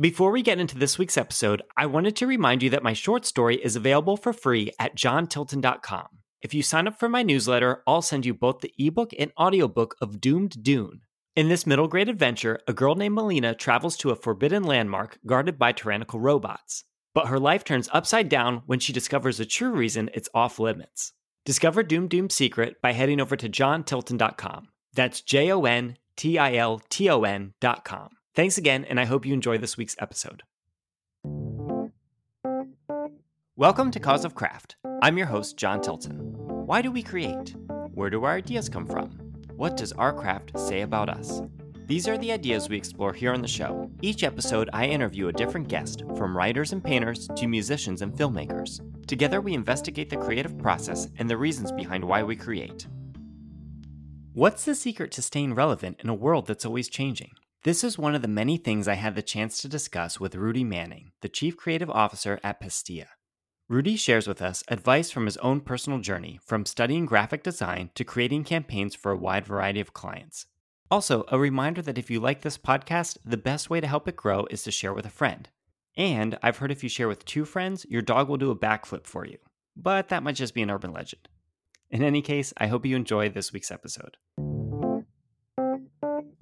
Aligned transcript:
Before 0.00 0.30
we 0.30 0.40
get 0.40 0.58
into 0.58 0.78
this 0.78 0.96
week's 0.96 1.18
episode, 1.18 1.60
I 1.76 1.84
wanted 1.84 2.16
to 2.16 2.26
remind 2.26 2.62
you 2.62 2.70
that 2.70 2.82
my 2.82 2.94
short 2.94 3.26
story 3.26 3.56
is 3.56 3.76
available 3.76 4.16
for 4.16 4.32
free 4.32 4.72
at 4.78 4.96
jontilton.com. 4.96 6.06
If 6.40 6.54
you 6.54 6.62
sign 6.62 6.88
up 6.88 6.98
for 6.98 7.10
my 7.10 7.22
newsletter, 7.22 7.82
I'll 7.86 8.00
send 8.00 8.24
you 8.24 8.32
both 8.32 8.60
the 8.60 8.72
ebook 8.78 9.10
and 9.18 9.30
audiobook 9.38 9.96
of 10.00 10.18
Doomed 10.18 10.62
Dune. 10.62 11.02
In 11.36 11.50
this 11.50 11.66
middle 11.66 11.86
grade 11.86 12.08
adventure, 12.08 12.60
a 12.66 12.72
girl 12.72 12.94
named 12.94 13.14
Melina 13.14 13.54
travels 13.54 13.98
to 13.98 14.08
a 14.08 14.16
forbidden 14.16 14.62
landmark 14.62 15.18
guarded 15.26 15.58
by 15.58 15.72
tyrannical 15.72 16.18
robots. 16.18 16.84
But 17.12 17.26
her 17.28 17.38
life 17.38 17.62
turns 17.62 17.90
upside 17.92 18.30
down 18.30 18.62
when 18.64 18.78
she 18.78 18.94
discovers 18.94 19.36
the 19.36 19.44
true 19.44 19.72
reason 19.72 20.08
it's 20.14 20.30
off 20.32 20.58
limits. 20.58 21.12
Discover 21.44 21.82
Doom 21.82 22.08
Doom's 22.08 22.34
secret 22.34 22.80
by 22.80 22.92
heading 22.94 23.20
over 23.20 23.36
to 23.36 23.50
jontilton.com. 23.50 24.68
That's 24.94 25.20
J 25.20 25.52
O 25.52 25.66
N 25.66 25.98
T 26.16 26.38
I 26.38 26.54
L 26.54 26.80
T 26.88 27.10
O 27.10 27.24
N.com. 27.24 28.08
Thanks 28.32 28.58
again, 28.58 28.84
and 28.84 29.00
I 29.00 29.06
hope 29.06 29.26
you 29.26 29.34
enjoy 29.34 29.58
this 29.58 29.76
week's 29.76 29.96
episode. 29.98 30.44
Welcome 33.56 33.90
to 33.90 33.98
Cause 33.98 34.24
of 34.24 34.36
Craft. 34.36 34.76
I'm 35.02 35.18
your 35.18 35.26
host, 35.26 35.56
Jon 35.56 35.80
Tilton. 35.80 36.14
Why 36.64 36.80
do 36.80 36.92
we 36.92 37.02
create? 37.02 37.56
Where 37.92 38.08
do 38.08 38.22
our 38.22 38.36
ideas 38.36 38.68
come 38.68 38.86
from? 38.86 39.10
What 39.56 39.76
does 39.76 39.90
our 39.94 40.12
craft 40.12 40.56
say 40.56 40.82
about 40.82 41.08
us? 41.08 41.42
These 41.88 42.06
are 42.06 42.16
the 42.16 42.30
ideas 42.30 42.68
we 42.68 42.76
explore 42.76 43.12
here 43.12 43.32
on 43.32 43.42
the 43.42 43.48
show. 43.48 43.90
Each 44.00 44.22
episode, 44.22 44.70
I 44.72 44.86
interview 44.86 45.26
a 45.26 45.32
different 45.32 45.66
guest, 45.66 46.04
from 46.16 46.36
writers 46.36 46.72
and 46.72 46.84
painters 46.84 47.28
to 47.34 47.48
musicians 47.48 48.00
and 48.00 48.12
filmmakers. 48.12 48.80
Together, 49.08 49.40
we 49.40 49.54
investigate 49.54 50.08
the 50.08 50.16
creative 50.16 50.56
process 50.56 51.08
and 51.18 51.28
the 51.28 51.36
reasons 51.36 51.72
behind 51.72 52.04
why 52.04 52.22
we 52.22 52.36
create. 52.36 52.86
What's 54.34 54.64
the 54.64 54.76
secret 54.76 55.10
to 55.12 55.22
staying 55.22 55.56
relevant 55.56 56.00
in 56.04 56.08
a 56.08 56.14
world 56.14 56.46
that's 56.46 56.64
always 56.64 56.88
changing? 56.88 57.32
This 57.62 57.84
is 57.84 57.98
one 57.98 58.14
of 58.14 58.22
the 58.22 58.28
many 58.28 58.56
things 58.56 58.88
I 58.88 58.94
had 58.94 59.14
the 59.14 59.20
chance 59.20 59.58
to 59.58 59.68
discuss 59.68 60.18
with 60.18 60.34
Rudy 60.34 60.64
Manning, 60.64 61.12
the 61.20 61.28
Chief 61.28 61.58
Creative 61.58 61.90
Officer 61.90 62.40
at 62.42 62.58
Pastilla. 62.58 63.08
Rudy 63.68 63.96
shares 63.96 64.26
with 64.26 64.40
us 64.40 64.64
advice 64.68 65.10
from 65.10 65.26
his 65.26 65.36
own 65.38 65.60
personal 65.60 65.98
journey, 65.98 66.40
from 66.42 66.64
studying 66.64 67.04
graphic 67.04 67.42
design 67.42 67.90
to 67.96 68.02
creating 68.02 68.44
campaigns 68.44 68.94
for 68.94 69.12
a 69.12 69.16
wide 69.16 69.44
variety 69.44 69.78
of 69.78 69.92
clients. 69.92 70.46
Also, 70.90 71.26
a 71.28 71.38
reminder 71.38 71.82
that 71.82 71.98
if 71.98 72.10
you 72.10 72.18
like 72.18 72.40
this 72.40 72.56
podcast, 72.56 73.18
the 73.26 73.36
best 73.36 73.68
way 73.68 73.78
to 73.78 73.86
help 73.86 74.08
it 74.08 74.16
grow 74.16 74.46
is 74.50 74.62
to 74.62 74.70
share 74.70 74.94
with 74.94 75.04
a 75.04 75.10
friend. 75.10 75.50
And 75.98 76.38
I've 76.42 76.56
heard 76.56 76.72
if 76.72 76.82
you 76.82 76.88
share 76.88 77.08
with 77.08 77.26
two 77.26 77.44
friends, 77.44 77.84
your 77.90 78.00
dog 78.00 78.30
will 78.30 78.38
do 78.38 78.50
a 78.50 78.56
backflip 78.56 79.06
for 79.06 79.26
you. 79.26 79.36
But 79.76 80.08
that 80.08 80.22
might 80.22 80.36
just 80.36 80.54
be 80.54 80.62
an 80.62 80.70
urban 80.70 80.94
legend. 80.94 81.28
In 81.90 82.02
any 82.02 82.22
case, 82.22 82.54
I 82.56 82.68
hope 82.68 82.86
you 82.86 82.96
enjoy 82.96 83.28
this 83.28 83.52
week's 83.52 83.70
episode. 83.70 84.16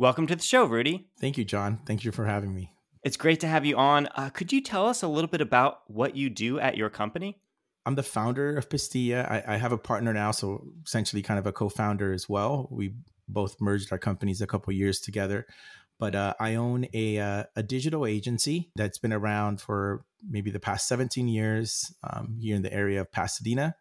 Welcome 0.01 0.29
to 0.29 0.37
the 0.37 0.43
show, 0.43 0.65
Rudy. 0.65 1.09
Thank 1.21 1.37
you, 1.39 1.45
Jon. 1.45 1.81
Thank 1.85 2.05
you 2.05 2.13
for 2.13 2.25
having 2.25 2.55
me. 2.55 2.71
It's 3.03 3.17
great 3.17 3.41
to 3.41 3.49
have 3.49 3.67
you 3.67 3.77
on. 3.77 4.09
Uh, 4.15 4.31
could 4.31 4.53
you 4.53 4.61
tell 4.61 4.87
us 4.87 5.03
a 5.03 5.09
little 5.09 5.29
bit 5.29 5.41
about 5.41 5.81
what 5.89 6.15
you 6.15 6.31
do 6.31 6.61
at 6.61 6.77
your 6.77 6.89
company? 6.89 7.41
I'm 7.85 7.97
the 7.97 8.05
founder 8.05 8.57
of 8.57 8.71
Pastilla. 8.71 9.23
I, 9.23 9.55
I 9.55 9.57
have 9.57 9.73
a 9.73 9.79
partner 9.79 10.13
now, 10.13 10.31
so 10.31 10.69
essentially 10.87 11.21
kind 11.21 11.41
of 11.41 11.49
a 11.49 11.53
co-founder 11.53 12.13
as 12.13 12.29
well. 12.29 12.69
We 12.71 12.95
both 13.27 13.61
merged 13.61 13.91
our 13.91 13.99
companies 13.99 14.41
a 14.41 14.47
couple 14.47 14.73
years 14.73 15.01
together. 15.01 15.47
But 15.99 16.15
uh, 16.15 16.35
I 16.39 16.55
own 16.55 16.87
a 16.95 17.19
uh, 17.19 17.45
a 17.57 17.65
digital 17.65 18.07
agency 18.07 18.71
that's 18.77 18.99
been 18.99 19.13
around 19.13 19.61
for 19.61 20.05
maybe 20.23 20.53
the 20.53 20.61
past 20.61 20.87
17 20.87 21.27
years 21.27 21.93
um, 22.09 22.37
here 22.41 22.55
in 22.55 22.63
the 22.63 22.73
area 22.73 23.01
of 23.01 23.11
Pasadena. 23.11 23.75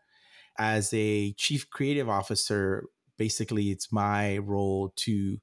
As 0.58 0.92
a 0.96 1.34
chief 1.34 1.70
creative 1.70 2.10
officer, 2.10 2.86
basically 3.20 3.70
it's 3.70 3.92
my 3.92 4.40
role 4.40 4.94
to 4.96 5.38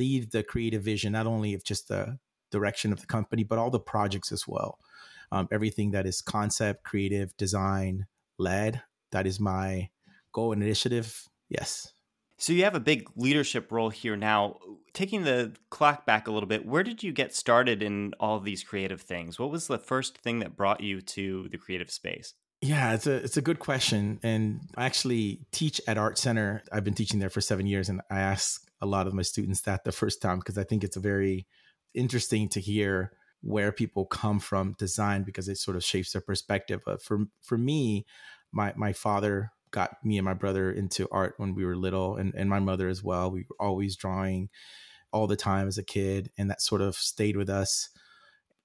lead 0.00 0.32
the 0.32 0.42
creative 0.42 0.82
vision, 0.82 1.12
not 1.12 1.26
only 1.26 1.52
of 1.54 1.62
just 1.62 1.88
the 1.88 2.18
direction 2.50 2.92
of 2.92 3.00
the 3.00 3.06
company, 3.06 3.44
but 3.44 3.58
all 3.58 3.70
the 3.70 3.78
projects 3.78 4.32
as 4.32 4.48
well. 4.48 4.78
Um, 5.30 5.46
everything 5.52 5.92
that 5.92 6.06
is 6.06 6.22
concept, 6.22 6.82
creative, 6.84 7.36
design 7.36 8.06
led. 8.38 8.82
That 9.12 9.26
is 9.26 9.38
my 9.38 9.90
goal 10.32 10.52
and 10.52 10.62
initiative. 10.62 11.28
Yes. 11.48 11.92
So 12.38 12.54
you 12.54 12.64
have 12.64 12.74
a 12.74 12.80
big 12.80 13.10
leadership 13.16 13.70
role 13.70 13.90
here 13.90 14.16
now. 14.16 14.56
Taking 14.94 15.24
the 15.24 15.52
clock 15.68 16.06
back 16.06 16.26
a 16.26 16.32
little 16.32 16.48
bit, 16.48 16.66
where 16.66 16.82
did 16.82 17.02
you 17.02 17.12
get 17.12 17.34
started 17.34 17.82
in 17.82 18.14
all 18.18 18.40
these 18.40 18.64
creative 18.64 19.02
things? 19.02 19.38
What 19.38 19.50
was 19.50 19.66
the 19.66 19.78
first 19.78 20.18
thing 20.18 20.38
that 20.40 20.56
brought 20.56 20.80
you 20.80 21.02
to 21.02 21.48
the 21.50 21.58
creative 21.58 21.90
space? 21.90 22.34
Yeah, 22.62 22.92
it's 22.92 23.06
a 23.06 23.14
it's 23.14 23.38
a 23.38 23.42
good 23.42 23.58
question, 23.58 24.20
and 24.22 24.60
I 24.76 24.84
actually 24.84 25.46
teach 25.50 25.80
at 25.88 25.96
Art 25.96 26.18
Center. 26.18 26.62
I've 26.70 26.84
been 26.84 26.92
teaching 26.94 27.18
there 27.18 27.30
for 27.30 27.40
seven 27.40 27.66
years, 27.66 27.88
and 27.88 28.02
I 28.10 28.20
ask 28.20 28.70
a 28.82 28.86
lot 28.86 29.06
of 29.06 29.14
my 29.14 29.22
students 29.22 29.62
that 29.62 29.84
the 29.84 29.92
first 29.92 30.20
time 30.20 30.38
because 30.40 30.58
I 30.58 30.64
think 30.64 30.84
it's 30.84 30.96
a 30.96 31.00
very 31.00 31.46
interesting 31.94 32.50
to 32.50 32.60
hear 32.60 33.12
where 33.40 33.72
people 33.72 34.04
come 34.04 34.38
from 34.40 34.74
design 34.78 35.22
because 35.22 35.48
it 35.48 35.56
sort 35.56 35.76
of 35.76 35.84
shapes 35.84 36.12
their 36.12 36.20
perspective. 36.20 36.82
But 36.84 37.00
for 37.02 37.20
for 37.40 37.56
me, 37.56 38.04
my 38.52 38.74
my 38.76 38.92
father 38.92 39.52
got 39.70 40.04
me 40.04 40.18
and 40.18 40.24
my 40.26 40.34
brother 40.34 40.70
into 40.70 41.08
art 41.10 41.34
when 41.38 41.54
we 41.54 41.64
were 41.64 41.76
little 41.76 42.16
and, 42.16 42.34
and 42.34 42.50
my 42.50 42.58
mother 42.58 42.88
as 42.90 43.02
well. 43.02 43.30
We 43.30 43.46
were 43.48 43.56
always 43.58 43.96
drawing 43.96 44.50
all 45.12 45.26
the 45.26 45.36
time 45.36 45.66
as 45.66 45.78
a 45.78 45.82
kid, 45.82 46.30
and 46.36 46.50
that 46.50 46.60
sort 46.60 46.82
of 46.82 46.94
stayed 46.94 47.38
with 47.38 47.48
us 47.48 47.88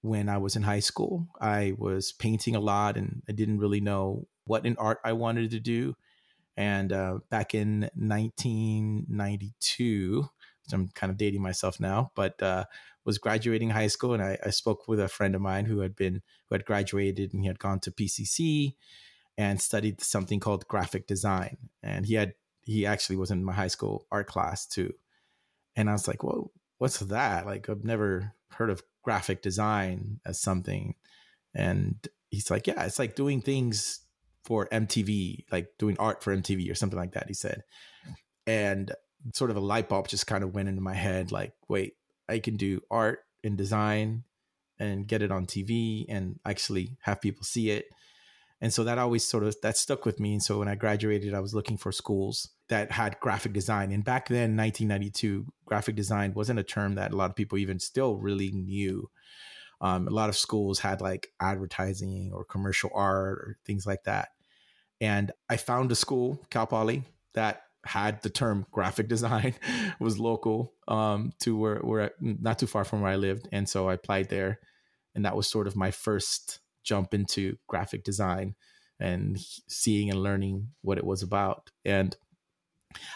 when 0.05 0.29
I 0.29 0.37
was 0.37 0.55
in 0.55 0.61
high 0.61 0.79
school. 0.79 1.27
I 1.41 1.73
was 1.77 2.11
painting 2.11 2.55
a 2.55 2.59
lot 2.59 2.95
and 2.95 3.23
I 3.27 3.31
didn't 3.31 3.57
really 3.57 3.81
know 3.81 4.27
what 4.45 4.63
in 4.65 4.77
art 4.77 4.99
I 5.03 5.13
wanted 5.13 5.49
to 5.51 5.59
do. 5.59 5.95
And 6.55 6.93
uh, 6.93 7.19
back 7.31 7.55
in 7.55 7.89
1992, 7.95 10.29
which 10.63 10.73
I'm 10.73 10.89
kind 10.89 11.09
of 11.09 11.17
dating 11.17 11.41
myself 11.41 11.79
now, 11.79 12.11
but 12.15 12.39
uh, 12.41 12.65
was 13.03 13.17
graduating 13.17 13.71
high 13.71 13.87
school, 13.87 14.13
and 14.13 14.23
I, 14.23 14.37
I, 14.45 14.51
spoke 14.51 14.87
with 14.87 14.99
a 14.99 15.07
friend 15.07 15.35
of 15.35 15.41
mine 15.41 15.65
who 15.65 15.79
had 15.79 15.95
been 15.95 16.21
who 16.47 16.55
had 16.55 16.65
graduated 16.65 17.33
and 17.33 17.41
he 17.41 17.47
had 17.47 17.59
gone 17.59 17.79
to 17.81 17.91
PCC 17.91 18.75
and 19.37 19.61
studied 19.61 20.01
something 20.01 20.39
called 20.39 20.67
graphic 20.67 21.07
design. 21.07 21.57
And 21.83 22.05
he 22.05 22.13
had 22.13 22.35
he 22.63 22.85
actually 22.85 23.17
was 23.17 23.31
in 23.31 23.43
my 23.43 23.53
high 23.53 23.67
school 23.67 24.07
art 24.11 24.27
class 24.27 24.65
too. 24.65 24.93
And 25.75 25.89
I 25.89 25.93
was 25.93 26.07
like, 26.07 26.23
"Well, 26.23 26.51
what's 26.77 26.99
that? 26.99 27.45
Like, 27.45 27.69
I've 27.69 27.83
never 27.83 28.33
heard 28.51 28.69
of 28.69 28.83
graphic 29.05 29.41
design 29.41 30.19
as 30.25 30.41
something." 30.41 30.95
And 31.53 31.95
he's 32.29 32.51
like, 32.51 32.67
"Yeah, 32.67 32.83
it's 32.85 32.99
like 32.99 33.15
doing 33.15 33.41
things 33.41 34.01
for 34.43 34.67
MTV, 34.71 35.45
like 35.51 35.69
doing 35.79 35.95
art 35.99 36.23
for 36.23 36.33
MTV 36.35 36.69
or 36.69 36.75
something 36.75 36.99
like 36.99 37.13
that." 37.13 37.27
He 37.27 37.33
said, 37.33 37.63
and 38.45 38.91
sort 39.33 39.51
of 39.51 39.57
a 39.57 39.61
light 39.61 39.89
bulb 39.89 40.07
just 40.09 40.27
kind 40.27 40.43
of 40.43 40.53
went 40.53 40.69
into 40.69 40.81
my 40.81 40.95
head, 40.95 41.31
like, 41.31 41.53
"Wait, 41.69 41.95
I 42.27 42.39
can 42.39 42.57
do 42.57 42.81
art 42.91 43.19
and 43.43 43.57
design." 43.57 44.25
and 44.77 45.07
get 45.07 45.21
it 45.21 45.31
on 45.31 45.45
TV 45.45 46.05
and 46.09 46.39
actually 46.45 46.97
have 47.03 47.21
people 47.21 47.43
see 47.43 47.69
it 47.69 47.85
and 48.61 48.73
so 48.73 48.83
that 48.83 48.97
always 48.97 49.23
sort 49.23 49.43
of 49.43 49.55
that 49.61 49.77
stuck 49.77 50.05
with 50.05 50.19
me 50.19 50.33
and 50.33 50.43
so 50.43 50.59
when 50.59 50.67
i 50.67 50.75
graduated 50.75 51.33
i 51.33 51.39
was 51.39 51.53
looking 51.53 51.77
for 51.77 51.91
schools 51.91 52.49
that 52.69 52.91
had 52.91 53.19
graphic 53.19 53.53
design. 53.53 53.91
And 53.91 54.03
back 54.03 54.27
then 54.27 54.57
1992 54.57 55.45
graphic 55.65 55.95
design 55.95 56.33
wasn't 56.33 56.59
a 56.59 56.63
term 56.63 56.95
that 56.95 57.13
a 57.13 57.15
lot 57.15 57.29
of 57.29 57.35
people 57.35 57.57
even 57.57 57.79
still 57.79 58.15
really 58.17 58.51
knew. 58.51 59.09
Um, 59.81 60.07
a 60.07 60.11
lot 60.11 60.29
of 60.29 60.37
schools 60.37 60.79
had 60.79 61.01
like 61.01 61.33
advertising 61.39 62.31
or 62.33 62.45
commercial 62.45 62.89
art 62.93 63.37
or 63.37 63.57
things 63.65 63.85
like 63.85 64.03
that. 64.05 64.29
And 65.01 65.31
i 65.49 65.57
found 65.57 65.91
a 65.91 65.95
school 65.95 66.41
cal 66.49 66.65
poly 66.65 67.03
that 67.33 67.63
had 67.85 68.21
the 68.21 68.29
term 68.29 68.65
graphic 68.71 69.07
design 69.07 69.53
was 69.99 70.17
local 70.17 70.73
um, 70.87 71.33
to 71.41 71.55
where 71.55 71.79
where 71.79 72.11
not 72.19 72.57
too 72.57 72.67
far 72.67 72.83
from 72.83 73.01
where 73.01 73.11
i 73.11 73.15
lived. 73.15 73.47
And 73.51 73.67
so 73.67 73.89
i 73.89 73.93
applied 73.93 74.29
there 74.29 74.59
and 75.15 75.25
that 75.25 75.35
was 75.35 75.47
sort 75.47 75.67
of 75.67 75.75
my 75.75 75.91
first 75.91 76.59
jump 76.83 77.13
into 77.13 77.57
graphic 77.67 78.03
design 78.03 78.55
and 78.99 79.37
seeing 79.67 80.09
and 80.09 80.21
learning 80.21 80.69
what 80.81 80.97
it 80.97 81.05
was 81.05 81.23
about. 81.23 81.71
And 81.83 82.15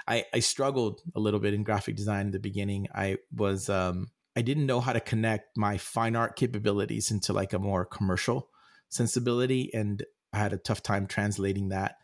I, 0.07 0.25
I 0.33 0.39
struggled 0.39 1.01
a 1.15 1.19
little 1.19 1.39
bit 1.39 1.53
in 1.53 1.63
graphic 1.63 1.95
design 1.95 2.27
in 2.27 2.31
the 2.31 2.39
beginning. 2.39 2.87
I 2.93 3.17
was 3.35 3.69
um, 3.69 4.07
I 4.35 4.41
didn't 4.41 4.65
know 4.65 4.79
how 4.79 4.93
to 4.93 4.99
connect 4.99 5.57
my 5.57 5.77
fine 5.77 6.15
art 6.15 6.35
capabilities 6.35 7.11
into 7.11 7.33
like 7.33 7.53
a 7.53 7.59
more 7.59 7.85
commercial 7.85 8.49
sensibility, 8.89 9.73
and 9.73 10.03
I 10.33 10.39
had 10.39 10.53
a 10.53 10.57
tough 10.57 10.83
time 10.83 11.07
translating 11.07 11.69
that. 11.69 11.95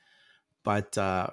But 0.64 0.98
uh, 0.98 1.28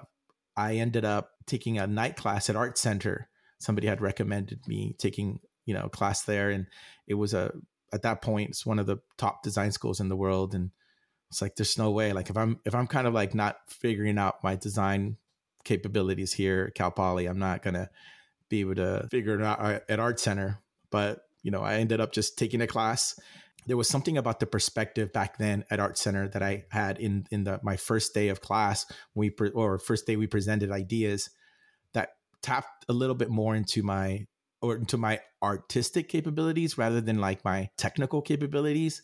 I 0.55 0.75
ended 0.75 1.05
up 1.05 1.31
taking 1.47 1.79
a 1.79 1.87
night 1.87 2.15
class 2.15 2.49
at 2.49 2.55
Art 2.55 2.77
Center. 2.77 3.29
Somebody 3.59 3.87
had 3.87 4.01
recommended 4.01 4.59
me 4.67 4.95
taking 4.97 5.39
you 5.65 5.73
know 5.73 5.89
class 5.89 6.23
there, 6.23 6.49
and 6.49 6.67
it 7.07 7.15
was 7.15 7.33
a 7.33 7.51
at 7.93 8.01
that 8.01 8.21
point 8.21 8.49
it's 8.49 8.65
one 8.65 8.79
of 8.79 8.87
the 8.87 8.97
top 9.17 9.43
design 9.43 9.71
schools 9.71 9.99
in 9.99 10.09
the 10.09 10.15
world 10.15 10.55
and 10.55 10.71
it's 11.29 11.41
like 11.41 11.55
there's 11.55 11.77
no 11.77 11.91
way 11.91 12.11
like 12.11 12.29
if 12.29 12.35
i'm 12.35 12.59
if 12.65 12.73
i'm 12.75 12.87
kind 12.87 13.07
of 13.07 13.13
like 13.13 13.35
not 13.35 13.57
figuring 13.69 14.17
out 14.17 14.43
my 14.43 14.55
design 14.55 15.15
capabilities 15.63 16.33
here 16.33 16.65
at 16.67 16.75
cal 16.75 16.91
poly 16.91 17.25
i'm 17.25 17.39
not 17.39 17.61
gonna 17.61 17.89
be 18.49 18.61
able 18.61 18.75
to 18.75 19.07
figure 19.09 19.35
it 19.39 19.43
out 19.43 19.59
uh, 19.59 19.79
at 19.89 19.99
art 19.99 20.19
center 20.19 20.59
but 20.89 21.21
you 21.41 21.51
know 21.51 21.61
i 21.61 21.75
ended 21.75 21.99
up 21.99 22.11
just 22.11 22.37
taking 22.37 22.61
a 22.61 22.67
class 22.67 23.19
there 23.65 23.77
was 23.77 23.87
something 23.87 24.17
about 24.17 24.41
the 24.41 24.45
perspective 24.45 25.13
back 25.13 25.37
then 25.37 25.63
at 25.71 25.79
art 25.79 25.97
center 25.97 26.27
that 26.27 26.43
i 26.43 26.65
had 26.69 26.97
in 26.99 27.25
in 27.31 27.43
the 27.43 27.59
my 27.63 27.77
first 27.77 28.13
day 28.13 28.29
of 28.29 28.41
class 28.41 28.85
we 29.15 29.29
pre, 29.29 29.49
or 29.51 29.79
first 29.79 30.05
day 30.05 30.15
we 30.15 30.27
presented 30.27 30.71
ideas 30.71 31.29
that 31.93 32.09
tapped 32.41 32.85
a 32.89 32.93
little 32.93 33.15
bit 33.15 33.29
more 33.29 33.55
into 33.55 33.81
my 33.81 34.27
or 34.63 34.77
into 34.77 34.97
my 34.97 35.19
artistic 35.43 36.07
capabilities 36.07 36.77
rather 36.77 37.01
than 37.01 37.19
like 37.19 37.43
my 37.43 37.69
technical 37.77 38.21
capabilities. 38.21 39.01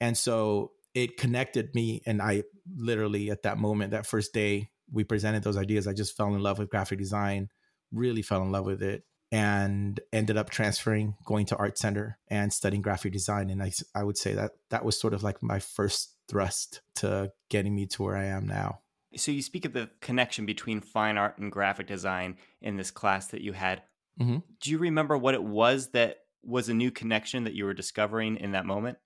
And 0.00 0.16
so 0.16 0.72
it 0.94 1.18
connected 1.18 1.74
me. 1.74 2.00
And 2.06 2.22
I 2.22 2.44
literally, 2.74 3.30
at 3.30 3.42
that 3.42 3.58
moment, 3.58 3.90
that 3.90 4.06
first 4.06 4.32
day 4.32 4.70
we 4.92 5.04
presented 5.04 5.42
those 5.42 5.56
ideas, 5.56 5.86
I 5.86 5.92
just 5.92 6.16
fell 6.16 6.34
in 6.34 6.42
love 6.42 6.58
with 6.58 6.70
graphic 6.70 6.98
design, 6.98 7.48
really 7.92 8.22
fell 8.22 8.42
in 8.42 8.52
love 8.52 8.66
with 8.66 8.82
it, 8.82 9.04
and 9.32 9.98
ended 10.12 10.36
up 10.36 10.50
transferring, 10.50 11.16
going 11.24 11.46
to 11.46 11.56
Art 11.56 11.78
Center 11.78 12.18
and 12.28 12.52
studying 12.52 12.82
graphic 12.82 13.12
design. 13.12 13.50
And 13.50 13.62
I, 13.62 13.72
I 13.94 14.04
would 14.04 14.16
say 14.16 14.34
that 14.34 14.52
that 14.70 14.84
was 14.84 14.98
sort 14.98 15.14
of 15.14 15.22
like 15.22 15.42
my 15.42 15.58
first 15.58 16.14
thrust 16.28 16.80
to 16.96 17.32
getting 17.50 17.74
me 17.74 17.86
to 17.86 18.02
where 18.02 18.16
I 18.16 18.26
am 18.26 18.46
now. 18.46 18.80
So 19.16 19.32
you 19.32 19.42
speak 19.42 19.64
of 19.64 19.72
the 19.72 19.90
connection 20.00 20.46
between 20.46 20.80
fine 20.80 21.16
art 21.16 21.38
and 21.38 21.50
graphic 21.50 21.86
design 21.86 22.36
in 22.60 22.76
this 22.76 22.90
class 22.90 23.28
that 23.28 23.40
you 23.40 23.52
had. 23.52 23.82
Mm-hmm. 24.20 24.38
Do 24.60 24.70
you 24.70 24.78
remember 24.78 25.16
what 25.16 25.34
it 25.34 25.42
was 25.42 25.90
that 25.90 26.18
was 26.42 26.68
a 26.68 26.74
new 26.74 26.90
connection 26.90 27.44
that 27.44 27.54
you 27.54 27.64
were 27.64 27.74
discovering 27.74 28.36
in 28.36 28.52
that 28.52 28.66
moment? 28.66 28.98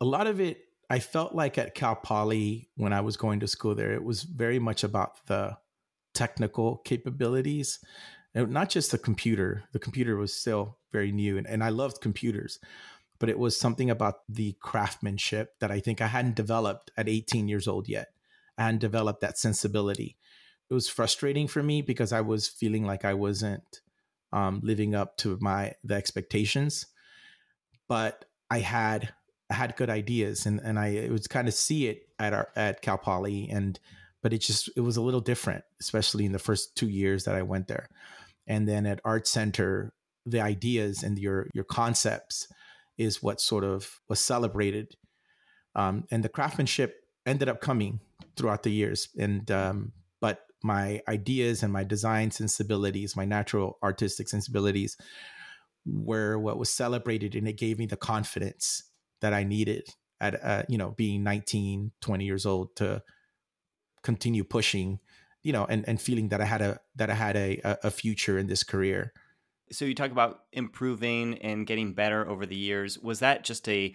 A 0.00 0.04
lot 0.04 0.26
of 0.26 0.40
it, 0.40 0.58
I 0.90 0.98
felt 0.98 1.34
like 1.34 1.58
at 1.58 1.74
Cal 1.74 1.96
Poly 1.96 2.68
when 2.76 2.92
I 2.92 3.00
was 3.00 3.16
going 3.16 3.40
to 3.40 3.48
school 3.48 3.74
there, 3.74 3.92
it 3.92 4.04
was 4.04 4.22
very 4.22 4.58
much 4.58 4.84
about 4.84 5.26
the 5.26 5.56
technical 6.14 6.78
capabilities, 6.78 7.78
not 8.34 8.68
just 8.68 8.90
the 8.90 8.98
computer. 8.98 9.64
The 9.72 9.78
computer 9.78 10.16
was 10.16 10.34
still 10.34 10.78
very 10.92 11.12
new, 11.12 11.38
and, 11.38 11.46
and 11.46 11.64
I 11.64 11.70
loved 11.70 12.00
computers, 12.00 12.58
but 13.18 13.28
it 13.28 13.38
was 13.38 13.58
something 13.58 13.90
about 13.90 14.16
the 14.28 14.56
craftsmanship 14.60 15.58
that 15.60 15.70
I 15.70 15.80
think 15.80 16.00
I 16.00 16.08
hadn't 16.08 16.36
developed 16.36 16.90
at 16.96 17.08
18 17.08 17.48
years 17.48 17.66
old 17.66 17.88
yet 17.88 18.08
and 18.58 18.78
developed 18.78 19.22
that 19.22 19.38
sensibility. 19.38 20.16
It 20.68 20.74
was 20.74 20.88
frustrating 20.88 21.48
for 21.48 21.62
me 21.62 21.82
because 21.82 22.12
I 22.12 22.20
was 22.20 22.48
feeling 22.48 22.84
like 22.84 23.04
I 23.04 23.14
wasn't 23.14 23.80
um, 24.32 24.60
living 24.62 24.94
up 24.94 25.16
to 25.18 25.38
my 25.40 25.74
the 25.84 25.94
expectations, 25.94 26.86
but 27.88 28.24
I 28.50 28.58
had 28.58 29.04
I 29.04 29.08
had 29.52 29.76
good 29.76 29.90
ideas 29.90 30.46
and 30.46 30.60
and 30.60 30.78
I 30.78 31.08
would 31.10 31.28
kind 31.28 31.48
of 31.48 31.54
see 31.54 31.88
it 31.88 32.08
at 32.18 32.32
our 32.32 32.48
at 32.56 32.82
Cal 32.82 32.98
Poly 32.98 33.48
and 33.50 33.78
but 34.22 34.32
it 34.32 34.38
just 34.38 34.70
it 34.76 34.80
was 34.80 34.96
a 34.96 35.02
little 35.02 35.20
different, 35.20 35.64
especially 35.80 36.24
in 36.24 36.32
the 36.32 36.38
first 36.38 36.76
two 36.76 36.88
years 36.88 37.24
that 37.24 37.34
I 37.34 37.42
went 37.42 37.68
there, 37.68 37.88
and 38.46 38.68
then 38.68 38.86
at 38.86 39.00
Art 39.04 39.26
Center, 39.26 39.92
the 40.24 40.40
ideas 40.40 41.02
and 41.02 41.18
your 41.18 41.48
your 41.52 41.64
concepts 41.64 42.46
is 42.96 43.22
what 43.22 43.40
sort 43.40 43.64
of 43.64 44.00
was 44.08 44.20
celebrated, 44.20 44.96
um, 45.74 46.04
and 46.10 46.22
the 46.22 46.28
craftsmanship 46.28 47.04
ended 47.26 47.48
up 47.48 47.60
coming 47.60 48.00
throughout 48.36 48.62
the 48.62 48.70
years. 48.70 49.08
And 49.18 49.50
um, 49.50 49.92
but 50.20 50.46
my 50.62 51.02
ideas 51.08 51.64
and 51.64 51.72
my 51.72 51.82
design 51.82 52.30
sensibilities, 52.30 53.16
my 53.16 53.24
natural 53.24 53.78
artistic 53.82 54.28
sensibilities, 54.28 54.96
were 55.84 56.38
what 56.38 56.58
was 56.58 56.70
celebrated, 56.70 57.34
and 57.34 57.48
it 57.48 57.58
gave 57.58 57.78
me 57.78 57.86
the 57.86 57.96
confidence 57.96 58.84
that 59.22 59.32
I 59.32 59.44
needed 59.44 59.88
at 60.20 60.44
uh, 60.44 60.62
you 60.68 60.78
know 60.78 60.90
being 60.90 61.24
19, 61.24 61.92
20 62.00 62.24
years 62.24 62.44
old 62.44 62.76
to 62.76 63.02
continue 64.02 64.44
pushing, 64.44 64.98
you 65.42 65.52
know, 65.52 65.64
and 65.64 65.88
and 65.88 66.00
feeling 66.00 66.28
that 66.28 66.40
I 66.40 66.44
had 66.44 66.60
a 66.60 66.78
that 66.96 67.08
I 67.08 67.14
had 67.14 67.36
a 67.36 67.60
a 67.82 67.90
future 67.90 68.38
in 68.38 68.46
this 68.46 68.62
career. 68.62 69.12
So 69.70 69.86
you 69.86 69.94
talk 69.94 70.10
about 70.10 70.40
improving 70.52 71.38
and 71.38 71.66
getting 71.66 71.94
better 71.94 72.28
over 72.28 72.44
the 72.44 72.56
years. 72.56 72.98
Was 72.98 73.20
that 73.20 73.42
just 73.42 73.66
a 73.68 73.94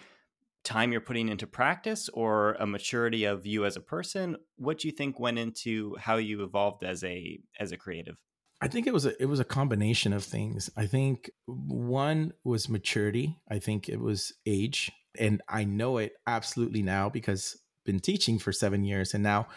time 0.63 0.91
you're 0.91 1.01
putting 1.01 1.29
into 1.29 1.45
practice 1.45 2.09
or 2.09 2.53
a 2.53 2.65
maturity 2.65 3.25
of 3.25 3.45
you 3.45 3.63
as 3.63 3.77
a 3.77 3.81
person? 3.81 4.38
What 4.57 4.79
do 4.79 4.88
you 4.88 4.91
think 4.91 5.19
went 5.19 5.38
into 5.38 5.95
how 6.00 6.18
you 6.18 6.44
evolved 6.44 6.83
as 6.83 7.03
a 7.03 7.39
as 7.59 7.71
a 7.71 7.77
creative? 7.77 8.18
I 8.59 8.68
think 8.68 8.88
it 8.88 8.94
was 8.94 9.06
a 9.06 9.21
it 9.21 9.27
was 9.27 9.39
a 9.39 9.45
combination 9.45 10.13
of 10.13 10.24
things. 10.24 10.69
I 10.75 10.88
think 10.88 11.29
one 11.45 12.33
was 12.44 12.69
maturity. 12.69 13.38
I 13.50 13.59
think 13.59 13.88
it 13.88 14.00
was 14.00 14.33
age 14.45 14.91
and 15.19 15.41
i 15.49 15.63
know 15.63 15.97
it 15.97 16.13
absolutely 16.25 16.81
now 16.81 17.09
because 17.09 17.55
I've 17.55 17.85
been 17.93 17.99
teaching 17.99 18.39
for 18.39 18.51
seven 18.51 18.83
years 18.83 19.13
and 19.13 19.23
now 19.23 19.47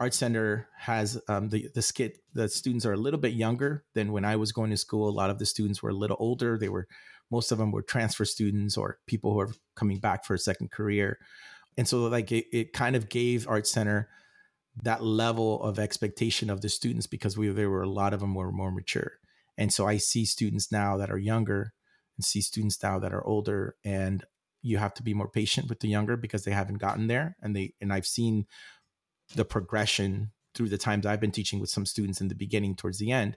art 0.00 0.14
center 0.14 0.68
has 0.76 1.20
um, 1.28 1.48
the 1.48 1.68
the 1.74 1.82
skit 1.82 2.18
the 2.34 2.48
students 2.48 2.84
are 2.86 2.92
a 2.92 2.98
little 2.98 3.20
bit 3.20 3.32
younger 3.32 3.84
than 3.94 4.12
when 4.12 4.24
i 4.24 4.36
was 4.36 4.52
going 4.52 4.70
to 4.70 4.76
school. 4.76 5.08
A 5.08 5.10
lot 5.10 5.30
of 5.30 5.38
the 5.38 5.46
students 5.46 5.82
were 5.82 5.90
a 5.90 5.94
little 5.94 6.16
older. 6.18 6.58
They 6.58 6.68
were 6.68 6.86
most 7.30 7.52
of 7.52 7.58
them 7.58 7.72
were 7.72 7.82
transfer 7.82 8.24
students 8.24 8.76
or 8.76 8.98
people 9.06 9.32
who 9.32 9.40
are 9.40 9.50
coming 9.74 9.98
back 9.98 10.24
for 10.24 10.34
a 10.34 10.38
second 10.38 10.70
career. 10.70 11.18
And 11.76 11.88
so 11.88 12.06
like 12.06 12.30
it, 12.30 12.46
it 12.52 12.72
kind 12.72 12.94
of 12.94 13.08
gave 13.08 13.48
art 13.48 13.66
center 13.66 14.08
that 14.82 15.02
level 15.02 15.60
of 15.62 15.78
expectation 15.78 16.50
of 16.50 16.60
the 16.60 16.68
students 16.68 17.06
because 17.06 17.36
we 17.36 17.48
there 17.48 17.70
were 17.70 17.82
a 17.82 17.88
lot 17.88 18.12
of 18.12 18.20
them 18.20 18.34
were 18.34 18.52
more 18.52 18.70
mature. 18.70 19.12
And 19.58 19.72
so 19.72 19.86
i 19.86 19.96
see 19.96 20.24
students 20.24 20.70
now 20.70 20.96
that 20.96 21.10
are 21.10 21.18
younger 21.18 21.72
and 22.16 22.24
see 22.24 22.40
students 22.40 22.82
now 22.82 22.98
that 22.98 23.12
are 23.12 23.26
older 23.26 23.76
and 23.84 24.24
you 24.66 24.78
have 24.78 24.94
to 24.94 25.02
be 25.02 25.14
more 25.14 25.28
patient 25.28 25.68
with 25.68 25.80
the 25.80 25.88
younger 25.88 26.16
because 26.16 26.44
they 26.44 26.50
haven't 26.50 26.78
gotten 26.78 27.06
there 27.06 27.36
and 27.42 27.54
they 27.54 27.72
and 27.80 27.92
i've 27.92 28.06
seen 28.06 28.46
the 29.34 29.44
progression 29.44 30.30
through 30.54 30.68
the 30.68 30.78
times 30.78 31.06
i've 31.06 31.20
been 31.20 31.30
teaching 31.30 31.60
with 31.60 31.70
some 31.70 31.86
students 31.86 32.20
in 32.20 32.28
the 32.28 32.34
beginning 32.34 32.74
towards 32.74 32.98
the 32.98 33.10
end 33.10 33.36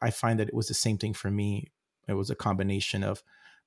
i 0.00 0.10
find 0.10 0.38
that 0.38 0.48
it 0.48 0.54
was 0.54 0.68
the 0.68 0.74
same 0.74 0.98
thing 0.98 1.14
for 1.14 1.30
me 1.30 1.70
it 2.08 2.14
was 2.14 2.30
a 2.30 2.36
combination 2.36 3.02
of 3.02 3.22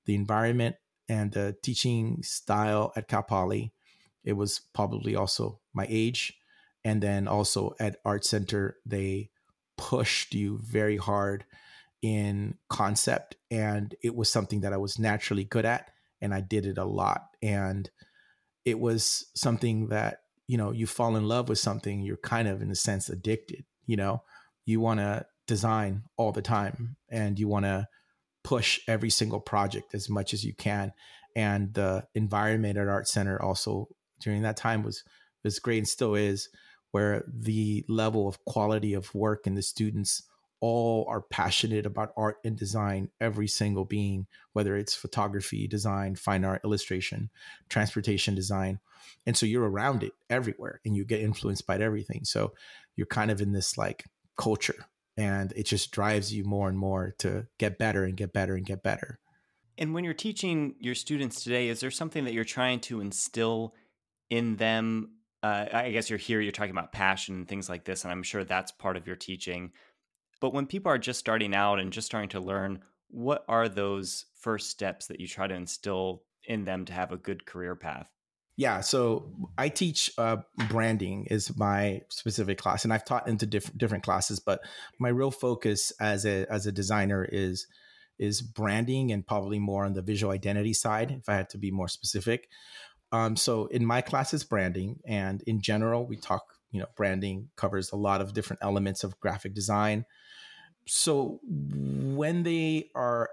the 0.05 0.15
environment 0.15 0.75
and 1.09 1.31
the 1.31 1.55
teaching 1.63 2.21
style 2.21 2.93
at 2.95 3.07
Cal 3.07 3.23
Poly. 3.23 3.73
It 4.23 4.33
was 4.33 4.61
probably 4.73 5.15
also 5.15 5.59
my 5.73 5.87
age. 5.89 6.37
And 6.85 7.01
then 7.01 7.27
also 7.27 7.75
at 7.79 7.97
Art 8.05 8.23
Center, 8.23 8.77
they 8.85 9.31
pushed 9.77 10.33
you 10.33 10.59
very 10.59 10.97
hard 10.97 11.45
in 12.01 12.57
concept. 12.69 13.35
And 13.51 13.93
it 14.01 14.15
was 14.15 14.31
something 14.31 14.61
that 14.61 14.71
I 14.71 14.77
was 14.77 14.99
naturally 14.99 15.43
good 15.43 15.65
at. 15.65 15.91
And 16.21 16.33
I 16.33 16.41
did 16.41 16.65
it 16.65 16.77
a 16.77 16.85
lot. 16.85 17.21
And 17.41 17.89
it 18.65 18.79
was 18.79 19.25
something 19.35 19.89
that, 19.89 20.19
you 20.47 20.57
know, 20.57 20.71
you 20.71 20.87
fall 20.87 21.15
in 21.15 21.27
love 21.27 21.49
with 21.49 21.59
something, 21.59 22.01
you're 22.01 22.17
kind 22.17 22.47
of, 22.47 22.61
in 22.61 22.71
a 22.71 22.75
sense, 22.75 23.09
addicted. 23.09 23.65
You 23.85 23.97
know, 23.97 24.23
you 24.65 24.79
want 24.79 24.99
to 24.99 25.25
design 25.47 26.03
all 26.17 26.31
the 26.31 26.41
time 26.41 26.95
and 27.09 27.39
you 27.39 27.47
want 27.47 27.65
to 27.65 27.87
push 28.43 28.79
every 28.87 29.09
single 29.09 29.39
project 29.39 29.93
as 29.93 30.09
much 30.09 30.33
as 30.33 30.43
you 30.43 30.53
can. 30.53 30.91
And 31.35 31.73
the 31.73 32.05
environment 32.15 32.77
at 32.77 32.87
Art 32.87 33.07
Center 33.07 33.41
also 33.41 33.87
during 34.21 34.41
that 34.43 34.57
time 34.57 34.83
was 34.83 35.03
was 35.43 35.59
great 35.59 35.77
and 35.77 35.87
still 35.87 36.15
is, 36.15 36.49
where 36.91 37.23
the 37.27 37.85
level 37.87 38.27
of 38.27 38.43
quality 38.45 38.93
of 38.93 39.13
work 39.15 39.47
and 39.47 39.57
the 39.57 39.61
students 39.61 40.23
all 40.61 41.05
are 41.07 41.21
passionate 41.21 41.85
about 41.85 42.13
art 42.17 42.37
and 42.43 42.57
design, 42.57 43.09
every 43.19 43.47
single 43.47 43.85
being, 43.85 44.27
whether 44.53 44.75
it's 44.75 44.95
photography, 44.95 45.67
design, 45.67 46.15
fine 46.15 46.43
art, 46.43 46.61
illustration, 46.63 47.29
transportation 47.69 48.35
design. 48.35 48.79
And 49.25 49.37
so 49.37 49.45
you're 49.45 49.69
around 49.69 50.03
it 50.03 50.13
everywhere 50.29 50.81
and 50.85 50.95
you 50.95 51.05
get 51.05 51.21
influenced 51.21 51.65
by 51.65 51.77
everything. 51.77 52.25
So 52.25 52.53
you're 52.95 53.07
kind 53.07 53.31
of 53.31 53.41
in 53.41 53.53
this 53.53 53.77
like 53.77 54.05
culture 54.37 54.85
and 55.17 55.51
it 55.55 55.65
just 55.65 55.91
drives 55.91 56.33
you 56.33 56.43
more 56.43 56.69
and 56.69 56.77
more 56.77 57.13
to 57.19 57.47
get 57.57 57.77
better 57.77 58.03
and 58.03 58.15
get 58.15 58.33
better 58.33 58.55
and 58.55 58.65
get 58.65 58.83
better. 58.83 59.19
And 59.77 59.93
when 59.93 60.03
you're 60.03 60.13
teaching 60.13 60.75
your 60.79 60.95
students 60.95 61.43
today, 61.43 61.69
is 61.69 61.79
there 61.79 61.91
something 61.91 62.25
that 62.25 62.33
you're 62.33 62.43
trying 62.43 62.81
to 62.81 62.99
instill 62.99 63.73
in 64.29 64.57
them? 64.57 65.11
Uh, 65.41 65.65
I 65.71 65.91
guess 65.91 66.09
you're 66.09 66.19
here, 66.19 66.41
you're 66.41 66.51
talking 66.51 66.71
about 66.71 66.91
passion 66.91 67.35
and 67.35 67.47
things 67.47 67.69
like 67.69 67.85
this, 67.85 68.03
and 68.03 68.11
I'm 68.11 68.23
sure 68.23 68.43
that's 68.43 68.73
part 68.73 68.97
of 68.97 69.07
your 69.07 69.15
teaching. 69.15 69.71
But 70.39 70.53
when 70.53 70.65
people 70.65 70.91
are 70.91 70.97
just 70.97 71.19
starting 71.19 71.53
out 71.53 71.79
and 71.79 71.91
just 71.91 72.07
starting 72.07 72.29
to 72.29 72.39
learn, 72.39 72.81
what 73.09 73.43
are 73.47 73.67
those 73.67 74.25
first 74.39 74.69
steps 74.69 75.07
that 75.07 75.19
you 75.19 75.27
try 75.27 75.47
to 75.47 75.55
instill 75.55 76.23
in 76.45 76.65
them 76.65 76.85
to 76.85 76.93
have 76.93 77.11
a 77.11 77.17
good 77.17 77.45
career 77.45 77.75
path? 77.75 78.09
Yeah, 78.59 78.81
so 78.81 79.31
I 79.57 79.69
teach 79.69 80.11
uh, 80.17 80.37
branding 80.67 81.27
is 81.31 81.55
my 81.57 82.01
specific 82.09 82.57
class, 82.57 82.83
and 82.83 82.91
I've 82.91 83.05
taught 83.05 83.25
into 83.25 83.45
different 83.45 83.77
different 83.77 84.03
classes. 84.03 84.41
But 84.41 84.59
my 84.99 85.07
real 85.07 85.31
focus 85.31 85.93
as 86.01 86.25
a 86.25 86.45
as 86.51 86.65
a 86.65 86.71
designer 86.73 87.23
is 87.23 87.67
is 88.17 88.41
branding, 88.41 89.13
and 89.13 89.25
probably 89.25 89.59
more 89.59 89.85
on 89.85 89.93
the 89.93 90.01
visual 90.01 90.33
identity 90.33 90.73
side. 90.73 91.11
If 91.11 91.29
I 91.29 91.35
had 91.35 91.49
to 91.51 91.57
be 91.57 91.71
more 91.71 91.87
specific, 91.87 92.49
um, 93.13 93.37
so 93.37 93.67
in 93.67 93.85
my 93.85 94.01
class 94.01 94.43
branding, 94.43 94.99
and 95.07 95.41
in 95.47 95.61
general, 95.61 96.05
we 96.05 96.17
talk. 96.17 96.43
You 96.71 96.81
know, 96.81 96.87
branding 96.95 97.49
covers 97.55 97.91
a 97.91 97.95
lot 97.95 98.21
of 98.21 98.33
different 98.33 98.59
elements 98.61 99.03
of 99.03 99.19
graphic 99.19 99.55
design. 99.55 100.05
So 100.89 101.39
when 101.43 102.43
they 102.43 102.89
are 102.95 103.29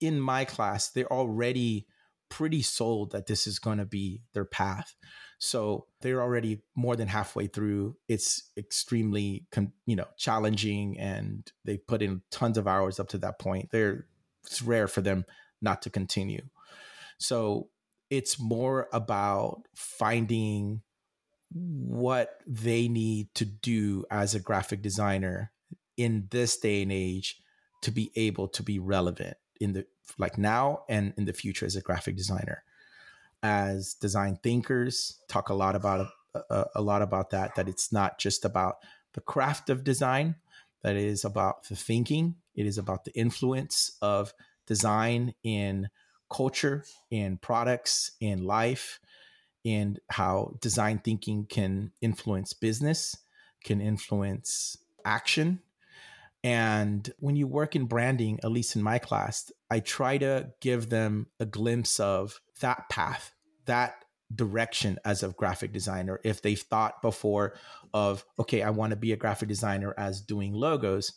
in 0.00 0.20
my 0.20 0.44
class, 0.44 0.90
they're 0.90 1.12
already 1.12 1.86
pretty 2.28 2.62
sold 2.62 3.12
that 3.12 3.26
this 3.26 3.46
is 3.46 3.58
going 3.58 3.78
to 3.78 3.86
be 3.86 4.22
their 4.34 4.44
path. 4.44 4.94
So 5.38 5.86
they're 6.00 6.20
already 6.20 6.62
more 6.74 6.96
than 6.96 7.08
halfway 7.08 7.46
through. 7.46 7.96
It's 8.08 8.50
extremely, 8.56 9.46
you 9.86 9.96
know, 9.96 10.08
challenging, 10.16 10.98
and 10.98 11.50
they 11.64 11.76
put 11.76 12.02
in 12.02 12.22
tons 12.30 12.58
of 12.58 12.66
hours 12.66 12.98
up 12.98 13.08
to 13.10 13.18
that 13.18 13.38
point. 13.38 13.70
They're 13.70 14.06
it's 14.44 14.62
rare 14.62 14.88
for 14.88 15.00
them 15.00 15.24
not 15.60 15.82
to 15.82 15.90
continue. 15.90 16.42
So 17.18 17.68
it's 18.10 18.38
more 18.40 18.88
about 18.92 19.62
finding 19.74 20.82
what 21.52 22.40
they 22.46 22.88
need 22.88 23.28
to 23.34 23.44
do 23.44 24.04
as 24.10 24.34
a 24.34 24.40
graphic 24.40 24.82
designer 24.82 25.52
in 25.96 26.28
this 26.30 26.56
day 26.56 26.82
and 26.82 26.92
age 26.92 27.40
to 27.82 27.90
be 27.90 28.10
able 28.16 28.48
to 28.48 28.62
be 28.62 28.78
relevant 28.78 29.36
in 29.60 29.72
the 29.72 29.86
like 30.18 30.38
now 30.38 30.82
and 30.88 31.12
in 31.16 31.24
the 31.24 31.32
future 31.32 31.66
as 31.66 31.76
a 31.76 31.80
graphic 31.80 32.16
designer. 32.16 32.62
As 33.42 33.94
design 33.94 34.38
thinkers, 34.42 35.20
talk 35.28 35.48
a 35.48 35.54
lot 35.54 35.76
about 35.76 36.08
a, 36.34 36.64
a 36.76 36.82
lot 36.82 37.02
about 37.02 37.30
that. 37.30 37.54
That 37.54 37.68
it's 37.68 37.92
not 37.92 38.18
just 38.18 38.44
about 38.44 38.76
the 39.14 39.20
craft 39.20 39.70
of 39.70 39.84
design, 39.84 40.36
that 40.82 40.96
is 40.96 41.24
about 41.24 41.68
the 41.68 41.76
thinking. 41.76 42.36
It 42.54 42.66
is 42.66 42.78
about 42.78 43.04
the 43.04 43.12
influence 43.12 43.96
of 44.00 44.32
design 44.66 45.34
in 45.42 45.88
culture, 46.30 46.84
in 47.10 47.36
products, 47.38 48.12
in 48.20 48.44
life, 48.44 49.00
and 49.64 50.00
how 50.10 50.54
design 50.60 50.98
thinking 50.98 51.46
can 51.46 51.92
influence 52.00 52.52
business, 52.52 53.16
can 53.64 53.80
influence 53.80 54.78
action. 55.04 55.60
And 56.46 57.12
when 57.18 57.34
you 57.34 57.48
work 57.48 57.74
in 57.74 57.86
branding, 57.86 58.38
at 58.44 58.52
least 58.52 58.76
in 58.76 58.82
my 58.82 59.00
class, 59.00 59.50
I 59.68 59.80
try 59.80 60.16
to 60.18 60.52
give 60.60 60.90
them 60.90 61.26
a 61.40 61.44
glimpse 61.44 61.98
of 61.98 62.40
that 62.60 62.88
path, 62.88 63.32
that 63.64 64.04
direction 64.32 65.00
as 65.04 65.24
a 65.24 65.30
graphic 65.30 65.72
designer. 65.72 66.20
If 66.22 66.42
they've 66.42 66.56
thought 66.56 67.02
before 67.02 67.54
of, 67.92 68.24
okay, 68.38 68.62
I 68.62 68.70
want 68.70 68.90
to 68.90 68.96
be 68.96 69.10
a 69.10 69.16
graphic 69.16 69.48
designer 69.48 69.92
as 69.98 70.20
doing 70.20 70.52
logos. 70.52 71.14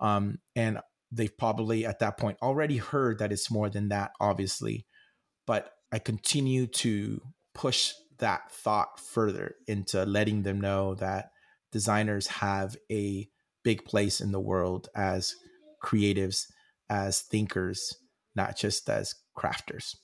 Um, 0.00 0.38
and 0.56 0.78
they've 1.12 1.36
probably 1.36 1.84
at 1.84 1.98
that 1.98 2.16
point 2.16 2.38
already 2.40 2.78
heard 2.78 3.18
that 3.18 3.32
it's 3.32 3.50
more 3.50 3.68
than 3.68 3.90
that, 3.90 4.12
obviously. 4.18 4.86
But 5.46 5.70
I 5.92 5.98
continue 5.98 6.66
to 6.66 7.20
push 7.52 7.92
that 8.16 8.50
thought 8.50 8.98
further 8.98 9.56
into 9.66 10.06
letting 10.06 10.42
them 10.42 10.58
know 10.58 10.94
that 10.94 11.32
designers 11.70 12.28
have 12.28 12.78
a 12.90 13.28
big 13.62 13.84
place 13.84 14.20
in 14.20 14.32
the 14.32 14.40
world 14.40 14.88
as 14.94 15.36
creatives, 15.82 16.46
as 16.88 17.20
thinkers, 17.20 17.94
not 18.34 18.56
just 18.56 18.88
as 18.88 19.14
crafters. 19.36 19.96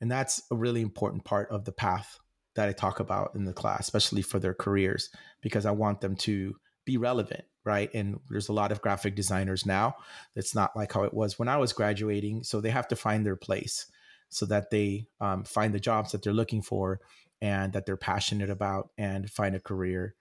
And 0.00 0.10
that's 0.10 0.42
a 0.50 0.56
really 0.56 0.82
important 0.82 1.24
part 1.24 1.50
of 1.50 1.64
the 1.64 1.72
path 1.72 2.18
that 2.54 2.68
I 2.68 2.72
talk 2.72 3.00
about 3.00 3.32
in 3.34 3.44
the 3.44 3.52
class, 3.52 3.80
especially 3.80 4.22
for 4.22 4.38
their 4.38 4.54
careers, 4.54 5.10
because 5.40 5.66
I 5.66 5.70
want 5.70 6.00
them 6.00 6.16
to 6.16 6.54
be 6.84 6.96
relevant, 6.96 7.44
right? 7.64 7.92
And 7.94 8.20
there's 8.28 8.48
a 8.48 8.54
lot 8.54 8.72
of 8.72 8.80
graphic 8.80 9.14
designers 9.14 9.66
now. 9.66 9.96
It's 10.34 10.54
not 10.54 10.76
like 10.76 10.92
how 10.92 11.02
it 11.04 11.14
was 11.14 11.38
when 11.38 11.48
I 11.48 11.56
was 11.56 11.72
graduating. 11.72 12.44
So 12.44 12.60
they 12.60 12.70
have 12.70 12.88
to 12.88 12.96
find 12.96 13.24
their 13.24 13.36
place 13.36 13.86
so 14.28 14.46
that 14.46 14.70
they 14.70 15.06
um, 15.20 15.44
find 15.44 15.74
the 15.74 15.80
jobs 15.80 16.12
that 16.12 16.22
they're 16.22 16.32
looking 16.32 16.62
for 16.62 17.00
and 17.40 17.72
that 17.72 17.86
they're 17.86 17.96
passionate 17.96 18.50
about 18.50 18.90
and 18.96 19.30
find 19.30 19.54
a 19.54 19.60
career, 19.60 20.14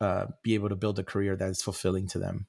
uh, 0.00 0.26
be 0.42 0.54
able 0.54 0.68
to 0.68 0.76
build 0.76 0.98
a 0.98 1.04
career 1.04 1.36
that 1.36 1.50
is 1.50 1.62
fulfilling 1.62 2.08
to 2.08 2.18
them. 2.18 2.46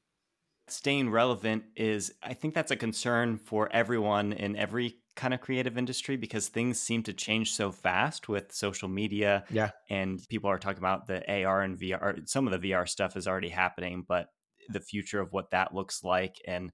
Staying 0.67 1.09
relevant 1.09 1.63
is, 1.75 2.13
I 2.21 2.33
think 2.33 2.53
that's 2.53 2.71
a 2.71 2.75
concern 2.75 3.37
for 3.37 3.69
everyone 3.73 4.33
in 4.33 4.55
every 4.55 4.99
kind 5.15 5.33
of 5.33 5.41
creative 5.41 5.77
industry 5.77 6.15
because 6.15 6.47
things 6.47 6.79
seem 6.79 7.03
to 7.03 7.11
change 7.11 7.53
so 7.53 7.71
fast 7.71 8.29
with 8.29 8.53
social 8.53 8.87
media. 8.87 9.43
Yeah. 9.49 9.71
And 9.89 10.19
people 10.29 10.49
are 10.49 10.59
talking 10.59 10.77
about 10.77 11.07
the 11.07 11.43
AR 11.43 11.61
and 11.61 11.77
VR. 11.77 12.27
Some 12.29 12.47
of 12.47 12.59
the 12.59 12.71
VR 12.71 12.87
stuff 12.87 13.17
is 13.17 13.27
already 13.27 13.49
happening, 13.49 14.05
but 14.07 14.27
the 14.69 14.79
future 14.79 15.19
of 15.19 15.33
what 15.33 15.51
that 15.51 15.73
looks 15.73 16.03
like. 16.03 16.35
And, 16.47 16.71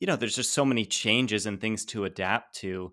you 0.00 0.06
know, 0.06 0.16
there's 0.16 0.34
just 0.36 0.52
so 0.52 0.64
many 0.64 0.84
changes 0.84 1.46
and 1.46 1.60
things 1.60 1.84
to 1.86 2.04
adapt 2.04 2.56
to. 2.56 2.92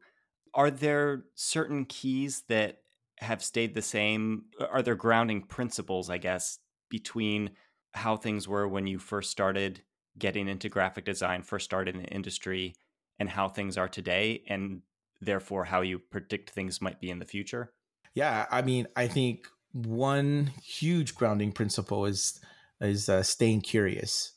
Are 0.53 0.69
there 0.69 1.23
certain 1.33 1.85
keys 1.85 2.43
that 2.49 2.77
have 3.19 3.43
stayed 3.43 3.73
the 3.73 3.81
same? 3.81 4.45
Are 4.71 4.81
there 4.81 4.95
grounding 4.95 5.41
principles, 5.41 6.09
I 6.09 6.17
guess, 6.17 6.59
between 6.95 7.49
how 7.93 8.15
things 8.15 8.47
were 8.47 8.65
when 8.69 8.87
you 8.87 8.97
first 8.97 9.29
started 9.29 9.81
getting 10.17 10.47
into 10.47 10.69
graphic 10.69 11.03
design, 11.03 11.41
first 11.41 11.65
started 11.65 11.93
in 11.93 12.03
the 12.03 12.07
industry, 12.07 12.73
and 13.19 13.29
how 13.29 13.49
things 13.49 13.77
are 13.77 13.89
today, 13.89 14.41
and 14.47 14.81
therefore 15.19 15.65
how 15.65 15.81
you 15.81 15.99
predict 15.99 16.51
things 16.51 16.81
might 16.81 17.01
be 17.01 17.09
in 17.09 17.19
the 17.19 17.25
future? 17.25 17.73
Yeah, 18.13 18.45
I 18.49 18.61
mean, 18.61 18.87
I 18.95 19.07
think 19.07 19.45
one 19.73 20.51
huge 20.63 21.15
grounding 21.15 21.51
principle 21.51 22.05
is 22.05 22.39
is 22.79 23.09
uh, 23.09 23.23
staying 23.23 23.59
curious, 23.59 24.31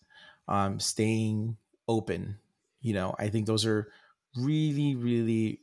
um, 0.48 0.80
staying 0.80 1.58
open. 1.86 2.38
You 2.80 2.94
know, 2.94 3.14
I 3.20 3.28
think 3.28 3.46
those 3.46 3.64
are 3.66 3.86
really, 4.36 4.96
really 4.96 5.60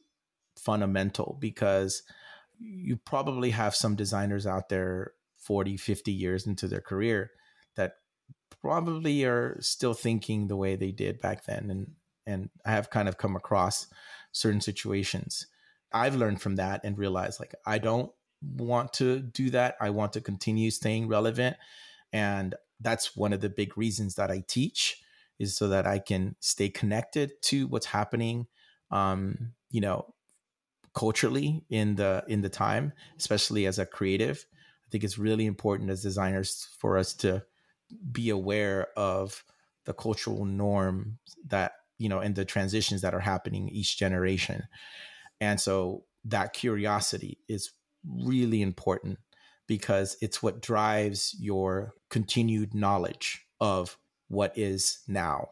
fundamental 0.58 1.38
because 1.42 2.04
you 2.58 2.96
probably 2.96 3.50
have 3.50 3.76
some 3.76 3.98
designers 3.98 4.48
out 4.48 4.70
there 4.70 5.12
40, 5.46 5.78
50 5.78 6.12
years 6.12 6.48
into 6.48 6.68
their 6.68 6.82
career 6.82 7.32
that 7.76 7.94
probably 8.62 9.24
are 9.26 9.58
still 9.62 9.94
thinking 9.94 10.48
the 10.48 10.56
way 10.56 10.76
they 10.76 10.92
did 10.92 11.22
back 11.22 11.46
then. 11.46 11.70
And, 11.70 11.92
and 12.26 12.50
I 12.66 12.72
have 12.72 12.90
kind 12.90 13.08
of 13.08 13.18
come 13.18 13.36
across 13.36 13.88
certain 14.32 14.62
situations. 14.62 15.48
I've 15.94 16.16
learned 16.16 16.42
from 16.42 16.56
that 16.56 16.82
and 16.84 16.98
realized 16.98 17.40
like, 17.40 17.54
I 17.66 17.78
don't 17.78 18.12
want 18.42 18.94
to 18.94 19.20
do 19.20 19.50
that. 19.52 19.76
I 19.80 19.92
want 19.92 20.14
to 20.14 20.22
continue 20.22 20.72
staying 20.72 21.08
relevant. 21.08 21.58
And 22.12 22.56
that's 22.80 23.16
one 23.16 23.34
of 23.34 23.42
the 23.42 23.50
big 23.50 23.78
reasons 23.78 24.16
that 24.16 24.32
I 24.32 24.44
teach 24.48 25.02
is 25.40 25.56
so 25.56 25.68
that 25.70 25.86
I 25.86 26.00
can 26.00 26.36
stay 26.40 26.70
connected 26.70 27.32
to 27.44 27.68
what's 27.68 27.86
happening, 27.86 28.48
um, 28.92 29.54
you 29.70 29.82
know, 29.82 30.14
culturally 30.94 31.66
in 31.70 31.96
the 31.96 32.24
in 32.28 32.42
the 32.42 32.50
time, 32.50 32.94
especially 33.18 33.66
as 33.66 33.80
a 33.80 33.86
creative. 33.86 34.46
I 34.88 34.92
think 34.92 35.04
it's 35.04 35.18
really 35.18 35.46
important 35.46 35.90
as 35.90 36.02
designers 36.02 36.68
for 36.78 36.98
us 36.98 37.14
to 37.16 37.44
be 38.12 38.30
aware 38.30 38.88
of 38.98 39.44
the 39.86 39.94
cultural 39.94 40.46
norm 40.46 41.20
that 41.48 41.74
you 41.98 42.10
know 42.10 42.20
and 42.20 42.36
the 42.36 42.46
transitions 42.46 43.02
that 43.02 43.14
are 43.14 43.20
happening 43.20 43.70
each 43.70 43.98
generation. 43.98 44.64
And 45.40 45.60
so 45.60 46.06
that 46.26 46.54
curiosity 46.54 47.40
is 47.48 47.72
really 48.04 48.62
important 48.62 49.20
because 49.68 50.18
it's 50.22 50.44
what 50.44 50.62
drives 50.62 51.36
your 51.40 51.94
continued 52.10 52.74
knowledge 52.74 53.46
of 53.60 53.98
what 54.28 54.58
is 54.58 55.00
now 55.08 55.50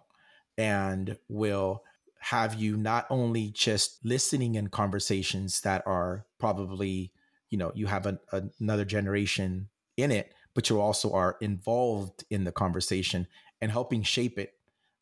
and 0.58 1.18
will 1.28 1.84
have 2.20 2.56
you 2.56 2.78
not 2.78 3.06
only 3.10 3.50
just 3.50 4.04
listening 4.06 4.56
in 4.56 4.68
conversations 4.70 5.62
that 5.62 5.84
are 5.86 6.26
probably 6.40 7.12
you 7.54 7.60
know 7.60 7.72
you 7.76 7.86
have 7.86 8.08
an, 8.08 8.18
another 8.60 8.84
generation 8.84 9.70
in 9.96 10.10
it 10.10 10.34
but 10.56 10.72
you 10.72 10.82
also 10.82 11.14
are 11.14 11.38
involved 11.40 12.24
in 12.32 12.46
the 12.46 12.52
conversation 12.52 13.28
and 13.62 13.72
helping 13.72 14.02
shape 14.02 14.40
it 14.40 14.56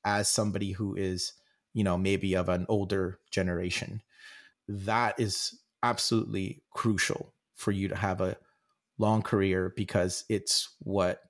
as 0.03 0.27
somebody 0.27 0.73
who 0.73 0.93
is 0.93 1.31
you 1.73 1.81
know 1.81 1.97
maybe 1.97 2.35
of 2.35 2.49
an 2.49 2.65
older 2.67 3.19
generation 3.31 4.01
that 4.67 5.17
is 5.17 5.59
absolutely 5.81 6.61
crucial 6.71 7.33
for 7.55 7.71
you 7.71 7.87
to 7.87 7.95
have 7.95 8.19
a 8.19 8.35
long 8.97 9.21
career 9.21 9.73
because 9.77 10.25
it's 10.27 10.75
what 10.79 11.21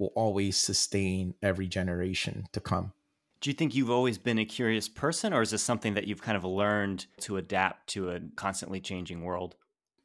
will 0.00 0.12
always 0.16 0.56
sustain 0.56 1.34
every 1.40 1.68
generation 1.68 2.48
to 2.52 2.58
come 2.58 2.92
do 3.40 3.50
you 3.50 3.54
think 3.54 3.74
you've 3.74 3.90
always 3.90 4.16
been 4.16 4.38
a 4.38 4.46
curious 4.46 4.88
person, 4.88 5.34
or 5.34 5.42
is 5.42 5.50
this 5.50 5.60
something 5.60 5.92
that 5.92 6.06
you've 6.06 6.22
kind 6.22 6.34
of 6.34 6.46
learned 6.46 7.04
to 7.20 7.36
adapt 7.36 7.88
to 7.88 8.08
a 8.08 8.20
constantly 8.36 8.80
changing 8.80 9.20
world? 9.20 9.54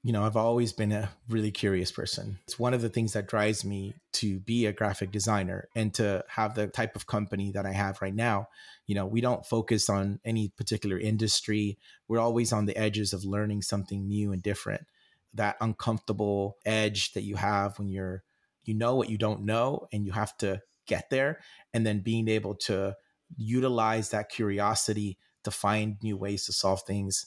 You 0.01 0.13
know, 0.13 0.23
I've 0.23 0.37
always 0.37 0.71
been 0.71 0.93
a 0.93 1.09
really 1.27 1.51
curious 1.51 1.91
person. 1.91 2.39
It's 2.45 2.57
one 2.57 2.73
of 2.73 2.81
the 2.81 2.87
things 2.87 3.13
that 3.13 3.27
drives 3.27 3.65
me 3.65 3.95
to 4.13 4.39
be 4.39 4.65
a 4.65 4.71
graphic 4.71 5.11
designer 5.11 5.67
and 5.75 5.93
to 5.95 6.23
have 6.29 6.55
the 6.55 6.67
type 6.67 6.95
of 6.95 7.05
company 7.05 7.51
that 7.51 7.65
I 7.65 7.73
have 7.73 8.01
right 8.01 8.15
now. 8.15 8.47
You 8.87 8.95
know, 8.95 9.05
we 9.05 9.19
don't 9.19 9.45
focus 9.45 9.89
on 9.89 10.21
any 10.23 10.49
particular 10.55 10.97
industry, 10.97 11.77
we're 12.07 12.19
always 12.19 12.53
on 12.53 12.65
the 12.65 12.77
edges 12.77 13.11
of 13.11 13.25
learning 13.25 13.61
something 13.61 14.07
new 14.07 14.31
and 14.31 14.41
different. 14.41 14.85
That 15.33 15.57
uncomfortable 15.59 16.57
edge 16.65 17.11
that 17.11 17.23
you 17.23 17.35
have 17.35 17.77
when 17.77 17.89
you're, 17.89 18.23
you 18.63 18.75
know 18.75 18.95
what 18.95 19.09
you 19.09 19.17
don't 19.17 19.43
know 19.43 19.89
and 19.91 20.05
you 20.05 20.13
have 20.13 20.35
to 20.37 20.61
get 20.85 21.09
there. 21.09 21.39
And 21.73 21.85
then 21.85 21.99
being 21.99 22.29
able 22.29 22.55
to 22.55 22.95
utilize 23.35 24.11
that 24.11 24.29
curiosity 24.29 25.17
to 25.43 25.51
find 25.51 25.97
new 26.01 26.15
ways 26.15 26.45
to 26.45 26.53
solve 26.53 26.83
things 26.83 27.25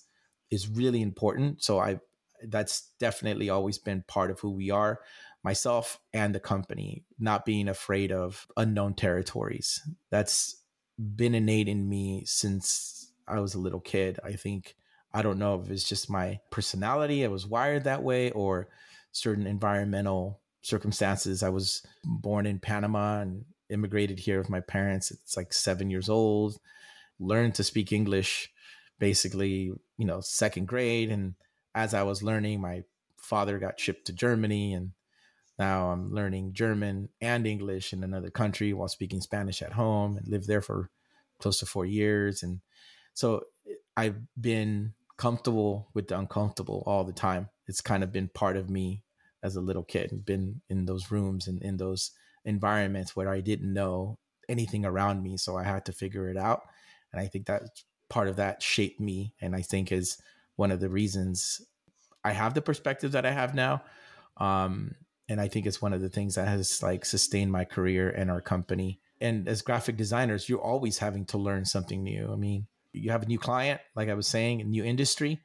is 0.51 0.69
really 0.69 1.03
important. 1.03 1.63
So 1.63 1.79
I 1.79 2.01
that's 2.49 2.91
definitely 2.99 3.51
always 3.51 3.79
been 3.79 4.05
part 4.07 4.31
of 4.31 4.41
who 4.41 4.51
we 4.51 4.71
are, 4.71 5.01
myself 5.43 5.99
and 6.13 6.35
the 6.35 6.41
company, 6.41 7.05
not 7.19 7.45
being 7.45 7.69
afraid 7.69 8.13
of 8.13 8.47
unknown 8.57 8.95
territories. 8.95 9.81
That's 10.11 10.57
been 10.99 11.35
innate 11.35 11.69
in 11.69 11.89
me 11.89 12.25
since 12.27 13.13
I 13.27 13.41
was 13.41 13.55
a 13.55 13.61
little 13.61 13.81
kid. 13.81 14.21
I 14.25 14.33
think 14.33 14.77
I 15.15 15.23
don't 15.23 15.39
know 15.39 15.61
if 15.61 15.71
it's 15.71 15.89
just 15.89 16.11
my 16.11 16.41
personality, 16.51 17.25
I 17.25 17.29
was 17.29 17.47
wired 17.47 17.85
that 17.85 18.03
way 18.03 18.31
or 18.31 18.69
certain 19.13 19.47
environmental 19.47 20.41
circumstances. 20.63 21.43
I 21.43 21.51
was 21.51 21.83
born 22.05 22.47
in 22.47 22.59
Panama 22.59 23.21
and 23.21 23.45
immigrated 23.69 24.19
here 24.19 24.39
with 24.39 24.49
my 24.49 24.61
parents. 24.61 25.11
It's 25.11 25.37
like 25.37 25.53
seven 25.53 25.91
years 25.91 26.09
old. 26.09 26.59
Learned 27.19 27.55
to 27.57 27.65
speak 27.65 27.93
English, 27.93 28.51
basically, 28.99 29.73
you 29.99 30.07
know, 30.07 30.21
second 30.21 30.67
grade. 30.67 31.11
And 31.11 31.35
as 31.75 31.95
I 31.95 32.03
was 32.03 32.23
learning, 32.23 32.61
my 32.61 32.85
father 33.17 33.59
got 33.59 33.81
shipped 33.81 34.07
to 34.07 34.13
Germany, 34.13 34.75
and 34.75 34.93
now 35.59 35.91
I'm 35.91 36.13
learning 36.13 36.55
German 36.55 37.09
and 37.21 37.47
English 37.47 37.93
in 37.93 38.03
another 38.03 38.31
country 38.31 38.73
while 38.73 38.89
speaking 38.89 39.21
Spanish 39.21 39.63
at 39.63 39.73
home, 39.73 40.17
and 40.17 40.27
lived 40.27 40.49
there 40.49 40.63
for 40.63 40.91
close 41.39 41.59
to 41.61 41.67
four 41.67 41.85
years. 41.85 42.43
And 42.43 42.61
so 43.15 43.43
I've 43.97 44.17
been 44.41 44.95
comfortable 45.17 45.89
with 45.95 46.09
the 46.09 46.19
uncomfortable 46.19 46.83
all 46.87 47.05
the 47.05 47.13
time. 47.13 47.49
It's 47.67 47.81
kind 47.81 48.03
of 48.03 48.13
been 48.13 48.29
part 48.29 48.57
of 48.57 48.71
me 48.71 49.03
as 49.43 49.57
a 49.57 49.61
little 49.61 49.85
kid, 49.85 50.25
been 50.25 50.61
in 50.69 50.87
those 50.87 51.11
rooms 51.11 51.49
and 51.49 51.61
in 51.63 51.77
those 51.77 52.13
environments 52.45 53.15
where 53.15 53.29
I 53.29 53.41
didn't 53.41 53.73
know 53.73 54.19
anything 54.49 54.85
around 54.85 55.23
me. 55.23 55.37
So 55.37 55.57
I 55.57 55.65
had 55.65 55.85
to 55.87 55.93
figure 55.93 56.29
it 56.29 56.37
out. 56.37 56.63
And 57.13 57.21
I 57.21 57.27
think 57.27 57.47
that 57.47 57.63
part 58.09 58.29
of 58.29 58.37
that 58.37 58.63
shaped 58.63 59.01
me. 59.01 59.35
And 59.41 59.55
I 59.55 59.63
think 59.63 59.93
is 59.93 60.19
one 60.63 60.71
of 60.71 60.79
the 60.79 60.89
reasons 60.89 61.61
I 62.23 62.31
have 62.31 62.55
the 62.55 62.63
perspective 62.63 63.11
that 63.13 63.27
I 63.27 63.33
have 63.33 63.53
now. 63.53 63.83
Um, 64.37 64.95
and 65.29 65.41
I 65.41 65.49
think 65.49 65.67
it's 65.67 65.83
one 65.83 65.93
of 65.93 66.01
the 66.01 66.09
things 66.09 66.37
that 66.37 66.47
has 66.47 66.81
like 66.85 67.05
sustained 67.05 67.51
my 67.51 67.65
career 67.65 68.09
and 68.11 68.31
our 68.31 68.41
company. 68.41 69.01
And 69.21 69.49
as 69.49 69.61
graphic 69.61 69.97
designers, 69.97 70.49
you're 70.49 70.63
always 70.63 70.99
having 70.99 71.25
to 71.27 71.37
learn 71.37 71.65
something 71.65 72.05
new. 72.05 72.33
I 72.33 72.37
mean, 72.37 72.69
you 72.93 73.11
have 73.11 73.25
a 73.25 73.27
new 73.27 73.41
client, 73.41 73.81
like 73.97 74.09
I 74.09 74.15
was 74.15 74.29
saying, 74.29 74.61
a 74.61 74.65
new 74.65 74.85
industry. 74.85 75.41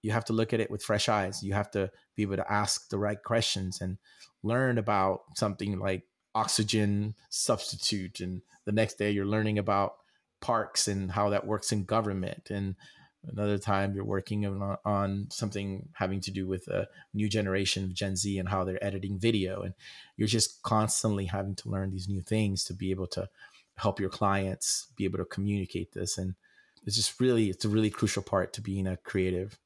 You 0.00 0.12
have 0.12 0.24
to 0.26 0.32
look 0.32 0.54
at 0.54 0.60
it 0.60 0.70
with 0.70 0.82
fresh 0.82 1.06
eyes. 1.06 1.42
You 1.42 1.52
have 1.52 1.70
to 1.72 1.90
be 2.16 2.22
able 2.22 2.36
to 2.36 2.50
ask 2.50 2.88
the 2.88 2.98
right 2.98 3.22
questions 3.22 3.82
and 3.82 3.98
learn 4.42 4.78
about 4.78 5.20
something 5.36 5.78
like 5.80 6.04
oxygen 6.34 7.14
substitute. 7.28 8.20
And 8.20 8.40
the 8.64 8.72
next 8.72 8.94
day, 8.94 9.10
you're 9.10 9.26
learning 9.26 9.58
about 9.58 9.96
parks 10.40 10.88
and 10.88 11.10
how 11.10 11.28
that 11.28 11.46
works 11.46 11.72
in 11.72 11.84
government. 11.84 12.48
And 12.48 12.76
Another 13.24 13.58
time 13.58 13.94
you're 13.94 14.04
working 14.04 14.44
on, 14.46 14.76
on 14.84 15.28
something 15.30 15.88
having 15.94 16.20
to 16.22 16.30
do 16.30 16.46
with 16.46 16.66
a 16.68 16.88
new 17.14 17.28
generation 17.28 17.84
of 17.84 17.94
Gen 17.94 18.16
Z 18.16 18.38
and 18.38 18.48
how 18.48 18.64
they're 18.64 18.84
editing 18.84 19.18
video. 19.18 19.62
And 19.62 19.74
you're 20.16 20.28
just 20.28 20.62
constantly 20.62 21.26
having 21.26 21.54
to 21.56 21.68
learn 21.68 21.90
these 21.90 22.08
new 22.08 22.20
things 22.20 22.64
to 22.64 22.74
be 22.74 22.90
able 22.90 23.06
to 23.08 23.28
help 23.76 24.00
your 24.00 24.10
clients 24.10 24.88
be 24.96 25.04
able 25.04 25.18
to 25.18 25.24
communicate 25.24 25.92
this. 25.92 26.18
And 26.18 26.34
it's 26.84 26.96
just 26.96 27.20
really, 27.20 27.48
it's 27.48 27.64
a 27.64 27.68
really 27.68 27.90
crucial 27.90 28.22
part 28.22 28.52
to 28.54 28.60
being 28.60 28.86
a 28.88 28.96
creative. 28.96 29.56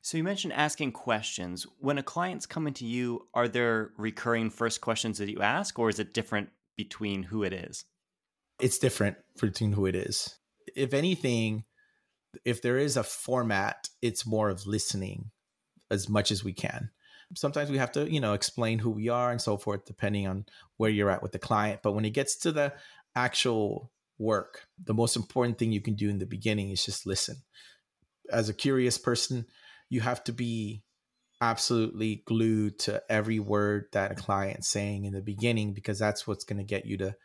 So 0.00 0.16
you 0.16 0.24
mentioned 0.24 0.52
asking 0.52 0.92
questions. 0.92 1.66
When 1.78 1.98
a 1.98 2.02
client's 2.02 2.46
coming 2.46 2.74
to 2.74 2.84
you, 2.84 3.26
are 3.34 3.48
there 3.48 3.90
recurring 3.96 4.50
first 4.50 4.80
questions 4.80 5.18
that 5.18 5.28
you 5.28 5.40
ask, 5.40 5.78
or 5.78 5.88
is 5.88 5.98
it 5.98 6.14
different 6.14 6.50
between 6.76 7.24
who 7.24 7.42
it 7.42 7.52
is? 7.52 7.84
It's 8.60 8.78
different 8.78 9.16
between 9.40 9.72
who 9.72 9.86
it 9.86 9.94
is. 9.94 10.38
If 10.74 10.94
anything, 10.94 11.64
if 12.44 12.62
there 12.62 12.78
is 12.78 12.96
a 12.96 13.02
format, 13.02 13.88
it's 14.00 14.26
more 14.26 14.50
of 14.50 14.66
listening 14.66 15.30
as 15.90 16.08
much 16.08 16.30
as 16.30 16.42
we 16.42 16.52
can. 16.52 16.90
Sometimes 17.34 17.70
we 17.70 17.78
have 17.78 17.92
to, 17.92 18.10
you 18.12 18.20
know, 18.20 18.34
explain 18.34 18.78
who 18.78 18.90
we 18.90 19.08
are 19.08 19.30
and 19.30 19.40
so 19.40 19.56
forth, 19.56 19.86
depending 19.86 20.26
on 20.26 20.44
where 20.76 20.90
you're 20.90 21.10
at 21.10 21.22
with 21.22 21.32
the 21.32 21.38
client. 21.38 21.80
But 21.82 21.92
when 21.92 22.04
it 22.04 22.10
gets 22.10 22.36
to 22.38 22.52
the 22.52 22.74
actual 23.16 23.90
work, 24.18 24.66
the 24.82 24.94
most 24.94 25.16
important 25.16 25.58
thing 25.58 25.72
you 25.72 25.80
can 25.80 25.94
do 25.94 26.10
in 26.10 26.18
the 26.18 26.26
beginning 26.26 26.70
is 26.70 26.84
just 26.84 27.06
listen. 27.06 27.36
As 28.30 28.48
a 28.48 28.54
curious 28.54 28.98
person, 28.98 29.46
you 29.88 30.00
have 30.00 30.22
to 30.24 30.32
be 30.32 30.82
absolutely 31.40 32.22
glued 32.24 32.78
to 32.78 33.02
every 33.08 33.38
word 33.40 33.86
that 33.92 34.12
a 34.12 34.14
client's 34.14 34.68
saying 34.68 35.04
in 35.04 35.12
the 35.12 35.20
beginning 35.20 35.74
because 35.74 35.98
that's 35.98 36.26
what's 36.26 36.44
going 36.44 36.58
to 36.58 36.64
get 36.64 36.86
you 36.86 36.96
to 36.96 37.16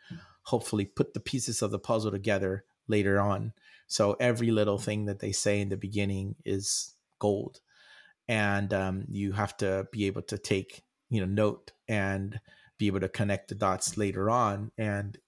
hopefully 0.42 0.84
put 0.84 1.14
the 1.14 1.20
pieces 1.20 1.62
of 1.62 1.70
the 1.70 1.78
puzzle 1.78 2.10
together 2.10 2.64
later 2.88 3.20
on. 3.20 3.52
So 3.88 4.16
every 4.20 4.50
little 4.50 4.78
thing 4.78 5.06
that 5.06 5.18
they 5.18 5.32
say 5.32 5.60
in 5.60 5.70
the 5.70 5.76
beginning 5.76 6.36
is 6.44 6.94
gold, 7.18 7.60
and 8.28 8.72
um, 8.72 9.04
you 9.08 9.32
have 9.32 9.56
to 9.58 9.88
be 9.90 10.06
able 10.06 10.22
to 10.22 10.38
take 10.38 10.84
you 11.10 11.20
know 11.20 11.26
note 11.26 11.72
and 11.88 12.38
be 12.78 12.86
able 12.86 13.00
to 13.00 13.08
connect 13.08 13.48
the 13.48 13.54
dots 13.54 13.96
later 13.96 14.30
on. 14.30 14.70
And 14.78 15.18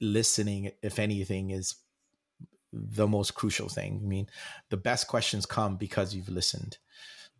listening, 0.00 0.72
if 0.82 0.98
anything, 0.98 1.50
is 1.50 1.76
the 2.72 3.06
most 3.06 3.34
crucial 3.34 3.68
thing. 3.68 4.00
I 4.02 4.06
mean, 4.06 4.28
the 4.70 4.76
best 4.76 5.06
questions 5.06 5.46
come 5.46 5.76
because 5.76 6.14
you've 6.14 6.28
listened. 6.28 6.78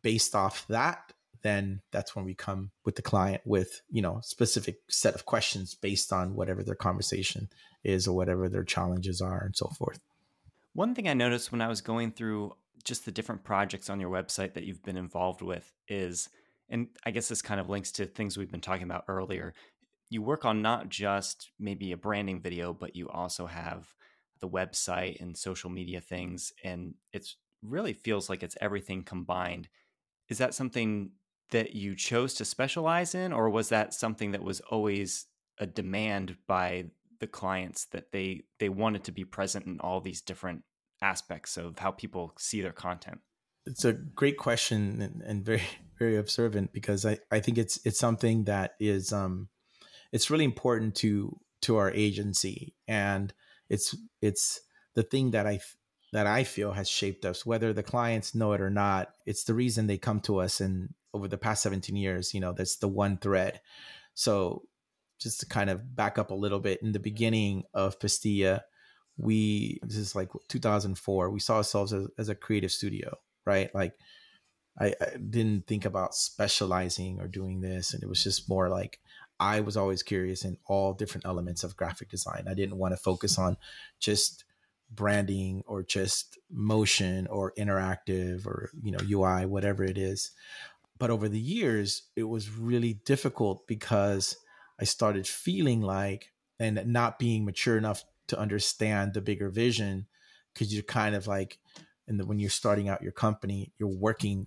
Based 0.02 0.34
off 0.34 0.66
that, 0.68 1.12
then 1.42 1.80
that's 1.92 2.14
when 2.14 2.24
we 2.24 2.34
come 2.34 2.70
with 2.84 2.96
the 2.96 3.02
client 3.02 3.42
with 3.44 3.80
you 3.90 4.02
know 4.02 4.20
specific 4.22 4.80
set 4.88 5.14
of 5.14 5.24
questions 5.24 5.74
based 5.74 6.12
on 6.12 6.34
whatever 6.34 6.62
their 6.62 6.74
conversation 6.74 7.48
is 7.84 8.06
or 8.06 8.16
whatever 8.16 8.48
their 8.48 8.64
challenges 8.64 9.20
are 9.20 9.42
and 9.44 9.56
so 9.56 9.68
forth 9.68 10.00
one 10.78 10.94
thing 10.94 11.08
i 11.08 11.14
noticed 11.14 11.50
when 11.52 11.60
i 11.60 11.68
was 11.68 11.80
going 11.80 12.10
through 12.10 12.54
just 12.84 13.04
the 13.04 13.12
different 13.12 13.44
projects 13.44 13.90
on 13.90 14.00
your 14.00 14.10
website 14.10 14.54
that 14.54 14.64
you've 14.64 14.84
been 14.84 14.96
involved 14.96 15.42
with 15.42 15.72
is 15.88 16.28
and 16.68 16.88
i 17.04 17.10
guess 17.10 17.28
this 17.28 17.42
kind 17.42 17.60
of 17.60 17.68
links 17.68 17.90
to 17.90 18.06
things 18.06 18.36
we've 18.36 18.50
been 18.50 18.60
talking 18.60 18.84
about 18.84 19.04
earlier 19.08 19.52
you 20.10 20.22
work 20.22 20.44
on 20.44 20.62
not 20.62 20.88
just 20.88 21.50
maybe 21.58 21.92
a 21.92 21.96
branding 21.96 22.40
video 22.40 22.72
but 22.72 22.96
you 22.96 23.08
also 23.08 23.46
have 23.46 23.94
the 24.40 24.48
website 24.48 25.20
and 25.20 25.36
social 25.36 25.68
media 25.68 26.00
things 26.00 26.52
and 26.62 26.94
it's 27.12 27.36
really 27.62 27.92
feels 27.92 28.28
like 28.28 28.42
it's 28.42 28.56
everything 28.60 29.02
combined. 29.02 29.68
Is 30.28 30.38
that 30.38 30.54
something 30.54 31.10
that 31.50 31.74
you 31.74 31.94
chose 31.94 32.34
to 32.34 32.44
specialize 32.44 33.14
in, 33.14 33.32
or 33.32 33.48
was 33.48 33.70
that 33.70 33.94
something 33.94 34.32
that 34.32 34.42
was 34.42 34.60
always 34.60 35.26
a 35.58 35.66
demand 35.66 36.36
by 36.46 36.86
the 37.20 37.26
clients 37.26 37.86
that 37.86 38.12
they 38.12 38.42
they 38.58 38.68
wanted 38.68 39.04
to 39.04 39.12
be 39.12 39.24
present 39.24 39.66
in 39.66 39.80
all 39.80 40.00
these 40.00 40.20
different 40.20 40.62
aspects 41.02 41.56
of 41.56 41.78
how 41.78 41.90
people 41.90 42.32
see 42.38 42.60
their 42.60 42.72
content? 42.72 43.20
It's 43.66 43.84
a 43.84 43.92
great 43.92 44.38
question 44.38 45.02
and, 45.02 45.22
and 45.22 45.44
very 45.44 45.62
very 45.98 46.16
observant 46.16 46.72
because 46.72 47.04
I, 47.04 47.18
I 47.30 47.40
think 47.40 47.58
it's 47.58 47.80
it's 47.84 47.98
something 47.98 48.44
that 48.44 48.74
is 48.78 49.12
um 49.12 49.48
it's 50.12 50.30
really 50.30 50.44
important 50.44 50.94
to 50.96 51.38
to 51.62 51.76
our 51.76 51.90
agency 51.90 52.74
and 52.86 53.32
it's 53.68 53.96
it's 54.22 54.60
the 54.94 55.02
thing 55.02 55.32
that 55.32 55.46
I 55.46 55.60
that 56.12 56.26
I 56.26 56.44
feel 56.44 56.72
has 56.72 56.88
shaped 56.88 57.24
us, 57.24 57.44
whether 57.44 57.72
the 57.72 57.82
clients 57.82 58.34
know 58.34 58.52
it 58.52 58.60
or 58.60 58.70
not. 58.70 59.10
It's 59.26 59.44
the 59.44 59.54
reason 59.54 59.86
they 59.86 59.98
come 59.98 60.20
to 60.20 60.40
us 60.40 60.60
and 60.60 60.94
over 61.12 61.28
the 61.28 61.38
past 61.38 61.62
17 61.62 61.96
years, 61.96 62.32
you 62.34 62.40
know, 62.40 62.52
that's 62.52 62.76
the 62.76 62.88
one 62.88 63.18
thread. 63.18 63.60
So 64.14 64.62
just 65.18 65.40
to 65.40 65.46
kind 65.46 65.70
of 65.70 65.96
back 65.96 66.18
up 66.18 66.30
a 66.30 66.34
little 66.34 66.60
bit, 66.60 66.82
in 66.82 66.92
the 66.92 66.98
beginning 66.98 67.64
of 67.74 67.98
Pastilla, 68.00 68.64
we, 69.16 69.80
this 69.82 69.96
is 69.96 70.14
like 70.14 70.30
2004, 70.48 71.30
we 71.30 71.40
saw 71.40 71.56
ourselves 71.56 71.92
as, 71.92 72.08
as 72.18 72.28
a 72.28 72.34
creative 72.34 72.70
studio, 72.70 73.16
right? 73.44 73.74
Like 73.74 73.94
I, 74.78 74.94
I 75.00 75.16
didn't 75.16 75.66
think 75.66 75.84
about 75.84 76.14
specializing 76.14 77.20
or 77.20 77.26
doing 77.26 77.60
this. 77.60 77.94
And 77.94 78.02
it 78.02 78.08
was 78.08 78.22
just 78.22 78.48
more 78.48 78.68
like, 78.68 79.00
I 79.40 79.60
was 79.60 79.76
always 79.76 80.02
curious 80.02 80.44
in 80.44 80.56
all 80.66 80.94
different 80.94 81.26
elements 81.26 81.64
of 81.64 81.76
graphic 81.76 82.10
design. 82.10 82.46
I 82.48 82.54
didn't 82.54 82.78
want 82.78 82.92
to 82.92 82.96
focus 82.96 83.38
on 83.38 83.56
just 84.00 84.44
branding 84.90 85.62
or 85.66 85.82
just 85.82 86.38
motion 86.50 87.26
or 87.26 87.52
interactive 87.58 88.46
or 88.46 88.70
you 88.82 88.90
know 88.90 88.98
UI 89.10 89.44
whatever 89.44 89.84
it 89.84 89.98
is 89.98 90.30
but 90.98 91.10
over 91.10 91.28
the 91.28 91.38
years 91.38 92.04
it 92.16 92.22
was 92.22 92.50
really 92.50 92.94
difficult 93.04 93.66
because 93.66 94.36
i 94.80 94.84
started 94.84 95.26
feeling 95.26 95.80
like 95.80 96.32
and 96.60 96.84
not 96.86 97.18
being 97.18 97.44
mature 97.44 97.76
enough 97.76 98.04
to 98.26 98.38
understand 98.38 99.14
the 99.14 99.20
bigger 99.20 99.48
vision 99.48 100.06
because 100.52 100.72
you're 100.72 100.82
kind 100.82 101.14
of 101.14 101.26
like 101.26 101.58
and 102.06 102.26
when 102.26 102.38
you're 102.38 102.50
starting 102.50 102.88
out 102.88 103.02
your 103.02 103.12
company 103.12 103.72
you're 103.78 103.88
working 103.88 104.46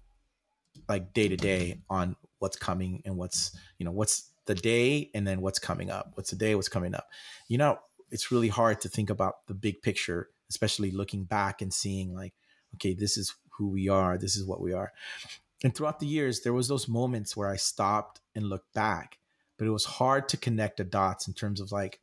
like 0.88 1.14
day 1.14 1.28
to 1.28 1.38
day 1.38 1.82
on 1.90 2.16
what's 2.40 2.58
coming 2.58 3.02
and 3.06 3.18
what's 3.18 3.56
you 3.78 3.86
know 3.86 3.92
what's 3.92 4.32
the 4.46 4.56
day 4.56 5.10
and 5.14 5.28
then 5.28 5.42
what's 5.42 5.60
coming 5.60 5.90
up 5.90 6.12
what's 6.16 6.32
the 6.32 6.36
day 6.36 6.56
what's 6.56 6.70
coming 6.70 6.96
up. 6.96 7.08
You 7.48 7.58
know 7.58 7.80
it's 8.10 8.32
really 8.32 8.50
hard 8.50 8.82
to 8.82 8.90
think 8.90 9.10
about 9.10 9.46
the 9.48 9.54
big 9.54 9.82
picture 9.82 10.30
especially 10.50 10.92
looking 10.92 11.24
back 11.24 11.62
and 11.62 11.74
seeing 11.74 12.14
like 12.14 12.34
okay 12.76 12.94
this 12.94 13.18
is 13.18 13.36
who 13.58 13.70
we 13.70 13.88
are 13.90 14.18
this 14.18 14.36
is 14.36 14.46
what 14.46 14.62
we 14.62 14.74
are. 14.74 14.92
And 15.64 15.76
throughout 15.76 16.00
the 16.00 16.08
years 16.08 16.42
there 16.42 16.54
was 16.54 16.68
those 16.68 16.88
moments 16.88 17.38
where 17.38 17.50
i 17.50 17.56
stopped 17.56 18.20
and 18.36 18.46
looked 18.46 18.74
back 18.74 19.20
but 19.62 19.68
it 19.68 19.72
was 19.72 19.86
hard 19.86 20.28
to 20.28 20.38
connect 20.38 20.78
the 20.78 20.84
dots 20.84 21.28
in 21.28 21.36
terms 21.36 21.62
of 21.62 21.72
like 21.72 22.00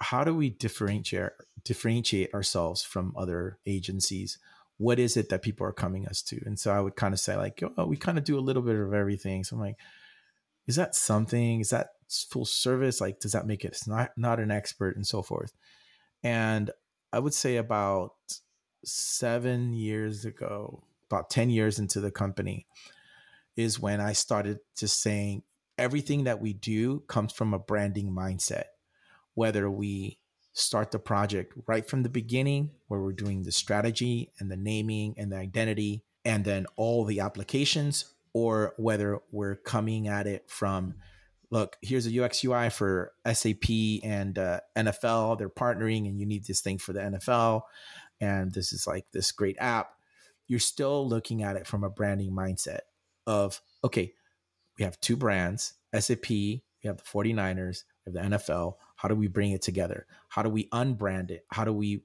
how 0.00 0.22
do 0.22 0.34
we 0.34 0.50
differentiate 0.50 1.30
differentiate 1.64 2.34
ourselves 2.34 2.82
from 2.82 3.14
other 3.16 3.58
agencies? 3.64 4.36
What 4.76 4.98
is 4.98 5.16
it 5.16 5.30
that 5.30 5.40
people 5.40 5.66
are 5.66 5.72
coming 5.72 6.06
us 6.06 6.20
to? 6.24 6.38
And 6.44 6.60
so 6.60 6.74
i 6.74 6.80
would 6.82 6.94
kind 6.94 7.14
of 7.14 7.20
say 7.20 7.36
like 7.36 7.62
oh 7.78 7.86
we 7.86 7.96
kind 7.96 8.18
of 8.18 8.24
do 8.24 8.38
a 8.38 8.44
little 8.44 8.60
bit 8.60 8.76
of 8.76 8.92
everything. 8.92 9.44
So 9.44 9.56
i'm 9.56 9.62
like 9.62 9.78
is 10.66 10.76
that 10.76 10.94
something? 10.94 11.60
Is 11.60 11.70
that 11.70 11.92
full 12.28 12.44
service? 12.44 13.00
Like 13.00 13.18
does 13.18 13.32
that 13.32 13.46
make 13.46 13.64
it 13.64 13.80
not 13.86 14.10
not 14.18 14.38
an 14.38 14.50
expert? 14.50 14.94
and 14.94 15.06
so 15.06 15.22
forth. 15.22 15.54
And 16.22 16.70
i 17.14 17.18
would 17.18 17.32
say 17.32 17.56
about 17.56 18.12
seven 18.84 19.72
years 19.72 20.26
ago 20.26 20.84
about 21.10 21.30
10 21.30 21.48
years 21.48 21.78
into 21.78 22.00
the 22.00 22.10
company 22.10 22.66
is 23.56 23.80
when 23.80 24.02
I 24.02 24.12
started 24.12 24.58
just 24.76 25.00
saying 25.00 25.44
everything 25.78 26.24
that 26.24 26.40
we 26.40 26.52
do 26.52 27.00
comes 27.00 27.32
from 27.32 27.54
a 27.54 27.58
branding 27.58 28.10
mindset. 28.10 28.64
Whether 29.34 29.70
we 29.70 30.18
start 30.52 30.92
the 30.92 30.98
project 30.98 31.54
right 31.66 31.88
from 31.88 32.02
the 32.02 32.08
beginning, 32.08 32.70
where 32.86 33.00
we're 33.00 33.12
doing 33.12 33.42
the 33.42 33.52
strategy 33.52 34.32
and 34.38 34.50
the 34.50 34.56
naming 34.56 35.14
and 35.18 35.32
the 35.32 35.36
identity, 35.36 36.04
and 36.24 36.44
then 36.44 36.66
all 36.76 37.04
the 37.04 37.20
applications, 37.20 38.06
or 38.32 38.74
whether 38.76 39.20
we're 39.32 39.56
coming 39.56 40.08
at 40.08 40.26
it 40.26 40.48
from 40.48 40.94
look, 41.50 41.76
here's 41.82 42.06
a 42.06 42.24
UX 42.24 42.42
UI 42.44 42.68
for 42.70 43.12
SAP 43.30 43.70
and 44.02 44.38
uh, 44.38 44.60
NFL. 44.76 45.38
They're 45.38 45.48
partnering, 45.48 46.08
and 46.08 46.18
you 46.18 46.26
need 46.26 46.46
this 46.46 46.60
thing 46.60 46.78
for 46.78 46.92
the 46.92 47.00
NFL. 47.00 47.62
And 48.20 48.52
this 48.52 48.72
is 48.72 48.86
like 48.86 49.06
this 49.12 49.30
great 49.30 49.56
app 49.60 49.94
you're 50.46 50.60
still 50.60 51.08
looking 51.08 51.42
at 51.42 51.56
it 51.56 51.66
from 51.66 51.84
a 51.84 51.90
branding 51.90 52.32
mindset 52.32 52.80
of, 53.26 53.60
okay, 53.82 54.12
we 54.78 54.84
have 54.84 55.00
two 55.00 55.16
brands, 55.16 55.74
SAP, 55.98 56.28
we 56.30 56.62
have 56.84 56.98
the 56.98 57.04
49ers, 57.04 57.84
we 58.06 58.12
have 58.12 58.30
the 58.30 58.36
NFL. 58.36 58.74
How 58.96 59.08
do 59.08 59.14
we 59.14 59.28
bring 59.28 59.52
it 59.52 59.62
together? 59.62 60.06
How 60.28 60.42
do 60.42 60.48
we 60.48 60.68
unbrand 60.68 61.30
it? 61.30 61.44
How 61.50 61.64
do 61.64 61.72
we 61.72 62.02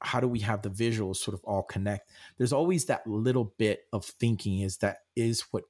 how 0.00 0.18
do 0.18 0.26
we 0.26 0.40
have 0.40 0.62
the 0.62 0.70
visuals 0.70 1.16
sort 1.16 1.34
of 1.34 1.44
all 1.44 1.62
connect? 1.62 2.10
There's 2.38 2.52
always 2.52 2.86
that 2.86 3.06
little 3.06 3.54
bit 3.56 3.84
of 3.92 4.04
thinking 4.04 4.60
is 4.60 4.78
that 4.78 4.98
is 5.14 5.42
what 5.52 5.64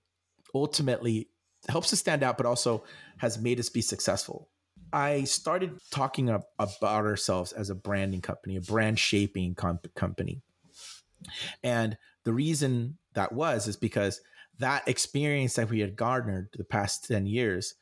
ultimately 0.55 1.29
helps 1.69 1.93
us 1.93 1.99
stand 1.99 2.23
out, 2.23 2.39
but 2.39 2.47
also 2.47 2.85
has 3.19 3.39
made 3.39 3.61
us 3.61 3.69
be 3.69 3.83
successful. 3.83 4.49
I 4.93 5.25
started 5.25 5.79
talking 5.91 6.29
about 6.31 6.83
ourselves 6.83 7.53
as 7.53 7.71
a 7.71 7.75
branding 7.75 8.23
company, 8.23 8.57
a 8.57 8.61
brand 8.61 8.99
shaping 8.99 9.55
comp- 9.55 9.95
company. 9.95 10.43
And 11.63 11.97
the 12.25 12.33
reason 12.33 12.99
that 13.15 13.33
was 13.33 13.69
is 13.69 13.77
because 13.77 14.21
that 14.61 14.87
experience 14.87 15.55
that 15.55 15.71
we 15.71 15.81
had 15.81 15.97
garnered 15.97 16.49
the 16.57 16.65
past 16.65 17.09
10 17.09 17.27
years, 17.27 17.75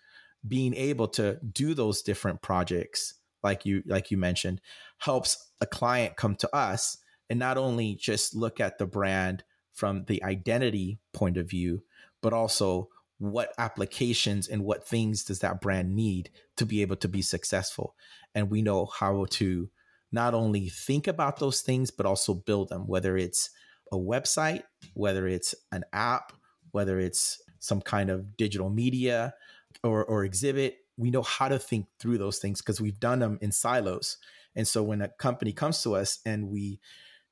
being 0.47 0.75
able 0.75 1.09
to 1.09 1.39
do 1.53 1.75
those 1.75 2.03
different 2.03 2.41
projects, 2.41 3.15
like 3.43 3.67
you 3.67 3.83
like 3.87 4.11
you 4.11 4.17
mentioned, 4.17 4.61
helps 4.99 5.51
a 5.61 5.67
client 5.67 6.17
come 6.17 6.35
to 6.37 6.57
us 6.57 6.99
and 7.29 7.39
not 7.39 7.59
only 7.59 7.95
just 7.95 8.35
look 8.35 8.61
at 8.61 8.79
the 8.79 8.87
brand 8.87 9.45
from 9.73 10.05
the 10.07 10.23
identity 10.23 10.99
point 11.13 11.37
of 11.37 11.49
view, 11.49 11.83
but 12.23 12.33
also 12.33 12.89
what 13.19 13.53
applications 13.59 14.49
and 14.49 14.65
what 14.65 14.87
things 14.87 15.25
does 15.25 15.41
that 15.41 15.61
brand 15.61 15.95
need 15.95 16.31
to 16.57 16.65
be 16.65 16.83
able 16.83 16.97
to 16.97 17.09
be 17.09 17.23
successful. 17.23 17.97
And 18.35 18.51
we 18.51 18.63
know 18.63 18.87
how 18.87 19.27
to 19.31 19.69
not 20.13 20.35
only 20.35 20.69
think 20.69 21.07
about 21.07 21.39
those 21.39 21.61
things 21.61 21.91
but 21.91 22.07
also 22.07 22.33
build 22.33 22.69
them 22.69 22.87
whether 22.87 23.17
it's 23.17 23.51
a 23.93 23.97
website 23.97 24.63
whether 24.95 25.27
it's 25.27 25.55
an 25.73 25.85
app 25.93 26.33
whether 26.73 26.99
it's 26.99 27.41
some 27.59 27.81
kind 27.81 28.11
of 28.11 28.37
digital 28.37 28.71
media 28.71 29.35
or, 29.83 30.05
or 30.05 30.25
exhibit 30.25 30.79
we 30.97 31.11
know 31.11 31.23
how 31.23 31.49
to 31.49 31.59
think 31.59 31.87
through 32.01 32.19
those 32.19 32.39
things 32.39 32.61
because 32.61 32.81
we've 32.81 33.01
done 33.01 33.21
them 33.21 33.39
in 33.41 33.53
silos 33.53 34.19
and 34.57 34.67
so 34.67 34.83
when 34.83 35.01
a 35.01 35.09
company 35.09 35.53
comes 35.53 35.83
to 35.83 35.95
us 35.95 36.19
and 36.25 36.49
we 36.49 36.81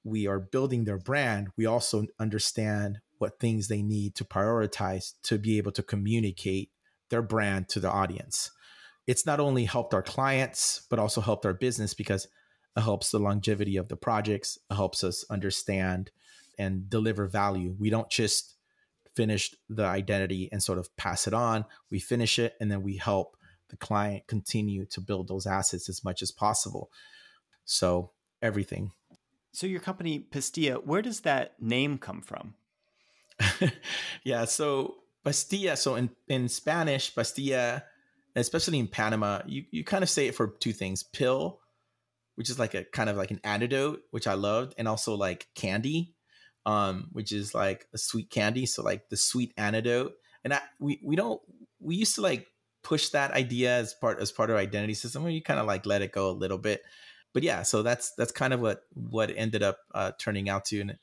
we 0.05 0.27
are 0.27 0.39
building 0.39 0.85
their 0.85 0.99
brand 0.99 1.49
we 1.57 1.67
also 1.67 2.07
understand 2.19 3.01
what 3.19 3.39
things 3.39 3.69
they 3.69 3.83
need 3.83 4.15
to 4.15 4.25
prioritize 4.25 5.15
to 5.23 5.39
be 5.39 5.59
able 5.59 5.73
to 5.73 5.83
communicate 5.83 6.71
their 7.11 7.23
brand 7.23 7.69
to 7.71 7.81
the 7.81 7.91
audience. 7.91 8.51
It's 9.07 9.27
not 9.27 9.41
only 9.41 9.65
helped 9.65 9.95
our 9.95 10.03
clients, 10.03 10.83
but 10.91 10.99
also 10.99 11.21
helped 11.21 11.47
our 11.47 11.55
business 11.55 11.95
because 11.95 12.27
it 12.77 12.81
helps 12.81 13.11
the 13.11 13.19
longevity 13.19 13.77
of 13.77 13.89
the 13.89 13.97
projects, 13.97 14.59
it 14.71 14.75
helps 14.75 15.05
us 15.05 15.25
understand 15.31 16.11
and 16.59 16.91
deliver 16.91 17.27
value. 17.27 17.75
We 17.79 17.91
don't 17.91 18.11
just 18.11 18.56
finish 19.17 19.55
the 19.69 19.85
identity 19.85 20.49
and 20.53 20.63
sort 20.63 20.79
of 20.79 20.95
pass 20.97 21.27
it 21.27 21.35
on. 21.35 21.65
We 21.91 21.99
finish 21.99 22.39
it 22.39 22.55
and 22.61 22.71
then 22.71 22.83
we 22.83 22.97
help 22.97 23.37
the 23.71 23.77
client 23.77 24.27
continue 24.29 24.85
to 24.87 25.01
build 25.01 25.29
those 25.29 25.47
assets 25.47 25.89
as 25.89 26.05
much 26.05 26.23
as 26.23 26.31
possible. 26.31 26.91
So, 27.65 28.13
everything. 28.41 28.93
So, 29.53 29.67
your 29.67 29.81
company, 29.81 30.21
Pastilla, 30.21 30.77
where 30.81 31.03
does 31.03 31.21
that 31.23 31.61
name 31.61 31.99
come 31.99 32.21
from? 32.21 32.55
yeah. 34.25 34.45
So 34.45 34.97
pastilla. 35.25 35.77
So 35.77 35.97
in 35.97 36.11
in 36.29 36.49
Spanish, 36.49 37.15
pastilla, 37.15 37.85
especially 38.35 38.79
in 38.79 38.89
Panama, 38.89 39.43
you 39.47 39.65
you 39.71 39.85
kind 39.85 40.03
of 40.03 40.11
say 40.11 40.27
it 40.27 40.35
for 40.35 40.49
two 40.61 40.73
things: 40.73 41.03
pill, 41.03 41.61
which 42.37 42.51
is 42.51 42.59
like 42.59 42.75
a 42.75 42.85
kind 42.85 43.11
of 43.11 43.17
like 43.17 43.31
an 43.31 43.41
antidote, 43.45 44.03
which 44.11 44.27
I 44.27 44.35
loved, 44.35 44.75
and 44.79 44.89
also 44.89 45.15
like 45.15 45.49
candy, 45.55 46.15
um, 46.67 47.09
which 47.13 47.33
is 47.33 47.55
like 47.55 47.87
a 47.95 47.99
sweet 47.99 48.29
candy. 48.29 48.67
So 48.67 48.83
like 48.83 49.09
the 49.09 49.17
sweet 49.17 49.55
antidote. 49.57 50.13
And 50.45 50.53
I, 50.53 50.61
we 50.79 51.01
we 51.03 51.17
don't 51.17 51.41
we 51.81 51.97
used 51.97 52.17
to 52.17 52.21
like 52.21 52.49
push 52.83 53.09
that 53.11 53.33
idea 53.33 53.79
as 53.79 53.95
part 53.95 54.21
as 54.21 54.31
part 54.31 54.51
of 54.51 54.57
our 54.57 54.63
identity 54.63 54.95
system 54.95 55.23
where 55.23 55.33
you 55.33 55.43
kind 55.43 55.59
of 55.59 55.67
like 55.67 55.87
let 55.87 56.03
it 56.03 56.13
go 56.13 56.31
a 56.31 56.31
little 56.31 56.57
bit 56.57 56.83
but 57.35 57.43
yeah 57.43 57.65
so 57.65 57.83
that's 57.83 58.13
that's 58.13 58.31
kind 58.31 58.55
of 58.55 58.61
what 58.61 58.83
what 58.95 59.33
ended 59.37 59.61
up 59.61 59.79
uh, 59.93 60.13
turning 60.21 60.49
out 60.49 60.65
to 60.65 60.81
and 60.81 60.97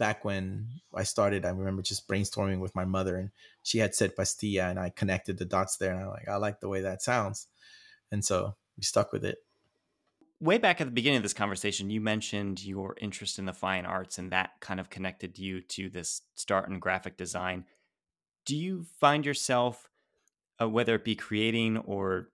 back 0.00 0.24
when 0.24 0.66
I 0.94 1.02
started, 1.02 1.44
I 1.44 1.50
remember 1.50 1.82
just 1.82 2.08
brainstorming 2.08 2.58
with 2.58 2.74
my 2.74 2.86
mother, 2.86 3.16
and 3.16 3.30
she 3.62 3.78
had 3.78 3.94
said 3.94 4.16
pastilla, 4.16 4.70
and 4.70 4.80
I 4.80 4.88
connected 4.88 5.36
the 5.38 5.44
dots 5.44 5.76
there, 5.76 5.92
and 5.92 6.00
I'm 6.00 6.08
like, 6.08 6.26
I 6.26 6.36
like 6.36 6.58
the 6.60 6.70
way 6.70 6.80
that 6.80 7.02
sounds, 7.02 7.46
and 8.10 8.24
so 8.24 8.56
we 8.76 8.82
stuck 8.82 9.12
with 9.12 9.24
it. 9.24 9.36
Way 10.40 10.56
back 10.56 10.80
at 10.80 10.86
the 10.86 10.92
beginning 10.92 11.18
of 11.18 11.22
this 11.22 11.34
conversation, 11.34 11.90
you 11.90 12.00
mentioned 12.00 12.64
your 12.64 12.96
interest 12.98 13.38
in 13.38 13.44
the 13.44 13.52
fine 13.52 13.84
arts, 13.84 14.18
and 14.18 14.32
that 14.32 14.52
kind 14.60 14.80
of 14.80 14.88
connected 14.88 15.38
you 15.38 15.60
to 15.62 15.90
this 15.90 16.22
start 16.34 16.68
in 16.68 16.78
graphic 16.78 17.18
design. 17.18 17.66
Do 18.46 18.56
you 18.56 18.86
find 18.98 19.26
yourself, 19.26 19.90
uh, 20.60 20.68
whether 20.68 20.94
it 20.94 21.04
be 21.04 21.14
creating 21.14 21.76
or 21.76 22.30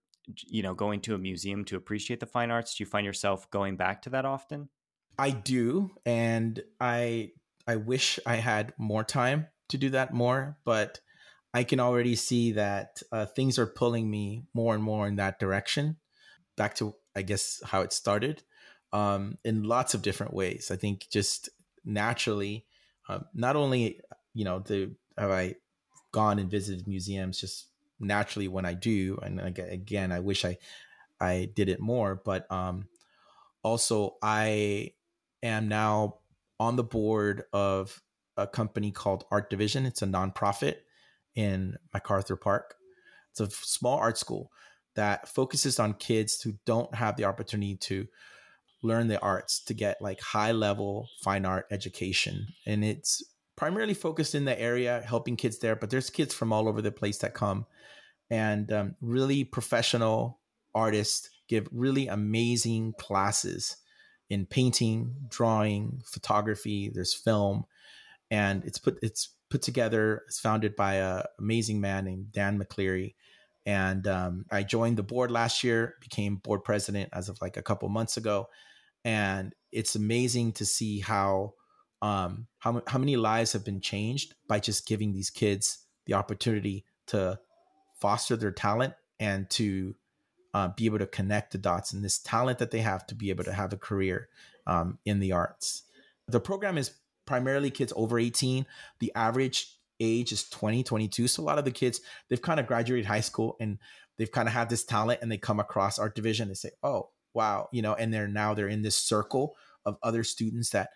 you 0.47 0.63
know 0.63 0.75
going 0.75 1.01
to 1.01 1.15
a 1.15 1.19
museum 1.19 1.65
to 1.65 1.77
appreciate 1.77 2.21
the 2.21 2.27
fine 2.27 2.53
arts, 2.53 2.77
do 2.77 2.85
you 2.85 2.87
find 2.89 3.05
yourself 3.05 3.51
going 3.51 3.77
back 3.77 4.03
to 4.03 4.11
that 4.11 4.25
often? 4.25 4.69
I 5.19 5.31
do, 5.31 5.91
and 6.05 6.63
I 6.81 7.33
I 7.67 7.77
wish 7.77 8.21
I 8.25 8.37
had 8.37 8.73
more 8.79 9.03
time 9.03 9.49
to 9.71 9.79
do 9.79 9.91
that 9.91 10.15
more, 10.15 10.59
but 10.65 11.01
I 11.53 11.65
can 11.65 11.81
already 11.81 12.15
see 12.15 12.53
that 12.53 13.03
uh, 13.11 13.27
things 13.27 13.59
are 13.59 13.67
pulling 13.67 14.09
me 14.09 14.45
more 14.55 14.75
and 14.75 14.85
more 14.85 15.09
in 15.09 15.17
that 15.17 15.41
direction. 15.41 15.97
Back 16.57 16.75
to, 16.77 16.95
I 17.17 17.23
guess, 17.23 17.63
how 17.65 17.81
it 17.81 17.93
started 17.93 18.43
um, 18.93 19.39
in 19.45 19.65
lots 19.65 19.95
of 19.95 20.03
different 20.03 20.35
ways. 20.35 20.71
I 20.71 20.77
think 20.77 21.09
just 21.11 21.49
naturally, 21.85 22.67
um, 23.09 23.25
not 23.35 23.57
only, 23.57 24.01
you 24.35 24.45
know, 24.45 24.61
the, 24.61 24.95
have 25.17 25.31
I 25.31 25.55
gone 26.13 26.39
and 26.39 26.51
visited 26.51 26.87
museums 26.87 27.41
just 27.41 27.69
naturally 27.99 28.49
when 28.49 28.67
I 28.67 28.75
do, 28.75 29.19
and 29.23 29.41
again, 29.41 30.13
I 30.13 30.21
wish 30.21 30.45
I, 30.45 30.59
I 31.21 31.51
did 31.55 31.69
it 31.69 31.81
more, 31.81 32.21
but 32.23 32.51
um, 32.53 32.89
also 33.63 34.17
I 34.23 34.93
am 35.43 35.69
now 35.69 36.19
on 36.61 36.77
the 36.77 36.85
board 36.85 37.45
of 37.53 38.03
a 38.37 38.47
company 38.47 38.91
called 38.91 39.25
Art 39.31 39.49
Division. 39.49 39.87
It's 39.87 40.03
a 40.03 40.07
nonprofit 40.07 40.77
in 41.35 41.77
MacArthur 41.95 42.37
Park. 42.37 42.75
It's 43.31 43.41
a 43.41 43.51
small 43.51 43.99
art 43.99 44.19
school 44.19 44.51
that 44.97 45.29
focuses 45.29 45.79
on 45.79 45.95
kids 45.95 46.43
who 46.43 46.55
don't 46.65 46.95
have 46.95 47.17
the 47.17 47.25
opportunity 47.25 47.77
to 47.77 48.07
learn 48.83 49.09
the 49.09 49.21
arts 49.21 49.61
to 49.65 49.75
get 49.75 50.03
like 50.03 50.21
high 50.21 50.53
level 50.53 51.09
fine 51.23 51.45
art 51.45 51.67
education. 51.71 52.49
And 52.67 52.85
it's 52.85 53.23
primarily 53.57 53.95
focused 53.95 54.35
in 54.35 54.45
the 54.45 54.61
area, 54.61 55.03
helping 55.07 55.37
kids 55.37 55.59
there, 55.59 55.77
but 55.77 55.91
there's 55.91 56.11
kids 56.11 56.35
from 56.35 56.53
all 56.53 56.69
over 56.69 56.83
the 56.83 56.93
place 56.93 57.19
that 57.19 57.35
come 57.35 57.67
and 58.31 58.73
um, 58.73 58.97
really 59.01 59.45
professional 59.45 60.41
artists 60.75 61.31
give 61.49 61.69
really 61.73 62.09
amazing 62.09 62.95
classes 62.99 63.77
in 64.29 64.47
painting, 64.47 65.15
drawing, 65.29 66.03
photography. 66.05 66.91
There's 66.93 67.15
film, 67.15 67.65
and 68.31 68.65
it's 68.65 68.79
put 68.79 68.99
it's 69.03 69.31
put 69.51 69.63
together. 69.63 70.23
It's 70.27 70.41
founded 70.41 70.75
by 70.75 70.95
a 70.95 71.23
amazing 71.39 71.81
man 71.81 72.05
named 72.05 72.33
Dan 72.33 72.59
McCleary, 72.59 73.15
and 73.67 74.07
um, 74.07 74.47
I 74.51 74.63
joined 74.63 74.97
the 74.97 75.03
board 75.03 75.31
last 75.31 75.65
year. 75.65 75.97
Became 76.01 76.37
board 76.37 76.63
president 76.65 77.11
as 77.13 77.29
of 77.29 77.39
like 77.43 77.57
a 77.57 77.63
couple 77.63 77.89
months 77.89 78.17
ago, 78.17 78.49
and 79.05 79.53
it's 79.73 79.97
amazing 79.97 80.53
to 80.53 80.65
see 80.65 81.01
how 81.01 81.55
um, 82.01 82.47
how 82.61 82.81
how 82.87 82.99
many 82.99 83.17
lives 83.17 83.53
have 83.53 83.65
been 83.65 83.81
changed 83.81 84.35
by 84.49 84.61
just 84.61 84.87
giving 84.87 85.13
these 85.13 85.31
kids 85.31 85.85
the 86.07 86.15
opportunity 86.15 86.85
to 87.09 87.39
foster 88.01 88.37
their 88.37 88.53
talent 88.53 88.95
and 89.19 89.51
to 89.51 89.97
uh, 90.55 90.69
be 90.69 90.87
able 90.87 90.99
to 90.99 91.07
connect 91.07 91.53
the 91.53 91.59
dots 91.59 91.93
and 91.93 92.05
this 92.05 92.19
talent 92.19 92.59
that 92.59 92.71
they 92.71 92.81
have 92.81 93.07
to 93.07 93.15
be 93.15 93.31
able 93.31 93.45
to 93.45 93.53
have 93.53 93.73
a 93.73 93.77
career 93.77 94.29
um, 94.67 94.99
in 95.05 95.19
the 95.19 95.33
arts. 95.33 95.83
The 96.29 96.41
program 96.41 96.79
is 96.79 96.93
primarily 97.27 97.71
kids 97.71 97.93
over 97.97 98.19
18. 98.19 98.67
The 99.01 99.13
average 99.15 99.76
age 100.01 100.33
is 100.33 100.49
20, 100.49 100.83
22. 100.83 101.29
So 101.29 101.43
a 101.43 101.45
lot 101.45 101.59
of 101.59 101.65
the 101.65 101.71
kids, 101.71 102.01
they've 102.29 102.43
kind 102.43 102.61
of 102.61 102.67
graduated 102.67 103.07
high 103.07 103.21
school 103.21 103.57
and 103.61 103.79
they've 104.19 104.31
kind 104.31 104.49
of 104.49 104.55
had 104.55 104.69
this 104.69 104.85
talent 104.85 105.21
and 105.23 105.31
they 105.31 105.39
come 105.39 105.61
across 105.61 105.99
art 105.99 106.15
division 106.15 106.49
and 106.49 106.59
say, 106.59 106.71
oh, 106.83 107.11
wow, 107.35 107.69
you 107.73 107.83
know, 107.83 107.95
and 107.95 108.13
they're 108.13 108.29
now 108.29 108.55
they're 108.55 108.69
in 108.69 108.83
this 108.83 108.97
circle 108.97 109.55
of 109.85 109.97
other 110.03 110.25
students 110.25 110.71
that 110.71 110.91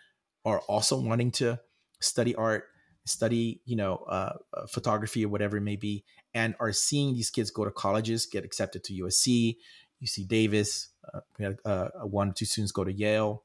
are 0.45 0.59
also 0.61 0.99
wanting 0.99 1.31
to 1.31 1.59
study 1.99 2.35
art 2.35 2.65
study 3.05 3.61
you 3.65 3.75
know 3.75 3.97
uh, 4.07 4.33
uh, 4.53 4.65
photography 4.67 5.25
or 5.25 5.29
whatever 5.29 5.57
it 5.57 5.61
may 5.61 5.75
be 5.75 6.03
and 6.33 6.55
are 6.59 6.71
seeing 6.71 7.13
these 7.13 7.29
kids 7.29 7.49
go 7.49 7.65
to 7.65 7.71
colleges 7.71 8.25
get 8.25 8.45
accepted 8.45 8.83
to 8.83 8.93
usc 9.03 9.55
uc 10.03 10.27
davis 10.27 10.89
uh, 11.13 11.19
we 11.37 11.45
had 11.45 11.57
uh, 11.65 11.87
one 12.03 12.29
or 12.29 12.33
two 12.33 12.45
students 12.45 12.71
go 12.71 12.83
to 12.83 12.93
yale 12.93 13.43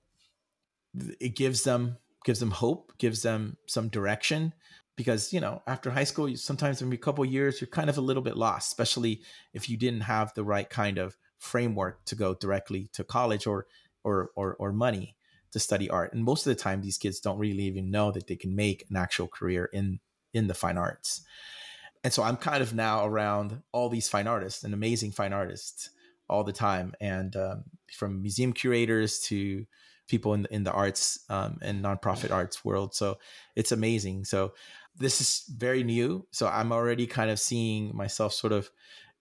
it 1.20 1.34
gives 1.34 1.62
them 1.64 1.96
gives 2.24 2.40
them 2.40 2.50
hope 2.50 2.92
gives 2.98 3.22
them 3.22 3.56
some 3.66 3.88
direction 3.88 4.52
because 4.96 5.32
you 5.32 5.40
know 5.40 5.62
after 5.66 5.90
high 5.90 6.04
school 6.04 6.34
sometimes 6.36 6.82
in 6.82 6.92
a 6.92 6.96
couple 6.96 7.24
years 7.24 7.60
you're 7.60 7.68
kind 7.68 7.90
of 7.90 7.98
a 7.98 8.00
little 8.00 8.22
bit 8.22 8.36
lost 8.36 8.68
especially 8.68 9.20
if 9.52 9.68
you 9.68 9.76
didn't 9.76 10.02
have 10.02 10.32
the 10.34 10.44
right 10.44 10.70
kind 10.70 10.98
of 10.98 11.16
framework 11.38 12.04
to 12.04 12.14
go 12.14 12.34
directly 12.34 12.88
to 12.92 13.04
college 13.04 13.46
or 13.46 13.66
or 14.04 14.30
or, 14.36 14.54
or 14.54 14.72
money 14.72 15.16
to 15.52 15.60
study 15.60 15.88
art. 15.88 16.12
And 16.12 16.22
most 16.22 16.46
of 16.46 16.54
the 16.54 16.62
time, 16.62 16.82
these 16.82 16.98
kids 16.98 17.20
don't 17.20 17.38
really 17.38 17.64
even 17.64 17.90
know 17.90 18.10
that 18.12 18.26
they 18.26 18.36
can 18.36 18.54
make 18.54 18.84
an 18.90 18.96
actual 18.96 19.26
career 19.26 19.70
in 19.72 20.00
in 20.34 20.48
the 20.48 20.54
fine 20.54 20.76
arts. 20.76 21.22
And 22.04 22.12
so 22.12 22.22
I'm 22.22 22.36
kind 22.36 22.62
of 22.62 22.74
now 22.74 23.06
around 23.06 23.62
all 23.72 23.88
these 23.88 24.08
fine 24.08 24.26
artists 24.26 24.64
and 24.64 24.74
amazing 24.74 25.12
fine 25.12 25.32
artists 25.32 25.90
all 26.28 26.44
the 26.44 26.52
time, 26.52 26.94
and 27.00 27.34
um, 27.36 27.64
from 27.92 28.20
museum 28.20 28.52
curators 28.52 29.20
to 29.20 29.64
people 30.06 30.34
in 30.34 30.42
the, 30.42 30.54
in 30.54 30.64
the 30.64 30.72
arts 30.72 31.20
um, 31.28 31.58
and 31.62 31.84
nonprofit 31.84 32.30
arts 32.30 32.64
world. 32.64 32.94
So 32.94 33.18
it's 33.54 33.72
amazing. 33.72 34.24
So 34.24 34.54
this 34.98 35.20
is 35.20 35.44
very 35.56 35.84
new. 35.84 36.26
So 36.30 36.46
I'm 36.46 36.72
already 36.72 37.06
kind 37.06 37.30
of 37.30 37.38
seeing 37.38 37.94
myself 37.94 38.32
sort 38.32 38.52
of 38.52 38.70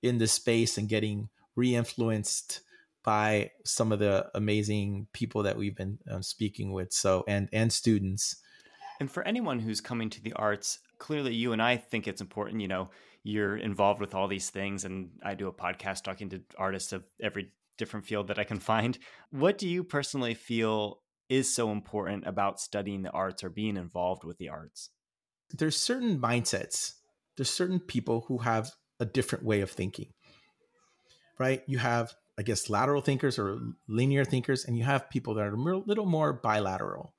in 0.02 0.18
this 0.18 0.32
space 0.32 0.78
and 0.78 0.88
getting 0.88 1.30
re-influenced 1.56 2.62
by 3.04 3.52
some 3.64 3.92
of 3.92 4.00
the 4.00 4.30
amazing 4.34 5.08
people 5.14 5.44
that 5.44 5.58
we've 5.58 5.76
been 5.76 6.00
um, 6.10 6.24
speaking 6.24 6.72
with. 6.72 6.92
So 6.92 7.24
and 7.28 7.50
and 7.54 7.72
students. 7.72 8.38
And 9.00 9.12
for 9.12 9.24
anyone 9.24 9.60
who's 9.60 9.82
coming 9.82 10.10
to 10.12 10.22
the 10.22 10.34
arts, 10.34 10.80
clearly 10.98 11.34
you 11.34 11.54
and 11.54 11.62
I 11.62 11.78
think 11.78 12.08
it's 12.08 12.22
important. 12.22 12.62
You 12.62 12.68
know, 12.68 12.90
you're 13.24 13.58
involved 13.58 14.00
with 14.00 14.16
all 14.16 14.28
these 14.28 14.50
things, 14.50 14.86
and 14.86 15.10
I 15.24 15.36
do 15.36 15.48
a 15.48 15.54
podcast 15.54 16.04
talking 16.04 16.30
to 16.30 16.42
artists 16.58 16.94
of 16.94 17.04
every 17.22 17.52
different 17.78 18.06
field 18.06 18.28
that 18.28 18.40
I 18.40 18.44
can 18.44 18.60
find. 18.72 18.98
What 19.32 19.58
do 19.58 19.68
you 19.68 19.84
personally 19.84 20.34
feel 20.34 21.00
is 21.30 21.54
so 21.54 21.72
important 21.72 22.28
about 22.28 22.60
studying 22.60 23.02
the 23.02 23.12
arts 23.12 23.44
or 23.44 23.50
being 23.50 23.78
involved 23.78 24.24
with 24.24 24.38
the 24.38 24.50
arts? 24.50 24.90
There's 25.52 25.78
certain 25.78 26.20
mindsets. 26.20 26.94
There's 27.38 27.50
certain 27.50 27.80
people 27.80 28.26
who 28.28 28.40
have 28.40 28.72
a 29.00 29.06
different 29.06 29.44
way 29.44 29.62
of 29.62 29.72
thinking. 29.72 30.08
Right? 31.38 31.64
You 31.68 31.80
have 31.80 32.14
I 32.38 32.44
guess 32.44 32.70
lateral 32.70 33.02
thinkers 33.02 33.40
or 33.40 33.58
linear 33.88 34.26
thinkers 34.26 34.66
and 34.66 34.78
you 34.78 34.84
have 34.84 35.10
people 35.10 35.36
that 35.36 35.46
are 35.46 35.54
a 35.54 35.78
little 35.78 36.06
more 36.06 36.34
bilateral. 36.34 37.14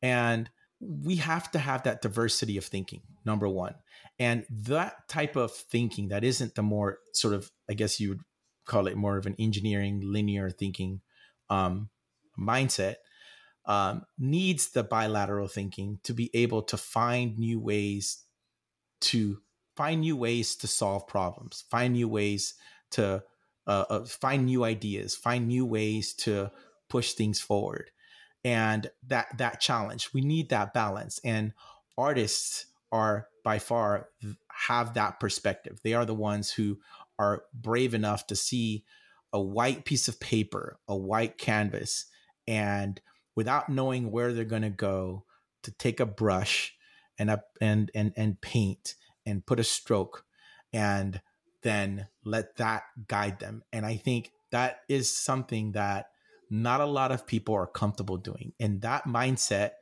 And 0.00 0.48
we 0.80 1.16
have 1.16 1.50
to 1.50 1.58
have 1.58 1.82
that 1.82 2.02
diversity 2.02 2.56
of 2.56 2.64
thinking 2.64 3.02
number 3.24 3.48
one 3.48 3.74
and 4.18 4.46
that 4.50 5.08
type 5.08 5.36
of 5.36 5.52
thinking 5.52 6.08
that 6.08 6.24
isn't 6.24 6.54
the 6.54 6.62
more 6.62 6.98
sort 7.12 7.34
of 7.34 7.50
i 7.68 7.74
guess 7.74 8.00
you 8.00 8.08
would 8.08 8.20
call 8.66 8.86
it 8.86 8.96
more 8.96 9.16
of 9.16 9.26
an 9.26 9.36
engineering 9.38 10.00
linear 10.02 10.50
thinking 10.50 11.00
um, 11.48 11.88
mindset 12.38 12.96
um, 13.66 14.04
needs 14.18 14.70
the 14.70 14.82
bilateral 14.82 15.48
thinking 15.48 15.98
to 16.02 16.12
be 16.12 16.30
able 16.34 16.62
to 16.62 16.76
find 16.76 17.38
new 17.38 17.60
ways 17.60 18.24
to 19.00 19.40
find 19.76 20.00
new 20.00 20.16
ways 20.16 20.56
to 20.56 20.66
solve 20.66 21.06
problems 21.06 21.64
find 21.70 21.94
new 21.94 22.08
ways 22.08 22.54
to 22.90 23.22
uh, 23.66 23.84
uh, 23.90 24.04
find 24.04 24.46
new 24.46 24.64
ideas 24.64 25.14
find 25.14 25.46
new 25.46 25.64
ways 25.64 26.12
to 26.12 26.50
push 26.90 27.12
things 27.12 27.40
forward. 27.40 27.90
And 28.44 28.90
that 29.06 29.38
that 29.38 29.60
challenge 29.60 30.10
we 30.12 30.20
need 30.20 30.50
that 30.50 30.74
balance. 30.74 31.20
And 31.24 31.54
artists 31.96 32.66
are 32.92 33.28
by 33.42 33.58
far 33.58 34.08
have 34.66 34.94
that 34.94 35.20
perspective. 35.20 35.80
They 35.82 35.94
are 35.94 36.04
the 36.04 36.14
ones 36.14 36.50
who 36.50 36.78
are 37.20 37.42
brave 37.52 37.92
enough 37.92 38.26
to 38.26 38.34
see 38.34 38.82
a 39.30 39.40
white 39.40 39.84
piece 39.84 40.08
of 40.08 40.18
paper, 40.18 40.80
a 40.88 40.96
white 40.96 41.36
canvas, 41.36 42.06
and 42.48 43.00
without 43.36 43.68
knowing 43.68 44.10
where 44.10 44.32
they're 44.32 44.44
going 44.44 44.62
to 44.62 44.70
go, 44.70 45.24
to 45.62 45.70
take 45.72 46.00
a 46.00 46.06
brush 46.06 46.74
and 47.18 47.28
up 47.28 47.44
and 47.60 47.90
and 47.94 48.14
and 48.16 48.40
paint 48.40 48.94
and 49.26 49.44
put 49.44 49.60
a 49.60 49.64
stroke, 49.64 50.24
and 50.72 51.20
then 51.62 52.08
let 52.24 52.56
that 52.56 52.84
guide 53.06 53.38
them. 53.38 53.62
And 53.70 53.84
I 53.84 53.96
think 53.96 54.32
that 54.50 54.80
is 54.88 55.14
something 55.14 55.72
that 55.72 56.06
not 56.48 56.80
a 56.80 56.86
lot 56.86 57.12
of 57.12 57.26
people 57.26 57.54
are 57.54 57.66
comfortable 57.66 58.16
doing, 58.16 58.54
and 58.58 58.80
that 58.80 59.04
mindset 59.04 59.72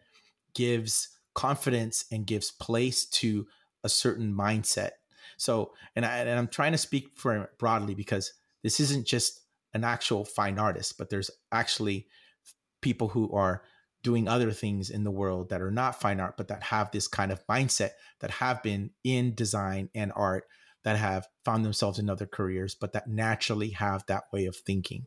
gives 0.55 1.09
confidence 1.35 2.05
and 2.11 2.27
gives 2.27 2.51
place 2.51 3.07
to 3.07 3.47
a 3.85 3.89
certain 3.89 4.35
mindset 4.35 4.91
so, 5.39 5.73
and, 5.97 6.05
I, 6.05 6.19
and 6.19 6.39
I'm 6.39 6.49
trying 6.49 6.73
to 6.73 6.79
speak 6.79 7.13
for 7.17 7.51
broadly 7.59 7.95
because 7.95 8.33
this 8.63 8.81
isn't 8.81 9.07
just 9.07 9.41
an 9.73 9.85
actual 9.85 10.25
fine 10.25 10.59
artist, 10.59 10.99
but 10.99 11.09
there's 11.09 11.31
actually 11.53 12.09
people 12.83 13.09
who 13.09 13.33
are 13.33 13.63
doing 14.03 14.29
other 14.29 14.51
things 14.51 14.91
in 14.91 15.05
the 15.05 15.11
world 15.11 15.49
that 15.49 15.63
are 15.63 15.71
not 15.71 16.01
fine 16.01 16.21
art, 16.21 16.37
but 16.37 16.49
that 16.49 16.65
have 16.65 16.91
this 16.91 17.09
kind 17.09 17.33
of 17.33 17.47
mindset 17.47 17.91
that 18.21 18.33
have 18.33 18.63
been 18.63 18.91
in 19.05 19.35
design 19.35 19.89
and 19.95 20.13
art 20.15 20.45
that 20.85 20.97
have 20.97 21.27
found 21.45 21.65
themselves 21.65 21.99
in 21.99 22.11
other 22.11 22.27
careers, 22.27 22.75
but 22.75 22.93
that 22.93 23.09
naturally 23.09 23.71
have 23.71 24.05
that 24.07 24.25
way 24.33 24.47
of 24.47 24.57
thinking. 24.57 25.05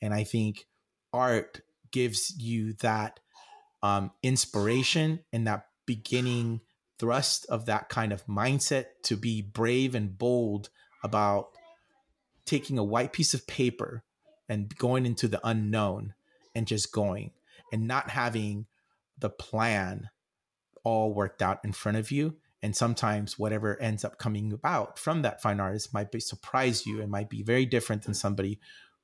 And 0.00 0.14
I 0.14 0.24
think 0.24 0.66
art 1.12 1.60
gives 1.90 2.34
you 2.38 2.74
that 2.74 3.20
um, 3.82 4.10
inspiration 4.22 5.20
and 5.32 5.46
that 5.46 5.66
beginning 5.86 6.60
thrust 7.04 7.44
of 7.50 7.66
that 7.66 7.90
kind 7.90 8.14
of 8.14 8.26
mindset 8.26 8.86
to 9.02 9.14
be 9.14 9.42
brave 9.42 9.94
and 9.94 10.16
bold 10.16 10.70
about 11.02 11.48
taking 12.46 12.78
a 12.78 12.84
white 12.84 13.12
piece 13.12 13.34
of 13.34 13.46
paper 13.46 14.02
and 14.48 14.74
going 14.78 15.04
into 15.04 15.28
the 15.28 15.40
unknown 15.44 16.14
and 16.54 16.66
just 16.66 16.92
going 16.92 17.30
and 17.70 17.86
not 17.86 18.08
having 18.08 18.64
the 19.18 19.28
plan 19.28 20.08
all 20.82 21.12
worked 21.12 21.42
out 21.42 21.60
in 21.62 21.72
front 21.72 21.98
of 21.98 22.10
you. 22.10 22.36
And 22.62 22.74
sometimes 22.74 23.38
whatever 23.38 23.78
ends 23.82 24.02
up 24.02 24.18
coming 24.18 24.50
about 24.50 24.98
from 24.98 25.20
that 25.22 25.42
fine 25.42 25.60
artist 25.60 25.92
might 25.92 26.10
be 26.10 26.20
surprise 26.20 26.86
you 26.86 27.02
and 27.02 27.10
might 27.10 27.28
be 27.28 27.42
very 27.42 27.66
different 27.66 28.04
than 28.04 28.14
somebody 28.14 28.58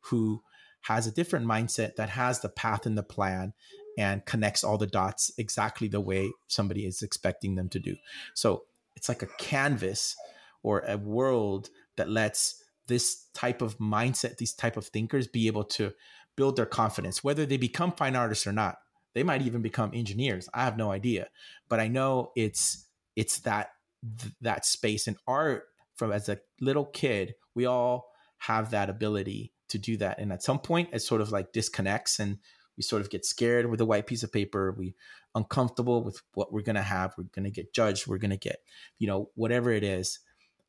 who 0.05 0.43
has 0.85 1.07
a 1.07 1.13
different 1.13 1.45
mindset 1.45 1.97
that 1.97 2.09
has 2.09 2.41
the 2.41 2.49
path 2.49 2.87
and 2.87 2.97
the 2.97 3.03
plan 3.03 3.53
and 3.99 4.25
connects 4.25 4.65
all 4.65 4.79
the 4.79 4.87
dots 4.87 5.31
exactly 5.39 5.89
the 5.89 6.01
way 6.01 6.31
somebody 6.49 6.87
is 6.87 7.03
expecting 7.03 7.55
them 7.55 7.69
to 7.69 7.79
do. 7.79 7.97
So 8.35 8.65
it's 8.97 9.09
like 9.09 9.23
a 9.23 9.29
canvas 9.39 10.17
or 10.63 10.81
a 10.81 10.97
world 10.97 11.71
that 11.97 12.09
lets 12.09 12.63
this 12.87 13.27
type 13.35 13.63
of 13.63 13.79
mindset, 13.79 14.37
these 14.37 14.53
type 14.53 14.77
of 14.77 14.87
thinkers 14.87 15.27
be 15.27 15.47
able 15.47 15.65
to 15.65 15.93
build 16.37 16.57
their 16.57 16.67
confidence, 16.67 17.23
whether 17.23 17.47
they 17.47 17.57
become 17.57 17.93
fine 17.93 18.17
artists 18.17 18.47
or 18.47 18.53
not. 18.53 18.79
They 19.15 19.23
might 19.23 19.43
even 19.43 19.63
become 19.63 19.91
engineers. 19.93 20.49
I 20.55 20.65
have 20.65 20.77
no 20.77 20.93
idea, 20.93 21.29
but 21.69 21.81
I 21.81 21.89
know 21.89 22.33
it's 22.37 22.87
it's 23.17 23.41
that 23.41 23.71
that 24.41 24.65
space 24.65 25.07
and 25.07 25.17
art 25.27 25.65
from 25.97 26.13
as 26.13 26.29
a 26.29 26.39
little 26.61 26.87
kid, 26.87 27.35
we 27.55 27.67
all 27.67 28.11
have 28.39 28.71
that 28.71 28.89
ability 28.89 29.53
to 29.69 29.79
do 29.79 29.97
that. 29.99 30.19
And 30.19 30.33
at 30.33 30.43
some 30.43 30.59
point, 30.59 30.91
it 30.93 31.01
sort 31.01 31.21
of 31.21 31.31
like 31.31 31.53
disconnects 31.53 32.19
and 32.19 32.39
we 32.81 32.83
sort 32.83 33.03
of 33.03 33.11
get 33.11 33.27
scared 33.27 33.67
with 33.67 33.79
a 33.83 33.85
white 33.85 34.07
piece 34.07 34.23
of 34.23 34.33
paper 34.33 34.73
we 34.73 34.95
uncomfortable 35.35 36.03
with 36.03 36.23
what 36.33 36.51
we're 36.51 36.63
going 36.63 36.77
to 36.77 36.81
have 36.81 37.13
we're 37.19 37.25
going 37.25 37.45
to 37.45 37.51
get 37.51 37.75
judged 37.75 38.07
we're 38.07 38.17
going 38.17 38.31
to 38.31 38.39
get 38.39 38.63
you 38.99 39.07
know 39.07 39.29
whatever 39.35 39.71
it 39.71 39.85
is. 39.85 40.21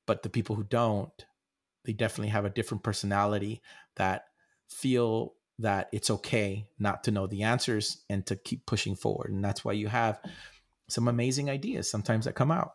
But 0.06 0.24
the 0.24 0.30
people 0.30 0.58
who 0.58 0.64
don't 0.64 1.26
they 1.86 1.94
definitely 1.94 2.32
have 2.32 2.44
a 2.44 2.50
different 2.50 2.84
personality 2.84 3.62
that 3.96 4.26
feel 4.68 5.36
that 5.60 5.88
it's 5.94 6.10
okay 6.10 6.68
not 6.80 7.06
to 7.06 7.12
know 7.12 7.28
the 7.28 7.44
answers 7.44 8.00
and 8.10 8.26
to 8.26 8.36
keep 8.36 8.66
pushing 8.66 8.96
forward. 8.96 9.32
And 9.32 9.42
that's 9.42 9.64
why 9.64 9.72
you 9.72 9.88
have 9.88 10.20
some 10.90 11.08
amazing 11.08 11.50
ideas 11.50 11.90
sometimes 11.90 12.26
that 12.26 12.36
come 12.36 12.52
out. 12.52 12.74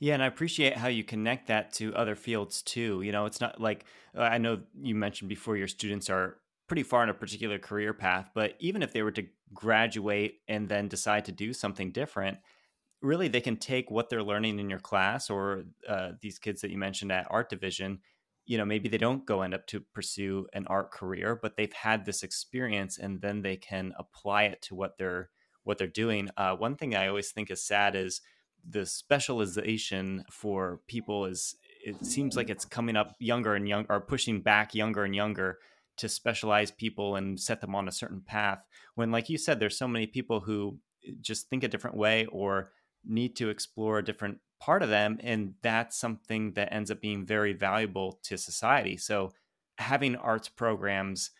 Yeah, 0.00 0.14
and 0.14 0.22
I 0.22 0.26
appreciate 0.26 0.76
how 0.76 0.88
you 0.88 1.02
connect 1.02 1.48
that 1.48 1.72
to 1.74 1.94
other 1.94 2.14
fields 2.14 2.60
too. 2.60 3.00
You 3.02 3.12
know, 3.12 3.24
it's 3.24 3.40
not 3.40 3.58
like 3.58 3.84
uh, 4.16 4.22
I 4.22 4.38
know 4.38 4.60
you 4.82 4.94
mentioned 4.94 5.28
before 5.28 5.56
your 5.56 5.68
students 5.68 6.10
are 6.10 6.39
pretty 6.70 6.84
far 6.84 7.02
in 7.02 7.08
a 7.08 7.14
particular 7.14 7.58
career 7.58 7.92
path. 7.92 8.30
But 8.32 8.54
even 8.60 8.80
if 8.80 8.92
they 8.92 9.02
were 9.02 9.10
to 9.10 9.26
graduate 9.52 10.34
and 10.46 10.68
then 10.68 10.86
decide 10.86 11.24
to 11.24 11.32
do 11.32 11.52
something 11.52 11.90
different, 11.90 12.38
really 13.02 13.26
they 13.26 13.40
can 13.40 13.56
take 13.56 13.90
what 13.90 14.08
they're 14.08 14.22
learning 14.22 14.60
in 14.60 14.70
your 14.70 14.78
class 14.78 15.30
or 15.30 15.64
uh, 15.88 16.12
these 16.20 16.38
kids 16.38 16.60
that 16.60 16.70
you 16.70 16.78
mentioned 16.78 17.10
at 17.10 17.26
art 17.28 17.50
division 17.50 17.98
you 18.46 18.56
know 18.56 18.64
maybe 18.64 18.88
they 18.88 18.98
don't 18.98 19.26
go 19.26 19.42
end 19.42 19.52
up 19.54 19.66
to 19.66 19.80
pursue 19.94 20.46
an 20.52 20.64
art 20.68 20.92
career 20.92 21.38
but 21.40 21.56
they've 21.56 21.72
had 21.72 22.04
this 22.04 22.22
experience 22.22 22.98
and 22.98 23.20
then 23.20 23.42
they 23.42 23.56
can 23.56 23.92
apply 23.98 24.44
it 24.44 24.62
to 24.62 24.74
what 24.74 24.96
they're 24.96 25.30
what 25.64 25.76
they're 25.78 25.86
doing 25.86 26.28
uh, 26.36 26.54
one 26.54 26.76
thing 26.76 26.94
i 26.94 27.08
always 27.08 27.30
think 27.30 27.50
is 27.50 27.62
sad 27.62 27.96
is 27.96 28.20
the 28.68 28.84
specialization 28.84 30.24
for 30.30 30.80
people 30.86 31.24
is 31.24 31.56
it 31.84 32.04
seems 32.04 32.36
like 32.36 32.50
it's 32.50 32.64
coming 32.64 32.96
up 32.96 33.14
younger 33.18 33.54
and 33.54 33.68
younger 33.68 33.90
or 33.90 34.00
pushing 34.00 34.40
back 34.40 34.74
younger 34.74 35.04
and 35.04 35.16
younger 35.16 35.58
to 35.96 36.08
specialize 36.08 36.70
people 36.70 37.16
and 37.16 37.38
set 37.38 37.60
them 37.60 37.74
on 37.74 37.88
a 37.88 37.92
certain 37.92 38.20
path 38.20 38.64
when 38.94 39.10
like 39.10 39.28
you 39.28 39.38
said 39.38 39.58
there's 39.58 39.78
so 39.78 39.88
many 39.88 40.06
people 40.06 40.40
who 40.40 40.78
eh, 41.06 41.12
just 41.20 41.48
think 41.48 41.64
a 41.64 41.68
different 41.68 41.96
way 41.96 42.26
or 42.26 42.70
need 43.04 43.36
to 43.36 43.48
explore 43.48 43.98
a 43.98 44.04
different 44.04 44.38
part 44.60 44.82
of 44.82 44.88
them 44.88 45.18
and 45.22 45.54
that's 45.62 45.98
something 45.98 46.52
that 46.52 46.72
ends 46.72 46.90
up 46.90 47.00
being 47.00 47.24
very 47.24 47.52
valuable 47.52 48.20
to 48.22 48.36
society. 48.36 48.96
So 48.96 49.32
having 49.78 50.16
arts 50.16 50.48
programs 50.48 51.30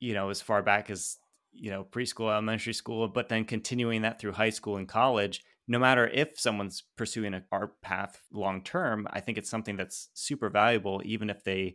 you 0.00 0.14
know 0.14 0.30
as 0.30 0.40
far 0.40 0.62
back 0.62 0.90
as 0.90 1.16
you 1.52 1.70
know 1.70 1.84
preschool 1.84 2.30
elementary 2.30 2.74
school 2.74 3.08
but 3.08 3.28
then 3.28 3.44
continuing 3.44 4.02
that 4.02 4.20
through 4.20 4.32
high 4.32 4.50
school 4.50 4.76
and 4.76 4.88
college 4.88 5.42
no 5.66 5.78
matter 5.78 6.06
if 6.08 6.38
someone's 6.38 6.82
pursuing 6.96 7.32
an 7.32 7.44
art 7.50 7.80
path 7.80 8.20
long 8.32 8.62
term 8.62 9.06
i 9.12 9.20
think 9.20 9.38
it's 9.38 9.50
something 9.50 9.76
that's 9.76 10.10
super 10.14 10.50
valuable 10.50 11.00
even 11.04 11.30
if 11.30 11.42
they 11.44 11.74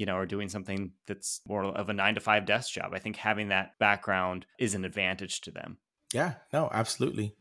you 0.00 0.06
know, 0.06 0.16
or 0.16 0.24
doing 0.24 0.48
something 0.48 0.92
that's 1.06 1.42
more 1.46 1.62
of 1.62 1.90
a 1.90 1.92
nine 1.92 2.14
to 2.14 2.22
five 2.22 2.46
desk 2.46 2.72
job. 2.72 2.92
I 2.94 2.98
think 2.98 3.16
having 3.16 3.48
that 3.48 3.78
background 3.78 4.46
is 4.58 4.74
an 4.74 4.86
advantage 4.86 5.42
to 5.42 5.50
them. 5.50 5.76
Yeah, 6.14 6.36
no, 6.54 6.70
absolutely. 6.72 7.34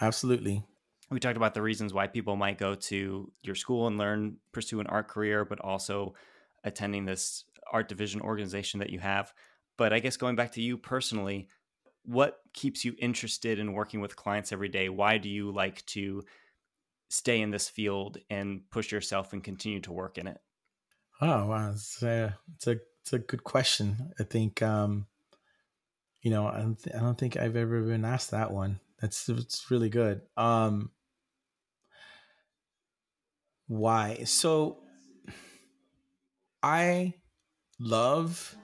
Absolutely. 0.00 0.64
We 1.08 1.20
talked 1.20 1.36
about 1.36 1.54
the 1.54 1.62
reasons 1.62 1.94
why 1.94 2.08
people 2.08 2.34
might 2.34 2.58
go 2.58 2.74
to 2.74 3.30
your 3.44 3.54
school 3.54 3.86
and 3.86 3.96
learn, 3.96 4.38
pursue 4.50 4.80
an 4.80 4.88
art 4.88 5.06
career, 5.06 5.44
but 5.44 5.60
also 5.60 6.14
attending 6.64 7.04
this 7.04 7.44
art 7.72 7.88
division 7.88 8.20
organization 8.22 8.80
that 8.80 8.90
you 8.90 8.98
have. 8.98 9.32
But 9.78 9.92
I 9.92 10.00
guess 10.00 10.16
going 10.16 10.34
back 10.34 10.50
to 10.52 10.62
you 10.62 10.78
personally, 10.78 11.46
what 12.04 12.40
keeps 12.54 12.84
you 12.84 12.96
interested 12.98 13.60
in 13.60 13.72
working 13.72 14.00
with 14.00 14.16
clients 14.16 14.50
every 14.50 14.68
day? 14.68 14.88
Why 14.88 15.18
do 15.18 15.28
you 15.28 15.52
like 15.52 15.86
to 15.86 16.24
stay 17.08 17.40
in 17.40 17.52
this 17.52 17.68
field 17.68 18.18
and 18.28 18.62
push 18.68 18.90
yourself 18.90 19.32
and 19.32 19.44
continue 19.44 19.78
to 19.82 19.92
work 19.92 20.18
in 20.18 20.26
it? 20.26 20.40
Oh 21.20 21.46
wow, 21.46 21.70
it's 21.70 22.02
a 22.02 22.38
it's 22.54 22.66
a 22.66 22.78
it's 23.02 23.12
a 23.12 23.18
good 23.18 23.44
question. 23.44 24.12
I 24.18 24.24
think 24.24 24.62
um, 24.62 25.06
you 26.22 26.30
know 26.30 26.46
I 26.46 26.58
don't, 26.60 26.82
th- 26.82 26.96
I 26.96 27.00
don't 27.00 27.18
think 27.18 27.36
I've 27.36 27.56
ever 27.56 27.82
been 27.82 28.04
asked 28.04 28.30
that 28.30 28.50
one. 28.52 28.80
That's 29.00 29.28
it's 29.28 29.70
really 29.70 29.90
good. 29.90 30.22
Um, 30.36 30.90
why? 33.66 34.24
So 34.24 34.78
I 36.62 37.14
love 37.78 38.56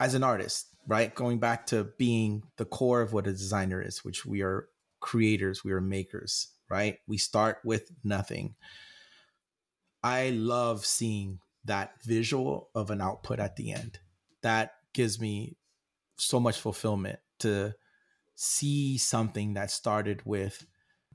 as 0.00 0.14
an 0.14 0.24
artist, 0.24 0.68
right? 0.86 1.14
Going 1.14 1.38
back 1.38 1.66
to 1.66 1.84
being 1.98 2.42
the 2.56 2.64
core 2.64 3.00
of 3.02 3.12
what 3.12 3.26
a 3.26 3.32
designer 3.32 3.80
is, 3.80 4.04
which 4.04 4.26
we 4.26 4.42
are 4.42 4.68
creators, 5.00 5.64
we 5.64 5.72
are 5.72 5.80
makers, 5.80 6.48
right? 6.68 6.98
We 7.06 7.18
start 7.18 7.58
with 7.64 7.90
nothing. 8.02 8.54
I 10.02 10.30
love 10.30 10.84
seeing 10.84 11.38
that 11.64 12.02
visual 12.02 12.70
of 12.74 12.90
an 12.90 13.00
output 13.00 13.38
at 13.38 13.56
the 13.56 13.72
end. 13.72 14.00
That 14.42 14.74
gives 14.92 15.20
me 15.20 15.56
so 16.16 16.40
much 16.40 16.60
fulfillment 16.60 17.20
to 17.40 17.74
see 18.34 18.98
something 18.98 19.54
that 19.54 19.70
started 19.70 20.22
with 20.24 20.66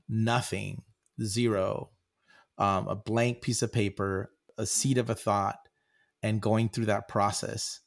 nothing, 0.08 0.82
zero, 1.22 1.90
um, 2.56 2.88
a 2.88 2.96
blank 2.96 3.42
piece 3.42 3.62
of 3.62 3.72
paper, 3.72 4.30
a 4.56 4.66
seed 4.66 4.98
of 4.98 5.10
a 5.10 5.14
thought, 5.14 5.68
and 6.22 6.40
going 6.40 6.68
through 6.68 6.86
that 6.86 7.08
process 7.08 7.80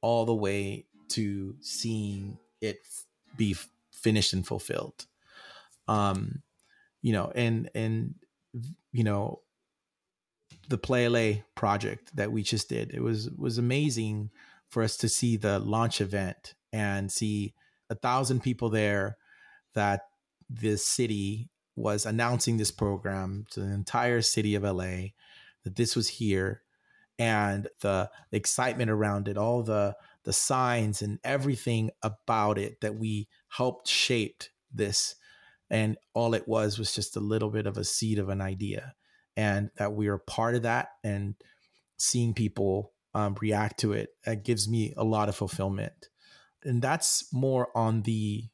all 0.00 0.24
the 0.24 0.34
way 0.34 0.86
to 1.08 1.56
seeing 1.60 2.38
it 2.60 2.78
be 3.36 3.56
finished 3.90 4.32
and 4.32 4.46
fulfilled. 4.46 5.06
Um, 5.88 6.42
you 7.00 7.12
know, 7.12 7.32
and 7.34 7.70
and 7.74 8.14
you 8.92 9.04
know, 9.04 9.40
the 10.72 10.78
Play 10.78 11.06
LA 11.06 11.42
project 11.54 12.16
that 12.16 12.32
we 12.32 12.42
just 12.42 12.70
did. 12.70 12.92
It 12.94 13.02
was 13.02 13.30
was 13.36 13.58
amazing 13.58 14.30
for 14.70 14.82
us 14.82 14.96
to 14.96 15.08
see 15.08 15.36
the 15.36 15.58
launch 15.58 16.00
event 16.00 16.54
and 16.72 17.12
see 17.12 17.52
a 17.90 17.94
thousand 17.94 18.40
people 18.40 18.70
there 18.70 19.18
that 19.74 20.00
the 20.48 20.78
city 20.78 21.50
was 21.76 22.06
announcing 22.06 22.56
this 22.56 22.70
program 22.70 23.44
to 23.50 23.60
the 23.60 23.66
entire 23.66 24.22
city 24.22 24.54
of 24.54 24.62
LA 24.62 25.12
that 25.64 25.76
this 25.76 25.94
was 25.94 26.08
here 26.08 26.62
and 27.18 27.68
the 27.82 28.10
excitement 28.32 28.90
around 28.90 29.28
it 29.28 29.36
all 29.36 29.62
the 29.62 29.94
the 30.24 30.32
signs 30.32 31.02
and 31.02 31.18
everything 31.22 31.90
about 32.02 32.56
it 32.56 32.80
that 32.80 32.94
we 32.94 33.28
helped 33.48 33.88
shaped 33.88 34.50
this 34.72 35.16
and 35.68 35.98
all 36.14 36.32
it 36.32 36.48
was 36.48 36.78
was 36.78 36.94
just 36.94 37.14
a 37.14 37.20
little 37.20 37.50
bit 37.50 37.66
of 37.66 37.76
a 37.76 37.84
seed 37.84 38.18
of 38.18 38.30
an 38.30 38.40
idea 38.40 38.94
and 39.36 39.70
that 39.76 39.92
we 39.92 40.08
are 40.08 40.18
part 40.18 40.54
of 40.54 40.62
that 40.62 40.88
and 41.02 41.34
seeing 41.96 42.34
people 42.34 42.92
um, 43.14 43.36
react 43.40 43.80
to 43.80 43.92
it 43.92 44.10
it 44.26 44.42
gives 44.42 44.68
me 44.68 44.94
a 44.96 45.04
lot 45.04 45.28
of 45.28 45.36
fulfillment. 45.36 46.08
And 46.64 46.80
that's 46.80 47.32
more 47.32 47.68
on 47.76 48.02
the 48.02 48.44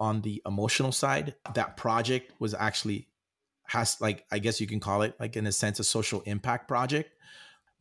on 0.00 0.22
the 0.22 0.42
emotional 0.46 0.92
side. 0.92 1.34
That 1.54 1.76
project 1.76 2.32
was 2.40 2.54
actually 2.54 3.08
has 3.72 4.00
like 4.00 4.24
i 4.30 4.38
guess 4.38 4.60
you 4.60 4.66
can 4.66 4.80
call 4.80 5.02
it 5.02 5.14
like 5.18 5.36
in 5.36 5.46
a 5.46 5.52
sense 5.52 5.80
a 5.80 5.84
social 5.84 6.20
impact 6.22 6.68
project 6.68 7.10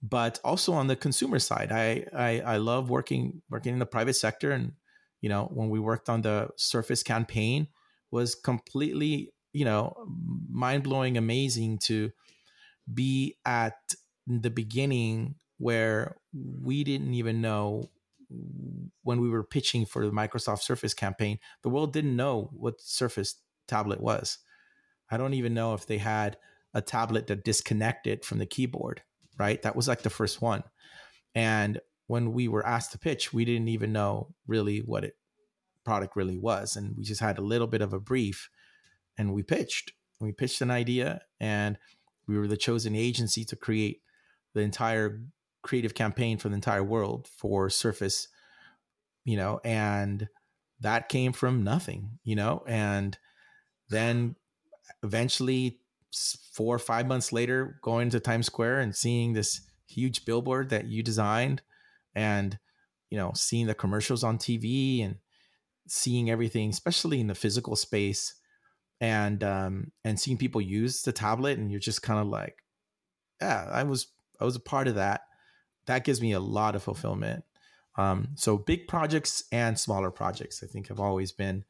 but 0.04 0.40
also 0.44 0.74
on 0.74 0.88
the 0.88 0.96
consumer 0.96 1.38
side. 1.38 1.72
I 1.72 2.06
i, 2.14 2.40
I 2.42 2.58
love 2.58 2.90
working 2.90 3.42
working 3.50 3.74
in 3.74 3.80
the 3.80 3.86
private 3.86 4.16
sector 4.16 4.52
and 4.52 4.74
you 5.22 5.30
know 5.30 5.50
when 5.54 5.70
we 5.70 5.80
worked 5.80 6.10
on 6.10 6.22
the 6.22 6.50
surface 6.56 7.04
campaign 7.04 7.68
was 8.10 8.36
completely 8.36 9.34
you 9.54 9.66
know 9.66 9.96
mind-blowing 10.50 11.18
amazing 11.18 11.78
to 11.80 12.12
be 12.94 13.38
at 13.46 13.76
the 14.28 14.50
beginning 14.50 15.36
where 15.58 16.18
we 16.34 16.84
didn't 16.84 17.14
even 17.14 17.42
know 17.42 17.90
when 19.04 19.20
we 19.20 19.30
were 19.30 19.44
pitching 19.44 19.86
for 19.86 20.06
the 20.06 20.12
Microsoft 20.12 20.62
Surface 20.62 20.94
campaign, 20.94 21.38
the 21.64 21.70
world 21.70 21.94
didn't 21.94 22.16
know 22.16 22.50
what 22.54 22.82
Surface 22.82 23.36
tablet 23.68 24.02
was. 24.02 24.38
I 25.10 25.18
don't 25.18 25.34
even 25.34 25.54
know 25.54 25.74
if 25.74 25.86
they 25.86 25.98
had 25.98 26.38
a 26.74 26.82
tablet 26.82 27.28
that 27.28 27.44
disconnected 27.44 28.24
from 28.24 28.40
the 28.40 28.46
keyboard, 28.46 29.02
right? 29.38 29.62
That 29.62 29.76
was 29.76 29.88
like 29.88 30.04
the 30.04 30.10
first 30.10 30.42
one. 30.42 30.64
And 31.36 31.80
when 32.08 32.34
we 32.34 32.48
were 32.48 32.66
asked 32.66 32.94
to 32.94 33.00
pitch, 33.00 33.34
we 33.34 33.46
didn't 33.46 33.68
even 33.68 33.92
know 33.92 34.34
really 34.48 34.80
what 34.80 35.04
it 35.04 35.16
product 35.84 36.16
really 36.16 36.38
was. 36.38 36.76
And 36.76 36.96
we 36.96 37.04
just 37.04 37.22
had 37.22 37.38
a 37.38 37.44
little 37.44 37.68
bit 37.68 37.82
of 37.82 37.94
a 37.94 38.00
brief 38.00 38.50
and 39.18 39.34
we 39.34 39.44
pitched. 39.44 39.92
We 40.20 40.32
pitched 40.32 40.62
an 40.62 40.72
idea 40.72 41.22
and 41.40 41.78
we 42.28 42.38
were 42.38 42.48
the 42.48 42.58
chosen 42.58 42.96
agency 42.96 43.44
to 43.46 43.56
create 43.56 44.02
the 44.54 44.62
entire 44.62 45.22
creative 45.64 45.94
campaign 45.94 46.38
for 46.38 46.50
the 46.50 46.56
entire 46.56 46.84
world 46.84 47.28
for 47.38 47.70
Surface, 47.70 48.28
you 49.24 49.38
know, 49.38 49.60
and 49.64 50.28
that 50.80 51.10
came 51.10 51.32
from 51.32 51.64
nothing, 51.64 52.20
you 52.24 52.36
know, 52.36 52.64
and 52.68 53.18
then 53.90 54.36
eventually 55.04 55.80
four 56.54 56.76
or 56.76 56.80
five 56.80 57.08
months 57.08 57.32
later 57.32 57.80
going 57.82 58.10
to 58.10 58.20
Times 58.20 58.48
Square 58.48 58.80
and 58.82 58.96
seeing 58.96 59.34
this 59.34 59.62
huge 59.88 60.26
billboard 60.26 60.70
that 60.70 60.88
you 60.88 61.04
designed 61.04 61.62
and 62.16 62.58
you 63.10 63.18
know 63.18 63.32
seeing 63.36 63.68
the 63.68 63.76
commercials 63.76 64.24
on 64.24 64.38
TV 64.38 65.04
and 65.04 65.16
seeing 65.88 66.30
everything 66.30 66.70
especially 66.70 67.20
in 67.20 67.28
the 67.28 67.36
physical 67.36 67.76
space 67.76 68.36
and 69.02 69.44
um 69.44 69.92
and 70.06 70.18
seeing 70.18 70.38
people 70.38 70.62
use 70.62 71.02
the 71.02 71.12
tablet 71.12 71.58
and 71.58 71.70
you're 71.72 71.80
just 71.80 72.02
kind 72.02 72.20
of 72.20 72.28
like 72.28 72.64
yeah 73.42 73.68
I 73.70 73.84
was 73.84 74.08
I 74.40 74.46
was 74.46 74.56
a 74.56 74.62
part 74.62 74.88
of 74.88 74.96
that 74.96 75.24
that 75.86 76.04
gives 76.04 76.22
me 76.22 76.32
a 76.32 76.40
lot 76.40 76.76
of 76.76 76.84
fulfillment. 76.84 77.44
Um, 77.98 78.30
so 78.36 78.58
big 78.58 78.88
projects 78.88 79.44
and 79.52 79.78
smaller 79.78 80.12
projects, 80.12 80.64
I 80.64 80.68
think, 80.68 80.88
have 80.88 81.00
always 81.00 81.32
been. 81.32 81.66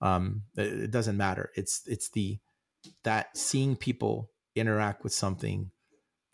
Um, 0.00 0.42
it, 0.56 0.66
it 0.66 0.90
doesn't 0.90 1.16
matter. 1.16 1.50
It's 1.56 1.82
it's 1.86 2.10
the 2.10 2.38
that 3.02 3.36
seeing 3.36 3.76
people 3.76 4.30
interact 4.54 5.02
with 5.02 5.12
something 5.12 5.70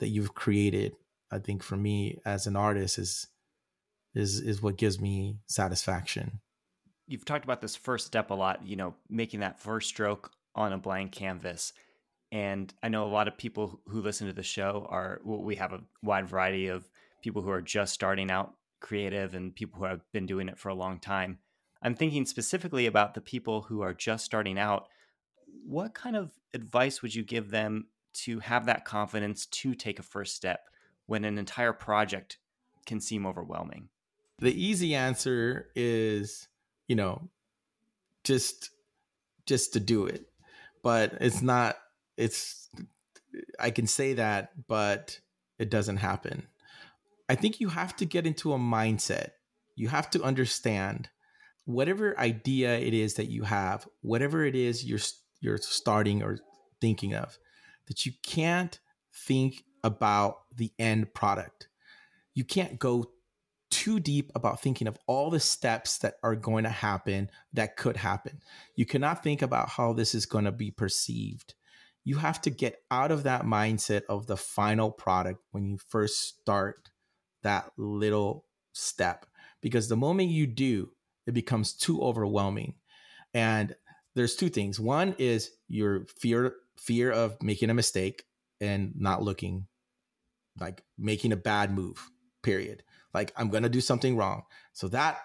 that 0.01 0.09
you've 0.09 0.35
created. 0.35 0.93
I 1.31 1.39
think 1.39 1.63
for 1.63 1.77
me 1.77 2.19
as 2.27 2.47
an 2.47 2.57
artist 2.57 2.99
is 2.99 3.29
is 4.15 4.41
is 4.41 4.61
what 4.61 4.77
gives 4.77 5.01
me 5.01 5.39
satisfaction. 5.47 6.41
You've 7.07 7.25
talked 7.25 7.45
about 7.45 7.61
this 7.61 7.77
first 7.77 8.07
step 8.07 8.31
a 8.31 8.35
lot. 8.35 8.67
You 8.67 8.77
know, 8.77 8.95
making 9.09 9.41
that 9.41 9.61
first 9.61 9.89
stroke 9.89 10.33
on 10.55 10.73
a 10.73 10.79
blank 10.79 11.13
canvas. 11.13 11.73
And 12.31 12.73
I 12.83 12.89
know 12.89 13.05
a 13.05 13.13
lot 13.13 13.29
of 13.29 13.37
people 13.37 13.81
who 13.89 14.01
listen 14.01 14.27
to 14.27 14.33
the 14.33 14.43
show 14.43 14.87
are, 14.89 15.21
well, 15.23 15.43
we 15.43 15.57
have 15.57 15.73
a 15.73 15.83
wide 16.03 16.29
variety 16.29 16.69
of 16.69 16.89
people 17.23 17.43
who 17.43 17.51
are 17.51 17.61
just 17.61 17.93
starting 17.93 18.31
out 18.31 18.55
creative 18.81 19.35
and 19.35 19.55
people 19.55 19.79
who 19.79 19.85
have 19.85 20.01
been 20.13 20.27
doing 20.27 20.49
it 20.49 20.59
for 20.59 20.71
a 20.71 20.75
long 20.75 20.99
time. 20.99 21.39
I'm 21.83 21.95
thinking 21.95 22.25
specifically 22.25 22.87
about 22.87 23.15
the 23.15 23.21
people 23.21 23.63
who 23.63 23.83
are 23.83 23.93
just 23.93 24.25
starting 24.25 24.59
out. 24.59 24.89
What 25.67 25.95
kind 25.95 26.17
of 26.17 26.33
advice 26.55 27.03
would 27.03 27.15
you 27.15 27.23
give 27.23 27.51
them 27.51 27.89
to 28.15 28.39
have 28.41 28.67
that 28.67 28.85
confidence 28.85 29.47
to 29.47 29.75
take 29.75 29.99
a 29.99 30.03
first 30.03 30.35
step 30.35 30.69
when 31.07 31.25
an 31.25 31.39
entire 31.39 31.73
project 31.73 32.39
can 32.87 33.01
seem 33.01 33.27
overwhelming? 33.27 33.89
The 34.39 34.55
easy 34.55 34.95
answer 34.95 35.69
is, 35.77 36.49
you 36.89 36.97
know, 36.97 37.29
just 38.25 38.71
just 39.47 39.73
to 39.73 39.81
do 39.81 40.07
it. 40.07 40.27
But 40.83 41.15
it's 41.21 41.43
not 41.43 41.77
it's 42.17 42.69
I 43.59 43.71
can 43.71 43.87
say 43.87 44.15
that, 44.15 44.67
but 44.69 45.19
it 45.59 45.71
doesn't 45.71 45.99
happen. 45.99 46.47
I 47.29 47.35
think 47.35 47.61
you 47.61 47.69
have 47.69 47.97
to 47.97 48.05
get 48.05 48.27
into 48.27 48.53
a 48.53 48.59
mindset. 48.59 49.31
You 49.75 49.89
have 49.89 50.11
to 50.11 50.23
understand 50.23 51.09
whatever 51.65 52.19
idea 52.19 52.79
it 52.79 52.93
is 52.93 53.15
that 53.15 53.31
you 53.31 53.45
have, 53.45 53.89
whatever 54.01 54.45
it 54.45 54.55
is 54.55 54.85
you're 54.85 55.01
you're 55.41 55.59
starting 55.59 56.23
or 56.23 56.39
thinking 56.81 57.15
of, 57.15 57.39
that 57.87 58.05
you 58.05 58.13
can't 58.23 58.79
think 59.15 59.65
about 59.83 60.39
the 60.55 60.73
end 60.79 61.13
product. 61.15 61.69
You 62.35 62.45
can't 62.45 62.79
go 62.79 63.11
too 63.83 63.99
deep 63.99 64.31
about 64.37 64.61
thinking 64.61 64.87
of 64.87 64.97
all 65.09 65.29
the 65.29 65.41
steps 65.41 65.99
that 65.99 66.15
are 66.23 66.37
going 66.37 66.63
to 66.63 66.71
happen 66.71 67.29
that 67.53 67.77
could 67.77 67.97
happen. 67.97 68.39
You 68.77 68.87
cannot 68.87 69.25
think 69.25 69.43
about 69.43 69.71
how 69.71 69.93
this 69.93 70.15
is 70.15 70.25
going 70.25 70.45
to 70.45 70.53
be 70.53 70.71
perceived. 70.71 71.55
You 72.05 72.19
have 72.19 72.41
to 72.43 72.51
get 72.51 72.77
out 72.93 73.11
of 73.11 73.25
that 73.25 73.43
mindset 73.43 74.03
of 74.09 74.29
the 74.29 74.37
final 74.37 74.93
product 74.93 75.41
when 75.51 75.67
you 75.67 75.79
first 75.89 76.29
start 76.29 76.91
that 77.43 77.73
little 77.77 78.45
step 78.73 79.27
because 79.61 79.89
the 79.89 79.97
moment 79.97 80.31
you 80.31 80.47
do, 80.47 80.91
it 81.27 81.35
becomes 81.35 81.73
too 81.73 82.01
overwhelming. 82.03 82.75
And 83.35 83.75
there's 84.15 84.37
two 84.37 84.49
things. 84.49 84.79
One 84.79 85.17
is 85.19 85.51
your 85.67 86.07
fear 86.21 86.55
fear 86.77 87.11
of 87.11 87.43
making 87.43 87.71
a 87.71 87.75
mistake 87.75 88.27
and 88.61 88.93
not 88.95 89.25
looking 89.25 89.67
like 90.61 90.85
making 90.97 91.33
a 91.33 91.37
bad 91.37 91.75
move. 91.75 92.11
Period. 92.45 92.85
Like 93.15 93.33
I'm 93.37 93.51
going 93.51 93.63
to 93.63 93.69
do 93.69 93.81
something 93.81 94.17
wrong. 94.17 94.43
So 94.73 94.89
that 94.89 95.19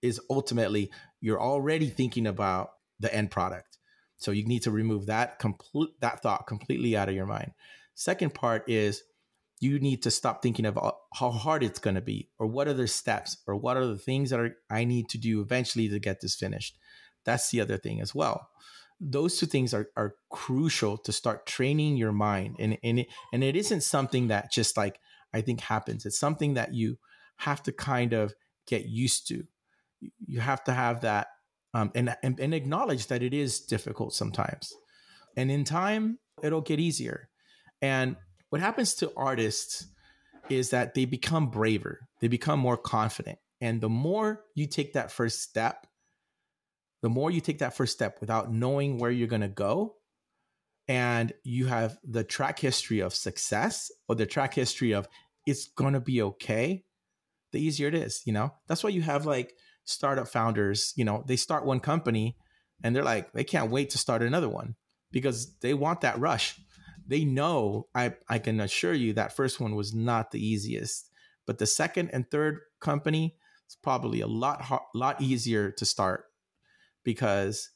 is 0.00 0.20
ultimately 0.30 0.90
you're 1.20 1.40
already 1.40 1.88
thinking 1.88 2.26
about 2.26 2.70
the 3.00 3.12
end 3.14 3.30
product. 3.30 3.78
So 4.16 4.30
you 4.30 4.46
need 4.46 4.62
to 4.62 4.70
remove 4.70 5.06
that 5.06 5.38
complete 5.38 5.90
that 6.00 6.22
thought 6.22 6.46
completely 6.46 6.96
out 6.96 7.08
of 7.08 7.14
your 7.14 7.26
mind. 7.26 7.52
Second 7.94 8.34
part 8.34 8.68
is 8.68 9.02
you 9.62 9.78
need 9.78 10.02
to 10.02 10.10
stop 10.10 10.42
thinking 10.42 10.66
of 10.66 10.76
uh, 10.76 10.90
how 11.14 11.30
hard 11.30 11.62
it's 11.62 11.78
going 11.78 11.94
to 11.94 12.00
be 12.00 12.28
or 12.38 12.48
what 12.48 12.66
are 12.66 12.74
the 12.74 12.88
steps 12.88 13.36
or 13.46 13.54
what 13.54 13.76
are 13.76 13.86
the 13.86 13.98
things 13.98 14.30
that 14.30 14.40
are, 14.40 14.56
I 14.68 14.82
need 14.82 15.08
to 15.10 15.18
do 15.18 15.40
eventually 15.40 15.88
to 15.88 16.00
get 16.00 16.20
this 16.20 16.34
finished. 16.34 16.76
That's 17.24 17.48
the 17.50 17.60
other 17.60 17.78
thing 17.78 18.00
as 18.00 18.12
well. 18.12 18.48
Those 19.00 19.38
two 19.38 19.46
things 19.46 19.72
are, 19.72 19.88
are 19.96 20.16
crucial 20.30 20.98
to 20.98 21.12
start 21.12 21.46
training 21.46 21.96
your 21.96 22.10
mind. 22.10 22.56
And, 22.58 22.76
and, 22.82 23.00
it, 23.00 23.06
and 23.32 23.44
it 23.44 23.54
isn't 23.54 23.82
something 23.82 24.28
that 24.28 24.50
just 24.50 24.76
like 24.76 24.98
I 25.32 25.42
think 25.42 25.60
happens. 25.60 26.06
It's 26.06 26.18
something 26.18 26.54
that 26.54 26.74
you 26.74 26.98
have 27.38 27.62
to 27.64 27.72
kind 27.72 28.12
of 28.12 28.34
get 28.66 28.86
used 28.86 29.28
to. 29.28 29.44
You 30.26 30.40
have 30.40 30.64
to 30.64 30.72
have 30.72 31.02
that 31.02 31.28
um, 31.74 31.90
and, 31.94 32.14
and, 32.22 32.38
and 32.38 32.54
acknowledge 32.54 33.06
that 33.06 33.22
it 33.22 33.32
is 33.32 33.60
difficult 33.60 34.14
sometimes. 34.14 34.74
And 35.36 35.50
in 35.50 35.64
time, 35.64 36.18
it'll 36.42 36.60
get 36.60 36.80
easier. 36.80 37.28
And 37.80 38.16
what 38.50 38.60
happens 38.60 38.94
to 38.96 39.12
artists 39.16 39.86
is 40.50 40.70
that 40.70 40.94
they 40.94 41.04
become 41.04 41.50
braver, 41.50 42.00
they 42.20 42.28
become 42.28 42.58
more 42.58 42.76
confident. 42.76 43.38
And 43.60 43.80
the 43.80 43.88
more 43.88 44.42
you 44.54 44.66
take 44.66 44.94
that 44.94 45.10
first 45.10 45.40
step, 45.40 45.86
the 47.00 47.08
more 47.08 47.30
you 47.30 47.40
take 47.40 47.58
that 47.58 47.76
first 47.76 47.92
step 47.92 48.18
without 48.20 48.52
knowing 48.52 48.98
where 48.98 49.10
you're 49.10 49.28
going 49.28 49.42
to 49.42 49.48
go, 49.48 49.96
and 50.88 51.32
you 51.44 51.66
have 51.66 51.96
the 52.04 52.24
track 52.24 52.58
history 52.58 53.00
of 53.00 53.14
success 53.14 53.90
or 54.08 54.16
the 54.16 54.26
track 54.26 54.52
history 54.52 54.92
of 54.92 55.08
it's 55.46 55.68
going 55.68 55.94
to 55.94 56.00
be 56.00 56.22
okay, 56.22 56.84
the 57.52 57.60
easier 57.60 57.88
it 57.88 57.94
is. 57.94 58.22
You 58.24 58.32
know, 58.32 58.52
that's 58.66 58.82
why 58.82 58.90
you 58.90 59.02
have 59.02 59.26
like 59.26 59.54
startup 59.84 60.28
founders, 60.28 60.92
you 60.96 61.04
know, 61.04 61.24
they 61.26 61.36
start 61.36 61.64
one 61.64 61.80
company 61.80 62.36
and 62.82 62.94
they're 62.94 63.04
like, 63.04 63.32
they 63.32 63.44
can't 63.44 63.70
wait 63.70 63.90
to 63.90 63.98
start 63.98 64.22
another 64.22 64.48
one 64.48 64.74
because 65.10 65.56
they 65.58 65.74
want 65.74 66.00
that 66.00 66.18
rush 66.18 66.58
they 67.06 67.24
know 67.24 67.88
I, 67.94 68.14
I 68.28 68.38
can 68.38 68.60
assure 68.60 68.94
you 68.94 69.12
that 69.14 69.36
first 69.36 69.60
one 69.60 69.74
was 69.74 69.94
not 69.94 70.30
the 70.30 70.44
easiest 70.44 71.10
but 71.46 71.58
the 71.58 71.66
second 71.66 72.10
and 72.12 72.30
third 72.30 72.60
company 72.80 73.36
is 73.68 73.76
probably 73.76 74.20
a 74.20 74.26
lot 74.26 74.82
lot 74.94 75.20
easier 75.20 75.70
to 75.72 75.84
start 75.84 76.26
because 77.04 77.70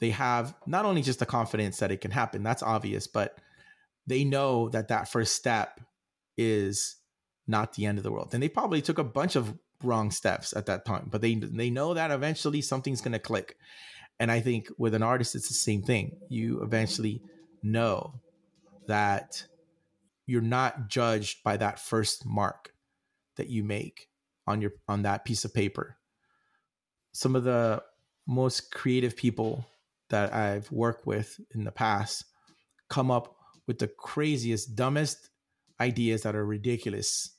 they 0.00 0.10
have 0.10 0.54
not 0.66 0.84
only 0.84 1.02
just 1.02 1.18
the 1.18 1.26
confidence 1.26 1.78
that 1.78 1.90
it 1.90 2.00
can 2.00 2.10
happen 2.10 2.42
that's 2.42 2.62
obvious 2.62 3.06
but 3.06 3.38
they 4.06 4.24
know 4.24 4.68
that 4.70 4.88
that 4.88 5.10
first 5.10 5.34
step 5.34 5.80
is 6.36 6.96
not 7.48 7.74
the 7.74 7.86
end 7.86 7.98
of 7.98 8.04
the 8.04 8.12
world. 8.12 8.34
And 8.34 8.42
they 8.42 8.48
probably 8.48 8.82
took 8.82 8.98
a 8.98 9.04
bunch 9.04 9.36
of 9.36 9.54
wrong 9.82 10.10
steps 10.10 10.56
at 10.56 10.66
that 10.66 10.84
time 10.84 11.06
but 11.08 11.20
they 11.20 11.36
they 11.36 11.70
know 11.70 11.94
that 11.94 12.10
eventually 12.10 12.60
something's 12.60 13.00
going 13.00 13.12
to 13.12 13.18
click. 13.18 13.56
And 14.20 14.30
i 14.32 14.40
think 14.40 14.68
with 14.76 14.94
an 14.94 15.02
artist 15.02 15.34
it's 15.34 15.48
the 15.48 15.54
same 15.54 15.82
thing. 15.82 16.16
You 16.28 16.62
eventually 16.62 17.22
know 17.62 18.14
that 18.86 19.44
you're 20.26 20.42
not 20.42 20.88
judged 20.88 21.42
by 21.42 21.56
that 21.56 21.78
first 21.78 22.26
mark 22.26 22.72
that 23.36 23.48
you 23.48 23.64
make 23.64 24.08
on 24.46 24.60
your 24.60 24.72
on 24.88 25.02
that 25.02 25.24
piece 25.24 25.44
of 25.44 25.54
paper. 25.54 25.96
Some 27.12 27.36
of 27.36 27.44
the 27.44 27.82
most 28.26 28.70
creative 28.70 29.16
people 29.16 29.66
that 30.10 30.32
I've 30.34 30.70
worked 30.70 31.06
with 31.06 31.40
in 31.54 31.64
the 31.64 31.72
past 31.72 32.24
come 32.88 33.10
up 33.10 33.36
with 33.66 33.78
the 33.78 33.88
craziest 33.88 34.74
dumbest 34.74 35.30
ideas 35.80 36.22
that 36.22 36.34
are 36.34 36.44
ridiculous 36.44 37.30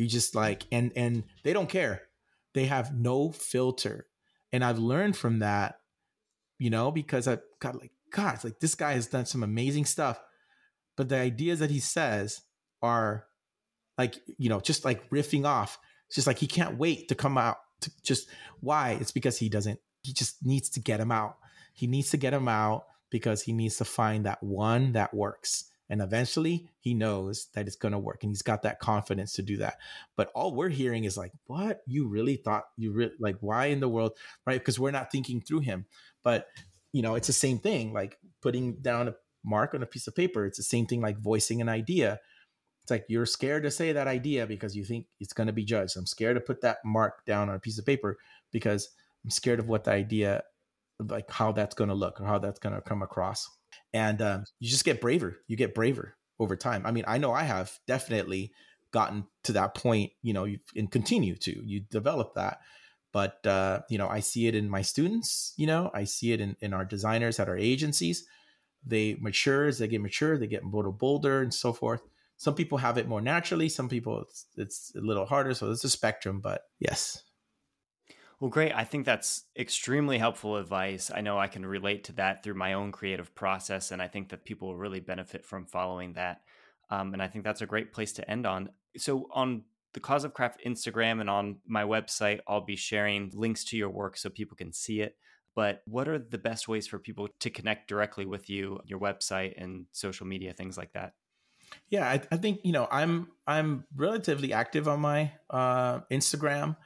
you 0.00 0.08
just 0.08 0.34
like 0.34 0.64
and 0.72 0.92
and 0.96 1.24
they 1.44 1.52
don't 1.52 1.68
care. 1.68 2.02
They 2.54 2.64
have 2.66 2.94
no 2.94 3.30
filter. 3.30 4.06
And 4.52 4.64
i've 4.64 4.78
learned 4.78 5.16
from 5.16 5.38
that 5.38 5.78
you 6.58 6.70
know 6.70 6.90
because 6.90 7.28
i 7.28 7.38
got 7.60 7.76
like 7.76 7.92
god 8.10 8.34
it's 8.34 8.44
like 8.44 8.58
this 8.58 8.74
guy 8.74 8.94
has 8.94 9.06
done 9.06 9.26
some 9.26 9.42
amazing 9.42 9.84
stuff. 9.84 10.20
But 10.96 11.08
the 11.08 11.16
ideas 11.16 11.60
that 11.60 11.70
he 11.70 11.80
says 11.80 12.42
are 12.82 13.26
like 13.96 14.16
you 14.38 14.48
know 14.48 14.60
just 14.60 14.84
like 14.84 15.08
riffing 15.10 15.44
off. 15.44 15.78
It's 16.06 16.16
just 16.16 16.26
like 16.26 16.38
he 16.38 16.46
can't 16.46 16.78
wait 16.78 17.08
to 17.08 17.14
come 17.14 17.38
out 17.38 17.58
to 17.82 17.90
just 18.02 18.28
why? 18.60 18.98
It's 19.00 19.12
because 19.12 19.38
he 19.38 19.48
doesn't 19.48 19.78
he 20.02 20.12
just 20.12 20.44
needs 20.44 20.70
to 20.70 20.80
get 20.80 21.00
him 21.00 21.12
out. 21.12 21.36
He 21.74 21.86
needs 21.86 22.10
to 22.10 22.16
get 22.16 22.34
him 22.34 22.48
out 22.48 22.86
because 23.10 23.42
he 23.42 23.52
needs 23.52 23.76
to 23.76 23.84
find 23.84 24.26
that 24.26 24.42
one 24.42 24.92
that 24.92 25.14
works 25.14 25.69
and 25.90 26.00
eventually 26.00 26.70
he 26.80 26.94
knows 26.94 27.48
that 27.52 27.66
it's 27.66 27.76
going 27.76 27.92
to 27.92 27.98
work 27.98 28.22
and 28.22 28.30
he's 28.30 28.40
got 28.40 28.62
that 28.62 28.78
confidence 28.78 29.34
to 29.34 29.42
do 29.42 29.58
that 29.58 29.76
but 30.16 30.30
all 30.34 30.54
we're 30.54 30.70
hearing 30.70 31.04
is 31.04 31.18
like 31.18 31.32
what 31.46 31.82
you 31.86 32.08
really 32.08 32.36
thought 32.36 32.64
you 32.78 32.92
really 32.92 33.12
like 33.18 33.36
why 33.40 33.66
in 33.66 33.80
the 33.80 33.88
world 33.88 34.12
right 34.46 34.60
because 34.60 34.78
we're 34.78 34.90
not 34.90 35.12
thinking 35.12 35.42
through 35.42 35.60
him 35.60 35.84
but 36.22 36.46
you 36.92 37.02
know 37.02 37.14
it's 37.16 37.26
the 37.26 37.32
same 37.32 37.58
thing 37.58 37.92
like 37.92 38.18
putting 38.40 38.76
down 38.76 39.08
a 39.08 39.14
mark 39.44 39.74
on 39.74 39.82
a 39.82 39.86
piece 39.86 40.06
of 40.06 40.14
paper. 40.14 40.46
It's 40.46 40.58
the 40.58 40.64
same 40.64 40.86
thing 40.86 41.00
like 41.00 41.18
voicing 41.18 41.60
an 41.60 41.68
idea. 41.68 42.20
It's 42.82 42.90
like 42.90 43.04
you're 43.08 43.26
scared 43.26 43.62
to 43.64 43.70
say 43.70 43.92
that 43.92 44.08
idea 44.08 44.46
because 44.46 44.76
you 44.76 44.84
think 44.84 45.06
it's 45.18 45.32
going 45.32 45.46
to 45.46 45.52
be 45.52 45.64
judged. 45.64 45.96
I'm 45.96 46.06
scared 46.06 46.36
to 46.36 46.40
put 46.40 46.62
that 46.62 46.78
mark 46.84 47.24
down 47.24 47.48
on 47.48 47.54
a 47.54 47.60
piece 47.60 47.78
of 47.78 47.86
paper 47.86 48.18
because 48.52 48.88
I'm 49.24 49.30
scared 49.30 49.60
of 49.60 49.68
what 49.68 49.84
the 49.84 49.92
idea, 49.92 50.42
like 50.98 51.30
how 51.30 51.52
that's 51.52 51.74
going 51.74 51.88
to 51.88 51.94
look 51.94 52.20
or 52.20 52.24
how 52.24 52.38
that's 52.38 52.58
going 52.58 52.74
to 52.74 52.80
come 52.80 53.02
across. 53.02 53.48
And 53.92 54.22
um, 54.22 54.44
you 54.58 54.70
just 54.70 54.84
get 54.84 55.00
braver. 55.00 55.38
You 55.46 55.56
get 55.56 55.74
braver 55.74 56.16
over 56.38 56.56
time. 56.56 56.86
I 56.86 56.92
mean, 56.92 57.04
I 57.06 57.18
know 57.18 57.32
I 57.32 57.42
have 57.42 57.78
definitely 57.86 58.52
gotten 58.92 59.26
to 59.44 59.52
that 59.52 59.74
point, 59.74 60.12
you 60.22 60.32
know, 60.32 60.46
and 60.76 60.90
continue 60.90 61.36
to. 61.36 61.62
You 61.64 61.80
develop 61.80 62.34
that. 62.34 62.60
But, 63.12 63.44
uh, 63.44 63.80
you 63.88 63.98
know, 63.98 64.08
I 64.08 64.20
see 64.20 64.46
it 64.46 64.54
in 64.54 64.70
my 64.70 64.82
students, 64.82 65.52
you 65.56 65.66
know, 65.66 65.90
I 65.92 66.04
see 66.04 66.32
it 66.32 66.40
in, 66.40 66.56
in 66.60 66.72
our 66.72 66.84
designers 66.84 67.40
at 67.40 67.48
our 67.48 67.56
agencies 67.56 68.24
they 68.84 69.16
mature 69.20 69.66
as 69.66 69.78
they 69.78 69.88
get 69.88 70.00
mature, 70.00 70.38
they 70.38 70.46
get 70.46 70.64
a 70.64 70.68
little 70.68 70.92
bolder 70.92 71.42
and 71.42 71.52
so 71.52 71.72
forth. 71.72 72.02
Some 72.36 72.54
people 72.54 72.78
have 72.78 72.96
it 72.96 73.08
more 73.08 73.20
naturally. 73.20 73.68
Some 73.68 73.88
people 73.88 74.22
it's, 74.22 74.46
it's 74.56 74.92
a 74.96 75.00
little 75.00 75.26
harder. 75.26 75.52
So 75.54 75.70
it's 75.70 75.84
a 75.84 75.90
spectrum, 75.90 76.40
but 76.40 76.62
yes. 76.78 77.22
Well, 78.40 78.50
great. 78.50 78.72
I 78.74 78.84
think 78.84 79.04
that's 79.04 79.44
extremely 79.56 80.16
helpful 80.16 80.56
advice. 80.56 81.10
I 81.14 81.20
know 81.20 81.38
I 81.38 81.46
can 81.46 81.64
relate 81.64 82.04
to 82.04 82.12
that 82.12 82.42
through 82.42 82.54
my 82.54 82.72
own 82.72 82.90
creative 82.90 83.34
process, 83.34 83.90
and 83.90 84.00
I 84.00 84.08
think 84.08 84.30
that 84.30 84.44
people 84.46 84.68
will 84.68 84.78
really 84.78 85.00
benefit 85.00 85.44
from 85.44 85.66
following 85.66 86.14
that. 86.14 86.40
Um, 86.88 87.12
and 87.12 87.22
I 87.22 87.28
think 87.28 87.44
that's 87.44 87.60
a 87.60 87.66
great 87.66 87.92
place 87.92 88.12
to 88.14 88.28
end 88.30 88.46
on. 88.46 88.70
So, 88.96 89.28
on 89.32 89.64
the 89.92 90.00
Cause 90.00 90.24
of 90.24 90.32
Craft 90.32 90.62
Instagram 90.64 91.20
and 91.20 91.28
on 91.28 91.58
my 91.66 91.84
website, 91.84 92.40
I'll 92.48 92.64
be 92.64 92.76
sharing 92.76 93.30
links 93.34 93.62
to 93.66 93.76
your 93.76 93.90
work 93.90 94.16
so 94.16 94.30
people 94.30 94.56
can 94.56 94.72
see 94.72 95.00
it 95.00 95.16
but 95.54 95.82
what 95.84 96.08
are 96.08 96.18
the 96.18 96.38
best 96.38 96.68
ways 96.68 96.86
for 96.86 96.98
people 96.98 97.28
to 97.40 97.50
connect 97.50 97.88
directly 97.88 98.24
with 98.24 98.48
you, 98.48 98.80
your 98.84 98.98
website 98.98 99.54
and 99.60 99.86
social 99.92 100.26
media, 100.26 100.52
things 100.52 100.78
like 100.78 100.92
that? 100.92 101.14
Yeah, 101.88 102.08
I, 102.08 102.20
I 102.32 102.36
think 102.36 102.60
you 102.64 102.72
know 102.72 102.88
I'm 102.90 103.28
I'm 103.46 103.84
relatively 103.94 104.52
active 104.52 104.88
on 104.88 105.00
my 105.00 105.32
uh, 105.48 106.00
Instagram, 106.10 106.76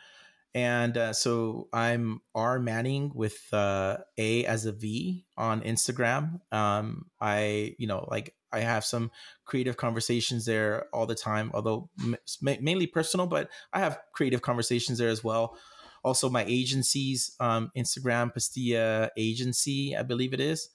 and 0.55 0.97
uh, 0.97 1.13
so 1.13 1.69
I'm 1.73 2.21
R 2.35 2.59
Manning 2.59 3.13
with 3.15 3.39
uh, 3.53 3.99
A 4.19 4.45
as 4.45 4.67
a 4.67 4.73
V 4.73 5.27
on 5.37 5.63
Instagram. 5.63 6.41
Um, 6.53 7.07
I 7.21 7.75
you 7.79 7.87
know 7.87 8.07
like 8.11 8.35
I 8.53 8.61
have 8.61 8.85
some 8.85 9.11
creative 9.45 9.77
conversations 9.77 10.47
there 10.47 10.87
all 10.93 11.07
the 11.07 11.17
time, 11.17 11.51
although 11.55 11.91
m- 12.01 12.17
mainly 12.41 12.87
personal, 12.87 13.27
but 13.27 13.51
I 13.73 13.81
have 13.81 13.99
creative 14.13 14.43
conversations 14.43 14.99
there 14.99 15.09
as 15.09 15.25
well 15.25 15.57
also 16.05 16.29
my 16.29 16.45
agency's 16.47 17.35
um, 17.41 17.73
Instagram, 17.77 18.33
Pastilla 18.33 19.11
Agency, 19.17 19.97
I 19.97 20.03
believe 20.03 20.35
it 20.35 20.41
is. 20.41 20.69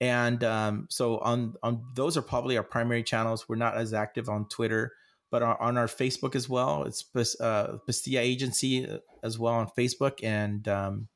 And 0.00 0.44
um, 0.44 0.86
so 0.90 1.18
on 1.18 1.54
on 1.62 1.82
those 1.94 2.18
are 2.18 2.22
probably 2.22 2.58
our 2.58 2.62
primary 2.62 3.02
channels. 3.02 3.48
We're 3.48 3.56
not 3.56 3.78
as 3.78 3.94
active 3.94 4.28
on 4.28 4.46
Twitter, 4.48 4.92
but 5.38 5.60
on, 5.60 5.76
our 5.76 5.86
Facebook 5.86 6.34
as 6.34 6.48
well. 6.48 6.84
It's 6.84 7.38
uh, 7.40 7.76
Pastilla 7.84 8.22
Agency 8.22 8.88
uh, 8.88 9.00
as 9.22 9.38
well 9.38 9.52
on 9.52 9.68
Facebook, 9.76 10.24
and 10.24 10.66
um, 10.66 11.08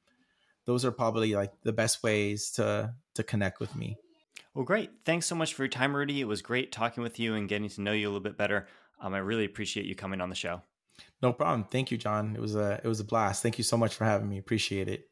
those 0.67 0.85
are 0.85 0.93
probably 0.93 1.35
like 1.35 1.53
the 1.63 1.73
best 1.73 2.03
ways 2.03 2.51
to 2.57 2.93
to 3.15 3.23
connect 3.23 3.61
with 3.61 3.75
me. 3.75 3.97
Well, 4.55 4.67
great. 4.67 4.91
Thanks 5.07 5.25
so 5.25 5.35
much 5.35 5.55
for 5.55 5.63
your 5.63 5.71
time, 5.71 5.97
Rudy. 5.97 6.21
It 6.21 6.29
was 6.29 6.43
great 6.43 6.71
talking 6.71 7.03
with 7.03 7.19
you 7.19 7.35
and 7.35 7.49
getting 7.49 7.71
to 7.71 7.81
know 7.81 7.93
you 7.93 8.09
a 8.09 8.11
little 8.11 8.21
bit 8.21 8.37
better. 8.37 8.69
Um, 9.01 9.15
I 9.15 9.19
really 9.19 9.47
appreciate 9.47 9.87
you 9.87 9.95
coming 9.95 10.21
on 10.21 10.29
the 10.29 10.35
show. 10.35 10.61
No 11.23 11.33
problem. 11.33 11.65
Thank 11.71 11.91
you, 11.91 11.97
Jon. 11.97 12.37
It 12.37 12.43
was 12.43 12.55
a 12.55 12.79
it 12.85 12.89
was 12.89 13.01
a 13.01 13.05
blast. 13.05 13.43
Thank 13.43 13.57
you 13.57 13.65
so 13.65 13.79
much 13.79 13.95
for 13.95 14.05
having 14.05 14.29
me. 14.29 14.37
Appreciate 14.37 14.89
it. 14.89 15.09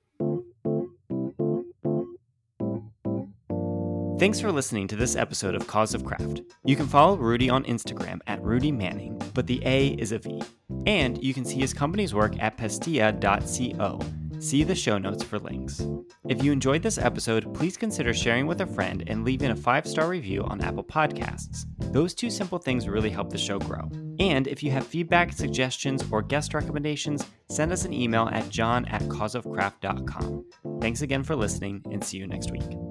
Thanks 4.19 4.41
for 4.41 4.51
listening 4.51 4.89
to 4.89 4.97
this 4.97 5.15
episode 5.15 5.55
of 5.55 5.69
Cause 5.69 5.95
of 5.95 6.05
Craft. 6.05 6.43
You 6.65 6.75
can 6.75 6.89
follow 6.89 7.17
Rudy 7.17 7.49
on 7.49 7.63
Instagram 7.65 8.19
at 8.27 8.43
Rudy 8.43 8.73
Manning, 8.73 9.17
but 9.33 9.47
the 9.47 9.63
A 9.65 9.91
is 9.91 10.11
a 10.11 10.19
V. 10.19 10.43
And 10.87 11.23
you 11.23 11.33
can 11.33 11.45
see 11.45 11.61
his 11.61 11.73
company's 11.73 12.13
work 12.13 12.35
at 12.41 12.57
pastilla.co. 12.57 14.01
See 14.41 14.65
the 14.65 14.75
show 14.75 14.99
notes 14.99 15.23
for 15.23 15.39
links. 15.39 15.87
If 16.29 16.43
you 16.43 16.51
enjoyed 16.51 16.83
this 16.83 16.99
episode, 16.99 17.55
please 17.55 17.77
consider 17.77 18.13
sharing 18.13 18.49
with 18.49 18.61
a 18.61 18.67
friend 18.67 19.05
and 19.07 19.25
leaving 19.25 19.53
a 19.53 19.57
five 19.57 19.87
star 19.87 20.09
review 20.09 20.43
on 20.43 20.61
Apple 20.63 20.83
Podcasts. 20.83 21.67
Those 21.93 22.13
two 22.13 22.29
simple 22.29 22.59
things 22.59 22.89
really 22.89 23.11
help 23.11 23.31
the 23.31 23.39
show 23.39 23.61
grow. 23.61 23.89
And 24.19 24.49
if 24.49 24.65
you 24.65 24.73
have 24.73 24.85
feedback, 24.85 25.33
suggestions, 25.33 26.05
or 26.11 26.23
guest 26.23 26.55
recommendations, 26.55 27.25
send 27.51 27.71
us 27.71 27.85
an 27.85 27.93
email 27.93 28.29
at 28.33 28.51
jon 28.51 28.85
at 28.87 29.03
causeofcraft.com. 29.03 30.45
Thanks 30.81 31.03
again 31.03 31.23
for 31.23 31.37
listening, 31.37 31.83
and 31.93 32.03
see 32.03 32.19
you 32.19 32.27
next 32.27 32.51
week. 32.51 32.88